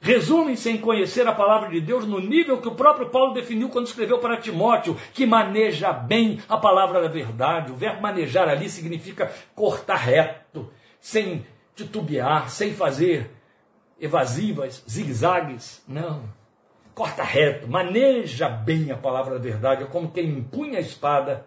resumem-se 0.00 0.70
em 0.70 0.78
conhecer 0.78 1.26
a 1.26 1.32
palavra 1.32 1.70
de 1.70 1.80
Deus 1.80 2.04
no 2.04 2.20
nível 2.20 2.60
que 2.60 2.68
o 2.68 2.74
próprio 2.74 3.10
Paulo 3.10 3.32
definiu 3.32 3.68
quando 3.68 3.86
escreveu 3.86 4.18
para 4.18 4.36
Timóteo, 4.36 4.96
que 5.14 5.24
maneja 5.24 5.92
bem 5.92 6.42
a 6.48 6.56
palavra 6.56 7.00
da 7.00 7.08
verdade. 7.08 7.70
O 7.70 7.76
verbo 7.76 8.02
manejar 8.02 8.48
ali 8.48 8.68
significa 8.68 9.32
cortar 9.54 9.96
reto, 9.96 10.68
sem 11.00 11.46
titubear, 11.78 12.50
sem 12.50 12.74
fazer 12.74 13.30
evasivas, 14.00 14.82
zigue-zagues. 14.88 15.82
Não. 15.86 16.22
Corta 16.94 17.22
reto, 17.22 17.68
maneja 17.68 18.48
bem 18.48 18.90
a 18.90 18.96
palavra 18.96 19.34
da 19.34 19.40
verdade, 19.40 19.84
é 19.84 19.86
como 19.86 20.10
quem 20.10 20.28
empunha 20.30 20.78
a 20.78 20.82
espada 20.82 21.46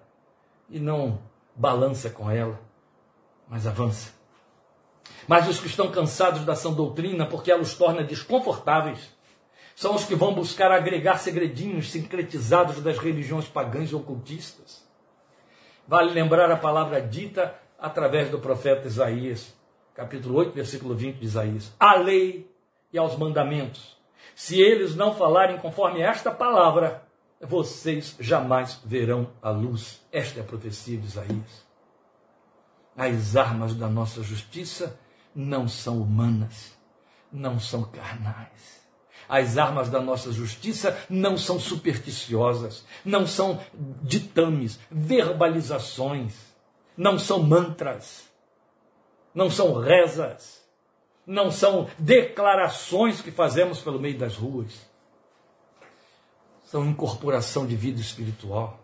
e 0.69 0.79
não 0.79 1.19
balança 1.53 2.09
com 2.09 2.31
ela, 2.31 2.57
mas 3.49 3.67
avança. 3.67 4.13
Mas 5.27 5.49
os 5.49 5.59
que 5.59 5.67
estão 5.67 5.91
cansados 5.91 6.45
da 6.45 6.55
sã 6.55 6.71
doutrina, 6.71 7.25
porque 7.25 7.51
ela 7.51 7.61
os 7.61 7.73
torna 7.73 8.01
desconfortáveis, 8.01 9.13
são 9.75 9.93
os 9.93 10.05
que 10.05 10.15
vão 10.15 10.33
buscar 10.33 10.71
agregar 10.71 11.17
segredinhos 11.17 11.91
sincretizados 11.91 12.81
das 12.81 12.97
religiões 12.97 13.47
pagãs 13.47 13.91
e 13.91 13.95
ocultistas. 13.95 14.87
Vale 15.85 16.13
lembrar 16.13 16.49
a 16.49 16.55
palavra 16.55 17.01
dita 17.01 17.53
através 17.77 18.29
do 18.29 18.39
profeta 18.39 18.87
Isaías, 18.87 19.53
capítulo 20.01 20.39
8, 20.39 20.51
versículo 20.53 20.95
20 20.95 21.17
de 21.17 21.25
Isaías. 21.25 21.71
A 21.79 21.95
lei 21.95 22.51
e 22.91 22.97
aos 22.97 23.15
mandamentos. 23.15 23.95
Se 24.35 24.59
eles 24.59 24.95
não 24.95 25.13
falarem 25.13 25.59
conforme 25.59 26.01
esta 26.01 26.31
palavra, 26.31 27.03
vocês 27.39 28.15
jamais 28.19 28.81
verão 28.83 29.29
a 29.43 29.51
luz. 29.51 30.01
Esta 30.11 30.39
é 30.39 30.41
a 30.41 30.45
profecia 30.45 30.97
de 30.97 31.05
Isaías. 31.05 31.67
As 32.97 33.35
armas 33.35 33.75
da 33.75 33.87
nossa 33.87 34.23
justiça 34.23 34.99
não 35.35 35.67
são 35.67 36.01
humanas, 36.01 36.75
não 37.31 37.59
são 37.59 37.83
carnais. 37.83 38.81
As 39.29 39.59
armas 39.59 39.87
da 39.87 40.01
nossa 40.01 40.31
justiça 40.31 40.97
não 41.07 41.37
são 41.37 41.59
supersticiosas, 41.59 42.83
não 43.05 43.27
são 43.27 43.61
ditames, 44.01 44.79
verbalizações, 44.89 46.33
não 46.97 47.19
são 47.19 47.43
mantras, 47.43 48.30
não 49.33 49.49
são 49.49 49.73
rezas 49.73 50.61
não 51.25 51.51
são 51.51 51.87
declarações 51.97 53.21
que 53.21 53.31
fazemos 53.31 53.79
pelo 53.79 53.99
meio 53.99 54.17
das 54.17 54.35
ruas. 54.35 54.89
São 56.63 56.85
incorporação 56.85 57.65
de 57.65 57.75
vida 57.75 57.99
espiritual. 57.99 58.79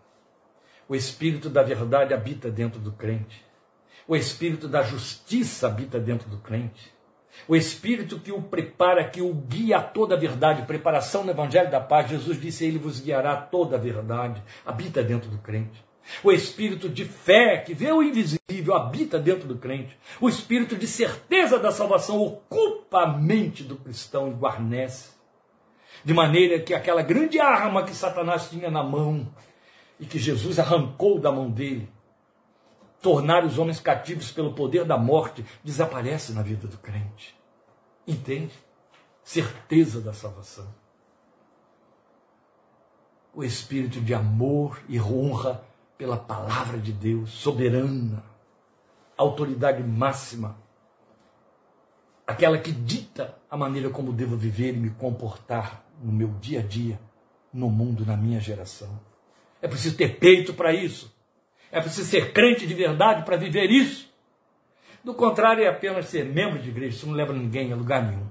O 0.88 0.94
Espírito 0.94 1.50
da 1.50 1.62
verdade 1.62 2.14
habita 2.14 2.50
dentro 2.50 2.80
do 2.80 2.92
crente. 2.92 3.44
O 4.06 4.16
Espírito 4.16 4.68
da 4.68 4.82
justiça 4.82 5.66
habita 5.66 5.98
dentro 5.98 6.28
do 6.30 6.38
crente. 6.38 6.92
O 7.46 7.54
Espírito 7.54 8.18
que 8.18 8.32
o 8.32 8.42
prepara, 8.42 9.04
que 9.04 9.20
o 9.20 9.32
guia 9.32 9.78
a 9.78 9.82
toda 9.82 10.14
a 10.14 10.18
verdade, 10.18 10.66
preparação 10.66 11.24
no 11.24 11.30
Evangelho 11.30 11.70
da 11.70 11.80
Paz, 11.80 12.08
Jesus 12.08 12.40
disse: 12.40 12.64
Ele 12.64 12.78
vos 12.78 13.00
guiará 13.00 13.32
a 13.32 13.40
toda 13.42 13.76
a 13.76 13.78
verdade, 13.78 14.42
habita 14.64 15.02
dentro 15.02 15.30
do 15.30 15.38
crente. 15.38 15.84
O 16.22 16.32
espírito 16.32 16.88
de 16.88 17.04
fé 17.04 17.58
que 17.58 17.74
vê 17.74 17.92
o 17.92 18.02
invisível 18.02 18.74
habita 18.74 19.18
dentro 19.18 19.46
do 19.46 19.56
crente. 19.56 19.96
O 20.20 20.28
espírito 20.28 20.76
de 20.76 20.86
certeza 20.86 21.58
da 21.58 21.70
salvação 21.70 22.20
ocupa 22.20 23.02
a 23.02 23.06
mente 23.06 23.62
do 23.62 23.76
cristão 23.76 24.28
e 24.28 24.34
guarnece. 24.34 25.10
De 26.04 26.14
maneira 26.14 26.60
que 26.60 26.74
aquela 26.74 27.02
grande 27.02 27.40
arma 27.40 27.84
que 27.84 27.94
Satanás 27.94 28.48
tinha 28.48 28.70
na 28.70 28.82
mão 28.82 29.28
e 30.00 30.06
que 30.06 30.18
Jesus 30.18 30.58
arrancou 30.58 31.18
da 31.18 31.30
mão 31.30 31.50
dele, 31.50 31.90
tornar 33.02 33.44
os 33.44 33.58
homens 33.58 33.80
cativos 33.80 34.30
pelo 34.30 34.54
poder 34.54 34.84
da 34.84 34.96
morte, 34.96 35.44
desaparece 35.62 36.32
na 36.32 36.42
vida 36.42 36.66
do 36.66 36.78
crente. 36.78 37.36
Entende? 38.06 38.54
Certeza 39.22 40.00
da 40.00 40.12
salvação. 40.12 40.66
O 43.34 43.44
espírito 43.44 44.00
de 44.00 44.14
amor 44.14 44.80
e 44.88 45.00
honra 45.00 45.67
pela 45.98 46.16
palavra 46.16 46.78
de 46.78 46.92
Deus, 46.92 47.30
soberana, 47.30 48.22
autoridade 49.16 49.82
máxima, 49.82 50.56
aquela 52.24 52.56
que 52.56 52.70
dita 52.70 53.36
a 53.50 53.56
maneira 53.56 53.90
como 53.90 54.12
devo 54.12 54.36
viver 54.36 54.74
e 54.74 54.78
me 54.78 54.90
comportar 54.90 55.84
no 56.00 56.12
meu 56.12 56.28
dia 56.40 56.60
a 56.60 56.62
dia, 56.62 57.00
no 57.52 57.68
mundo, 57.68 58.06
na 58.06 58.16
minha 58.16 58.38
geração. 58.38 59.00
É 59.60 59.66
preciso 59.66 59.96
ter 59.96 60.18
peito 60.18 60.54
para 60.54 60.72
isso. 60.72 61.12
É 61.72 61.80
preciso 61.80 62.08
ser 62.08 62.32
crente 62.32 62.66
de 62.66 62.74
verdade 62.74 63.24
para 63.24 63.36
viver 63.36 63.68
isso. 63.68 64.08
Do 65.02 65.14
contrário, 65.14 65.64
é 65.64 65.68
apenas 65.68 66.06
ser 66.06 66.24
membro 66.24 66.60
de 66.60 66.68
igreja, 66.68 66.96
isso 66.96 67.06
não 67.06 67.14
leva 67.14 67.32
ninguém 67.32 67.72
a 67.72 67.76
lugar 67.76 68.02
nenhum. 68.02 68.26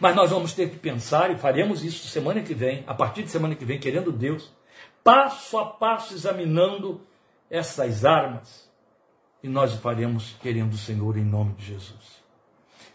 Mas 0.00 0.16
nós 0.16 0.30
vamos 0.30 0.52
ter 0.52 0.70
que 0.70 0.76
pensar, 0.76 1.30
e 1.30 1.36
faremos 1.36 1.84
isso 1.84 2.08
semana 2.08 2.40
que 2.40 2.54
vem, 2.54 2.82
a 2.86 2.94
partir 2.94 3.22
de 3.22 3.30
semana 3.30 3.54
que 3.54 3.64
vem, 3.64 3.78
querendo 3.78 4.10
Deus, 4.10 4.52
passo 5.04 5.58
a 5.58 5.66
passo 5.66 6.14
examinando 6.14 7.02
essas 7.50 8.04
armas. 8.04 8.68
E 9.42 9.48
nós 9.48 9.74
faremos 9.74 10.34
querendo 10.40 10.72
o 10.72 10.78
Senhor 10.78 11.18
em 11.18 11.24
nome 11.24 11.52
de 11.52 11.66
Jesus. 11.66 12.24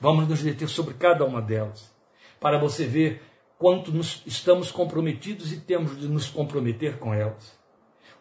Vamos 0.02 0.28
nos 0.28 0.42
deter 0.42 0.68
sobre 0.68 0.96
cada 0.96 1.24
uma 1.24 1.42
delas, 1.42 1.94
para 2.40 2.58
você 2.58 2.86
ver 2.86 3.22
quanto 3.58 3.92
nos 3.92 4.24
estamos 4.26 4.72
comprometidos 4.72 5.52
e 5.52 5.60
temos 5.60 6.00
de 6.00 6.08
nos 6.08 6.28
comprometer 6.28 6.98
com 6.98 7.14
elas. 7.14 7.60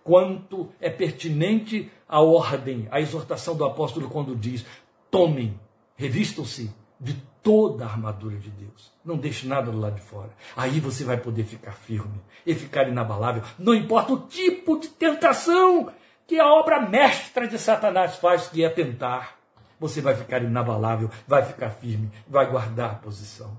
Quanto 0.04 0.70
é 0.80 0.90
pertinente 0.90 1.90
a 2.06 2.20
ordem, 2.20 2.88
a 2.90 3.00
exortação 3.00 3.56
do 3.56 3.64
apóstolo 3.64 4.10
quando 4.10 4.36
diz: 4.36 4.66
tomem, 5.10 5.58
revistam-se 5.96 6.70
de 7.00 7.14
toda 7.42 7.84
a 7.84 7.88
armadura 7.88 8.36
de 8.36 8.50
Deus. 8.50 8.92
Não 9.04 9.16
deixe 9.16 9.46
nada 9.46 9.70
do 9.70 9.78
lado 9.78 9.94
de 9.94 10.00
fora. 10.00 10.30
Aí 10.56 10.80
você 10.80 11.04
vai 11.04 11.16
poder 11.16 11.44
ficar 11.44 11.72
firme 11.72 12.20
e 12.46 12.54
ficar 12.54 12.88
inabalável. 12.88 13.42
Não 13.58 13.74
importa 13.74 14.12
o 14.12 14.20
tipo 14.20 14.78
de 14.78 14.88
tentação 14.88 15.90
que 16.26 16.38
a 16.38 16.46
obra 16.46 16.80
mestra 16.80 17.48
de 17.48 17.58
Satanás 17.58 18.16
faz, 18.16 18.48
que 18.48 18.64
é 18.64 18.68
tentar. 18.68 19.38
Você 19.80 20.00
vai 20.00 20.14
ficar 20.14 20.42
inabalável, 20.42 21.10
vai 21.26 21.44
ficar 21.44 21.70
firme, 21.70 22.10
vai 22.26 22.50
guardar 22.50 22.90
a 22.90 22.96
posição. 22.96 23.56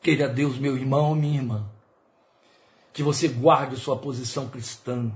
Queira 0.00 0.28
Deus, 0.28 0.58
meu 0.58 0.76
irmão, 0.76 1.14
minha 1.14 1.38
irmã, 1.38 1.66
que 2.92 3.02
você 3.02 3.28
guarde 3.28 3.76
sua 3.76 3.96
posição 3.96 4.48
cristã, 4.48 5.10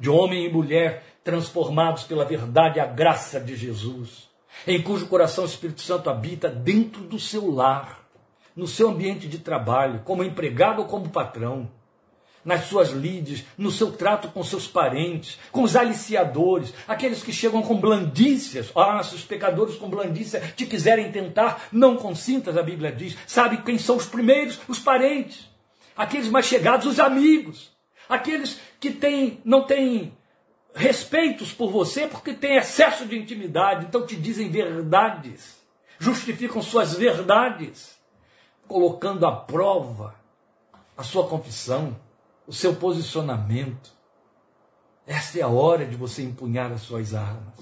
de 0.00 0.10
homem 0.10 0.46
e 0.46 0.52
mulher 0.52 1.04
transformados 1.22 2.04
pela 2.04 2.24
verdade 2.24 2.78
e 2.78 2.80
a 2.80 2.86
graça 2.86 3.38
de 3.40 3.54
Jesus 3.54 4.26
em 4.66 4.80
cujo 4.82 5.06
coração 5.06 5.44
o 5.44 5.46
Espírito 5.48 5.80
Santo 5.80 6.08
habita 6.08 6.48
dentro 6.48 7.02
do 7.02 7.18
seu 7.18 7.50
lar, 7.50 8.06
no 8.54 8.66
seu 8.66 8.88
ambiente 8.88 9.28
de 9.28 9.38
trabalho, 9.38 10.02
como 10.04 10.24
empregado 10.24 10.80
ou 10.82 10.88
como 10.88 11.08
patrão, 11.08 11.68
nas 12.46 12.66
suas 12.66 12.90
lides, 12.90 13.44
no 13.58 13.72
seu 13.72 13.90
trato 13.90 14.28
com 14.28 14.42
seus 14.44 14.68
parentes, 14.68 15.36
com 15.50 15.64
os 15.64 15.74
aliciadores, 15.74 16.72
aqueles 16.86 17.20
que 17.20 17.32
chegam 17.32 17.60
com 17.60 17.76
blandícias. 17.76 18.70
Ah, 18.76 19.02
se 19.02 19.16
os 19.16 19.24
pecadores 19.24 19.74
com 19.74 19.90
blandícia 19.90 20.40
te 20.56 20.64
quiserem 20.64 21.10
tentar, 21.10 21.66
não 21.72 21.96
consintas, 21.96 22.56
a 22.56 22.62
Bíblia 22.62 22.92
diz. 22.92 23.16
Sabe 23.26 23.62
quem 23.62 23.76
são 23.78 23.96
os 23.96 24.06
primeiros? 24.06 24.60
Os 24.68 24.78
parentes. 24.78 25.50
Aqueles 25.96 26.28
mais 26.28 26.46
chegados, 26.46 26.86
os 26.86 27.00
amigos. 27.00 27.72
Aqueles 28.08 28.60
que 28.78 28.92
têm, 28.92 29.40
não 29.44 29.64
têm 29.64 30.15
respeitos 30.76 31.52
por 31.52 31.72
você 31.72 32.06
porque 32.06 32.34
têm 32.34 32.56
excesso 32.56 33.06
de 33.06 33.18
intimidade, 33.18 33.86
então 33.86 34.06
te 34.06 34.14
dizem 34.14 34.50
verdades, 34.50 35.56
justificam 35.98 36.60
suas 36.60 36.92
verdades, 36.94 37.96
colocando 38.68 39.24
à 39.24 39.34
prova 39.34 40.14
a 40.94 41.02
sua 41.02 41.26
confissão, 41.26 41.96
o 42.46 42.52
seu 42.52 42.76
posicionamento. 42.76 43.90
Esta 45.06 45.38
é 45.38 45.42
a 45.42 45.48
hora 45.48 45.86
de 45.86 45.96
você 45.96 46.22
empunhar 46.22 46.70
as 46.70 46.82
suas 46.82 47.14
armas. 47.14 47.54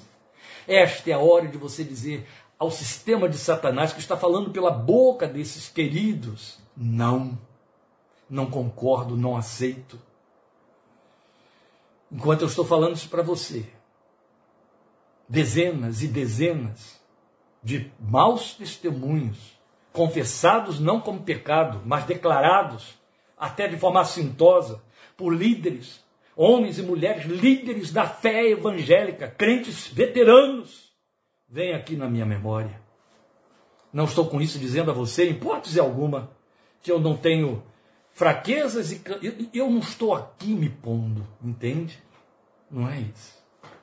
Esta 0.66 1.10
é 1.10 1.12
a 1.12 1.18
hora 1.18 1.46
de 1.46 1.56
você 1.56 1.84
dizer 1.84 2.26
ao 2.58 2.70
sistema 2.70 3.28
de 3.28 3.38
Satanás 3.38 3.92
que 3.92 4.00
está 4.00 4.16
falando 4.16 4.50
pela 4.50 4.70
boca 4.72 5.28
desses 5.28 5.68
queridos: 5.68 6.58
não, 6.76 7.38
não 8.28 8.46
concordo, 8.50 9.16
não 9.16 9.36
aceito 9.36 10.00
enquanto 12.14 12.42
eu 12.42 12.46
estou 12.46 12.64
falando 12.64 12.94
isso 12.94 13.08
para 13.08 13.22
você, 13.22 13.66
dezenas 15.28 16.00
e 16.00 16.06
dezenas 16.06 17.02
de 17.60 17.90
maus 17.98 18.54
testemunhos, 18.54 19.58
confessados 19.92 20.78
não 20.78 21.00
como 21.00 21.24
pecado, 21.24 21.82
mas 21.84 22.04
declarados, 22.04 22.94
até 23.36 23.66
de 23.66 23.76
forma 23.76 24.00
assintosa, 24.00 24.80
por 25.16 25.34
líderes, 25.34 26.04
homens 26.36 26.78
e 26.78 26.82
mulheres, 26.82 27.24
líderes 27.24 27.92
da 27.92 28.06
fé 28.06 28.48
evangélica, 28.48 29.26
crentes 29.26 29.88
veteranos, 29.88 30.92
vem 31.48 31.74
aqui 31.74 31.96
na 31.96 32.08
minha 32.08 32.26
memória. 32.26 32.80
Não 33.92 34.04
estou 34.04 34.26
com 34.26 34.40
isso 34.40 34.58
dizendo 34.58 34.90
a 34.90 34.94
você, 34.94 35.26
em 35.26 35.30
hipótese 35.30 35.80
alguma, 35.80 36.30
que 36.80 36.92
eu 36.92 37.00
não 37.00 37.16
tenho 37.16 37.62
fraquezas 38.14 38.92
e 38.92 39.02
eu 39.52 39.68
não 39.68 39.80
estou 39.80 40.14
aqui 40.14 40.54
me 40.54 40.70
pondo, 40.70 41.26
entende? 41.42 42.02
Não 42.70 42.88
é 42.88 43.00
isso. 43.00 43.34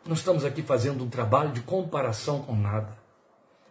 Não 0.05 0.13
estamos 0.13 0.43
aqui 0.43 0.63
fazendo 0.63 1.03
um 1.03 1.09
trabalho 1.09 1.51
de 1.51 1.61
comparação 1.61 2.41
com 2.41 2.55
nada. 2.55 2.97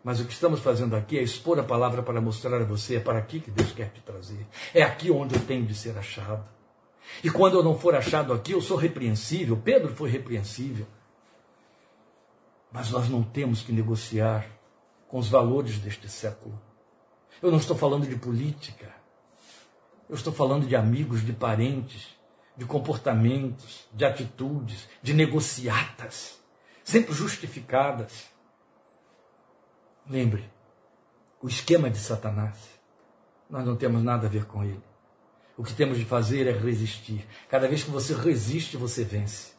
Mas 0.04 0.20
o 0.20 0.24
que 0.24 0.32
estamos 0.32 0.60
fazendo 0.60 0.94
aqui 0.94 1.18
é 1.18 1.22
expor 1.22 1.58
a 1.58 1.64
palavra 1.64 2.02
para 2.02 2.20
mostrar 2.20 2.60
a 2.60 2.64
você, 2.64 2.96
é 2.96 3.00
para 3.00 3.18
aqui 3.18 3.40
que 3.40 3.50
Deus 3.50 3.72
quer 3.72 3.90
te 3.90 4.00
trazer. 4.00 4.46
É 4.72 4.82
aqui 4.82 5.10
onde 5.10 5.34
eu 5.34 5.44
tenho 5.44 5.66
de 5.66 5.74
ser 5.74 5.98
achado. 5.98 6.46
E 7.24 7.30
quando 7.30 7.58
eu 7.58 7.62
não 7.62 7.76
for 7.76 7.94
achado 7.94 8.32
aqui, 8.32 8.52
eu 8.52 8.60
sou 8.60 8.76
repreensível. 8.76 9.56
Pedro 9.56 9.94
foi 9.94 10.08
repreensível. 10.08 10.86
Mas 12.70 12.90
nós 12.90 13.08
não 13.08 13.22
temos 13.22 13.62
que 13.62 13.72
negociar 13.72 14.46
com 15.08 15.18
os 15.18 15.28
valores 15.28 15.78
deste 15.78 16.08
século. 16.08 16.58
Eu 17.42 17.50
não 17.50 17.58
estou 17.58 17.76
falando 17.76 18.06
de 18.06 18.16
política. 18.16 18.99
Eu 20.10 20.16
estou 20.16 20.32
falando 20.32 20.66
de 20.66 20.74
amigos, 20.74 21.24
de 21.24 21.32
parentes, 21.32 22.08
de 22.56 22.64
comportamentos, 22.64 23.86
de 23.92 24.04
atitudes, 24.04 24.88
de 25.00 25.14
negociatas, 25.14 26.40
sempre 26.82 27.14
justificadas. 27.14 28.28
Lembre, 30.04 30.50
o 31.40 31.46
esquema 31.46 31.88
de 31.88 31.98
Satanás, 31.98 32.56
nós 33.48 33.64
não 33.64 33.76
temos 33.76 34.02
nada 34.02 34.26
a 34.26 34.28
ver 34.28 34.46
com 34.46 34.64
ele. 34.64 34.82
O 35.56 35.62
que 35.62 35.74
temos 35.74 35.96
de 35.96 36.04
fazer 36.04 36.48
é 36.48 36.58
resistir. 36.58 37.24
Cada 37.48 37.68
vez 37.68 37.84
que 37.84 37.90
você 37.90 38.12
resiste, 38.12 38.76
você 38.76 39.04
vence. 39.04 39.52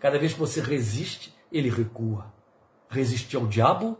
Cada 0.00 0.18
vez 0.18 0.34
que 0.34 0.38
você 0.38 0.60
resiste, 0.60 1.34
ele 1.50 1.70
recua. 1.70 2.30
Resistir 2.90 3.36
ao 3.38 3.46
diabo 3.46 3.98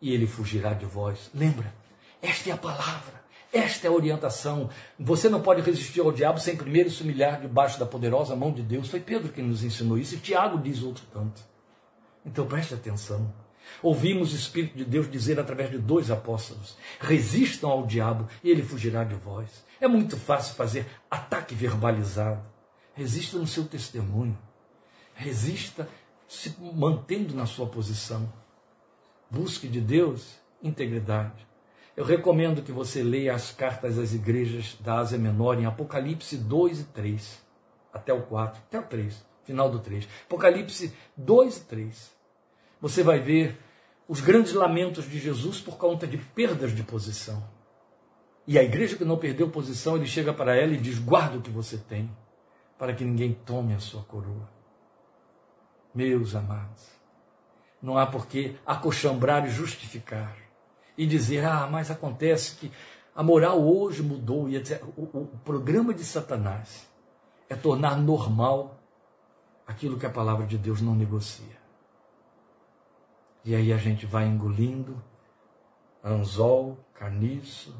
e 0.00 0.14
ele 0.14 0.26
fugirá 0.26 0.72
de 0.72 0.86
vós. 0.86 1.30
Lembra? 1.34 1.74
Esta 2.22 2.48
é 2.48 2.52
a 2.54 2.56
palavra. 2.56 3.19
Esta 3.52 3.88
é 3.88 3.90
a 3.90 3.92
orientação. 3.92 4.70
Você 4.98 5.28
não 5.28 5.42
pode 5.42 5.60
resistir 5.62 6.00
ao 6.00 6.12
diabo 6.12 6.38
sem 6.38 6.56
primeiro 6.56 6.90
se 6.90 7.02
humilhar 7.02 7.40
debaixo 7.40 7.78
da 7.78 7.86
poderosa 7.86 8.36
mão 8.36 8.52
de 8.52 8.62
Deus. 8.62 8.88
Foi 8.88 9.00
Pedro 9.00 9.32
quem 9.32 9.44
nos 9.44 9.64
ensinou 9.64 9.98
isso 9.98 10.14
e 10.14 10.18
Tiago 10.18 10.58
diz 10.58 10.82
outro 10.82 11.04
tanto. 11.12 11.42
Então 12.24 12.46
preste 12.46 12.74
atenção. 12.74 13.32
Ouvimos 13.82 14.32
o 14.32 14.36
Espírito 14.36 14.76
de 14.76 14.84
Deus 14.84 15.10
dizer 15.10 15.38
através 15.38 15.70
de 15.70 15.78
dois 15.78 16.10
apóstolos: 16.10 16.76
resistam 17.00 17.70
ao 17.70 17.86
diabo 17.86 18.28
e 18.42 18.50
ele 18.50 18.62
fugirá 18.62 19.04
de 19.04 19.14
vós. 19.14 19.64
É 19.80 19.88
muito 19.88 20.16
fácil 20.16 20.54
fazer 20.54 20.86
ataque 21.10 21.54
verbalizado. 21.54 22.42
Resista 22.94 23.38
no 23.38 23.46
seu 23.46 23.64
testemunho. 23.64 24.38
Resista 25.14 25.88
se 26.28 26.54
mantendo 26.60 27.34
na 27.34 27.46
sua 27.46 27.66
posição. 27.66 28.32
Busque 29.30 29.66
de 29.66 29.80
Deus 29.80 30.38
integridade. 30.62 31.49
Eu 32.00 32.06
recomendo 32.06 32.62
que 32.62 32.72
você 32.72 33.02
leia 33.02 33.34
as 33.34 33.52
cartas 33.52 33.98
às 33.98 34.14
igrejas 34.14 34.74
da 34.80 35.00
Ásia 35.00 35.18
Menor 35.18 35.60
em 35.60 35.66
Apocalipse 35.66 36.34
2 36.34 36.80
e 36.80 36.84
3, 36.84 37.44
até 37.92 38.10
o 38.10 38.22
4, 38.22 38.58
até 38.58 38.78
o 38.78 38.82
3, 38.84 39.22
final 39.44 39.70
do 39.70 39.80
3. 39.80 40.08
Apocalipse 40.24 40.96
2 41.14 41.58
e 41.58 41.64
3. 41.66 42.16
Você 42.80 43.02
vai 43.02 43.20
ver 43.20 43.54
os 44.08 44.22
grandes 44.22 44.54
lamentos 44.54 45.04
de 45.10 45.18
Jesus 45.18 45.60
por 45.60 45.76
conta 45.76 46.06
de 46.06 46.16
perdas 46.16 46.74
de 46.74 46.82
posição. 46.82 47.46
E 48.46 48.58
a 48.58 48.62
igreja 48.62 48.96
que 48.96 49.04
não 49.04 49.18
perdeu 49.18 49.50
posição, 49.50 49.96
ele 49.96 50.06
chega 50.06 50.32
para 50.32 50.56
ela 50.56 50.72
e 50.72 50.78
diz: 50.78 50.98
guarda 50.98 51.36
o 51.36 51.42
que 51.42 51.50
você 51.50 51.76
tem, 51.76 52.10
para 52.78 52.94
que 52.94 53.04
ninguém 53.04 53.34
tome 53.44 53.74
a 53.74 53.78
sua 53.78 54.02
coroa. 54.04 54.48
Meus 55.94 56.34
amados, 56.34 56.88
não 57.82 57.98
há 57.98 58.06
por 58.06 58.26
que 58.26 58.56
acochambrar 58.64 59.44
e 59.44 59.50
justificar 59.50 60.49
e 61.00 61.06
dizer, 61.06 61.46
ah, 61.46 61.66
mas 61.66 61.90
acontece 61.90 62.56
que 62.56 62.70
a 63.16 63.22
moral 63.22 63.58
hoje 63.58 64.02
mudou 64.02 64.50
e 64.50 64.56
etc. 64.56 64.84
O, 64.98 65.00
o, 65.00 65.22
o 65.22 65.38
programa 65.38 65.94
de 65.94 66.04
Satanás 66.04 66.86
é 67.48 67.56
tornar 67.56 67.96
normal 67.96 68.78
aquilo 69.66 69.98
que 69.98 70.04
a 70.04 70.10
palavra 70.10 70.46
de 70.46 70.58
Deus 70.58 70.82
não 70.82 70.94
negocia. 70.94 71.58
E 73.42 73.54
aí 73.54 73.72
a 73.72 73.78
gente 73.78 74.04
vai 74.04 74.26
engolindo 74.26 75.02
anzol, 76.04 76.76
carniço, 76.92 77.74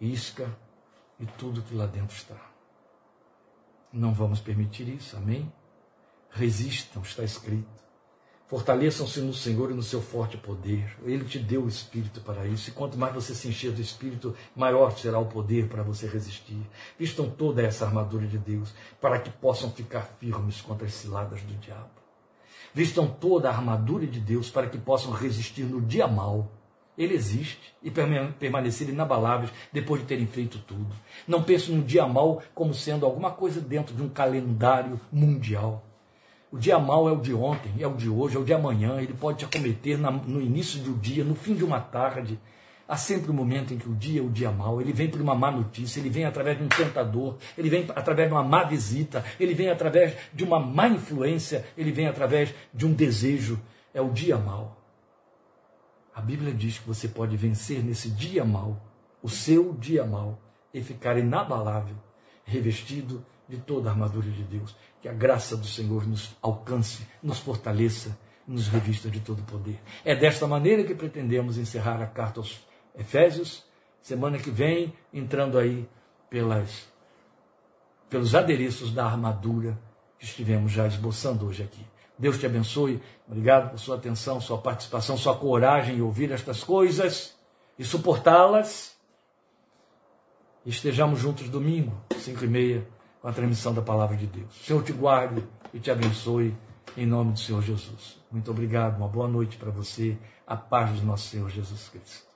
isca 0.00 0.48
e 1.18 1.26
tudo 1.26 1.60
que 1.60 1.74
lá 1.74 1.86
dentro 1.86 2.14
está. 2.16 2.40
Não 3.92 4.14
vamos 4.14 4.38
permitir 4.38 4.88
isso, 4.88 5.16
amém? 5.16 5.52
Resistam, 6.30 7.02
está 7.02 7.24
escrito. 7.24 7.85
Fortaleçam-se 8.48 9.20
no 9.20 9.34
Senhor 9.34 9.72
e 9.72 9.74
no 9.74 9.82
seu 9.82 10.00
forte 10.00 10.36
poder. 10.36 10.96
Ele 11.04 11.24
te 11.24 11.36
deu 11.36 11.64
o 11.64 11.68
Espírito 11.68 12.20
para 12.20 12.46
isso. 12.46 12.70
E 12.70 12.72
quanto 12.72 12.96
mais 12.96 13.12
você 13.12 13.34
se 13.34 13.48
encher 13.48 13.72
do 13.72 13.80
Espírito, 13.80 14.36
maior 14.54 14.96
será 14.96 15.18
o 15.18 15.26
poder 15.26 15.68
para 15.68 15.82
você 15.82 16.06
resistir. 16.06 16.60
Vistam 16.96 17.28
toda 17.28 17.60
essa 17.60 17.84
armadura 17.84 18.24
de 18.24 18.38
Deus 18.38 18.72
para 19.00 19.18
que 19.18 19.30
possam 19.30 19.70
ficar 19.72 20.02
firmes 20.20 20.60
contra 20.60 20.86
as 20.86 20.94
ciladas 20.94 21.42
do 21.42 21.54
diabo. 21.54 21.90
Vistam 22.72 23.08
toda 23.08 23.48
a 23.48 23.52
armadura 23.52 24.06
de 24.06 24.20
Deus 24.20 24.48
para 24.48 24.68
que 24.68 24.78
possam 24.78 25.10
resistir 25.10 25.64
no 25.64 25.80
dia 25.80 26.06
mal. 26.06 26.52
Ele 26.96 27.14
existe 27.14 27.74
e 27.82 27.90
permanecer 27.90 28.88
inabaláveis 28.88 29.50
depois 29.72 30.02
de 30.02 30.06
terem 30.06 30.26
feito 30.26 30.58
tudo. 30.60 30.94
Não 31.26 31.42
pense 31.42 31.72
no 31.72 31.82
dia 31.82 32.06
mal 32.06 32.40
como 32.54 32.72
sendo 32.72 33.04
alguma 33.04 33.32
coisa 33.32 33.60
dentro 33.60 33.94
de 33.94 34.02
um 34.02 34.08
calendário 34.08 35.00
mundial. 35.10 35.85
O 36.56 36.58
dia 36.58 36.78
mal 36.78 37.06
é 37.06 37.12
o 37.12 37.20
de 37.20 37.34
ontem, 37.34 37.70
é 37.78 37.86
o 37.86 37.92
de 37.92 38.08
hoje, 38.08 38.34
é 38.34 38.38
o 38.40 38.44
de 38.44 38.54
amanhã. 38.54 38.98
Ele 38.98 39.12
pode 39.12 39.40
te 39.40 39.44
acometer 39.44 39.98
no 39.98 40.40
início 40.40 40.80
do 40.80 40.94
dia, 40.94 41.22
no 41.22 41.34
fim 41.34 41.54
de 41.54 41.62
uma 41.62 41.78
tarde. 41.78 42.40
Há 42.88 42.96
sempre 42.96 43.30
um 43.30 43.34
momento 43.34 43.74
em 43.74 43.76
que 43.76 43.86
o 43.86 43.94
dia 43.94 44.22
é 44.22 44.24
o 44.24 44.30
dia 44.30 44.50
mal. 44.50 44.80
Ele 44.80 44.90
vem 44.90 45.10
por 45.10 45.20
uma 45.20 45.34
má 45.34 45.50
notícia, 45.50 46.00
ele 46.00 46.08
vem 46.08 46.24
através 46.24 46.56
de 46.56 46.64
um 46.64 46.68
tentador, 46.68 47.36
ele 47.58 47.68
vem 47.68 47.86
através 47.94 48.28
de 48.28 48.32
uma 48.32 48.42
má 48.42 48.64
visita, 48.64 49.22
ele 49.38 49.52
vem 49.52 49.68
através 49.68 50.16
de 50.32 50.44
uma 50.44 50.58
má 50.58 50.88
influência, 50.88 51.62
ele 51.76 51.92
vem 51.92 52.06
através 52.06 52.54
de 52.72 52.86
um 52.86 52.94
desejo. 52.94 53.60
É 53.92 54.00
o 54.00 54.08
dia 54.08 54.38
mal. 54.38 54.80
A 56.14 56.22
Bíblia 56.22 56.54
diz 56.54 56.78
que 56.78 56.88
você 56.88 57.06
pode 57.06 57.36
vencer 57.36 57.84
nesse 57.84 58.08
dia 58.08 58.46
mal, 58.46 58.80
o 59.22 59.28
seu 59.28 59.74
dia 59.74 60.06
mal, 60.06 60.38
e 60.72 60.82
ficar 60.82 61.18
inabalável, 61.18 61.96
revestido 62.46 63.22
de 63.46 63.58
toda 63.58 63.88
a 63.88 63.92
armadura 63.92 64.28
de 64.30 64.42
Deus. 64.42 64.74
Que 65.06 65.10
a 65.10 65.14
graça 65.14 65.56
do 65.56 65.68
Senhor 65.68 66.04
nos 66.04 66.36
alcance, 66.42 67.06
nos 67.22 67.38
fortaleça, 67.38 68.18
nos 68.44 68.66
revista 68.66 69.08
de 69.08 69.20
todo 69.20 69.40
poder. 69.44 69.80
É 70.04 70.16
desta 70.16 70.48
maneira 70.48 70.82
que 70.82 70.96
pretendemos 70.96 71.58
encerrar 71.58 72.02
a 72.02 72.06
carta 72.08 72.40
aos 72.40 72.66
Efésios, 72.98 73.64
semana 74.02 74.36
que 74.36 74.50
vem, 74.50 74.92
entrando 75.14 75.58
aí 75.58 75.88
pelas, 76.28 76.88
pelos 78.10 78.34
adereços 78.34 78.92
da 78.92 79.06
armadura 79.06 79.78
que 80.18 80.24
estivemos 80.24 80.72
já 80.72 80.88
esboçando 80.88 81.46
hoje 81.46 81.62
aqui. 81.62 81.86
Deus 82.18 82.36
te 82.36 82.46
abençoe. 82.46 83.00
Obrigado 83.28 83.70
por 83.70 83.78
sua 83.78 83.94
atenção, 83.94 84.40
sua 84.40 84.58
participação, 84.58 85.16
sua 85.16 85.36
coragem 85.36 85.98
em 85.98 86.02
ouvir 86.02 86.32
estas 86.32 86.64
coisas 86.64 87.36
e 87.78 87.84
suportá-las. 87.84 88.96
Estejamos 90.64 91.20
juntos 91.20 91.48
domingo, 91.48 91.96
cinco 92.18 92.44
e 92.44 92.48
meia 92.48 92.95
com 93.26 93.30
a 93.30 93.32
transmissão 93.32 93.74
da 93.74 93.82
palavra 93.82 94.16
de 94.16 94.24
Deus. 94.24 94.60
O 94.60 94.64
Senhor 94.64 94.84
te 94.84 94.92
guarde 94.92 95.42
e 95.74 95.80
te 95.80 95.90
abençoe 95.90 96.56
em 96.96 97.04
nome 97.04 97.32
do 97.32 97.40
Senhor 97.40 97.60
Jesus. 97.60 98.22
Muito 98.30 98.52
obrigado, 98.52 98.98
uma 98.98 99.08
boa 99.08 99.26
noite 99.26 99.56
para 99.56 99.68
você, 99.68 100.16
a 100.46 100.56
paz 100.56 101.00
do 101.00 101.04
nosso 101.04 101.26
Senhor 101.26 101.50
Jesus 101.50 101.88
Cristo. 101.88 102.28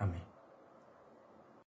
Amém. 0.00 0.31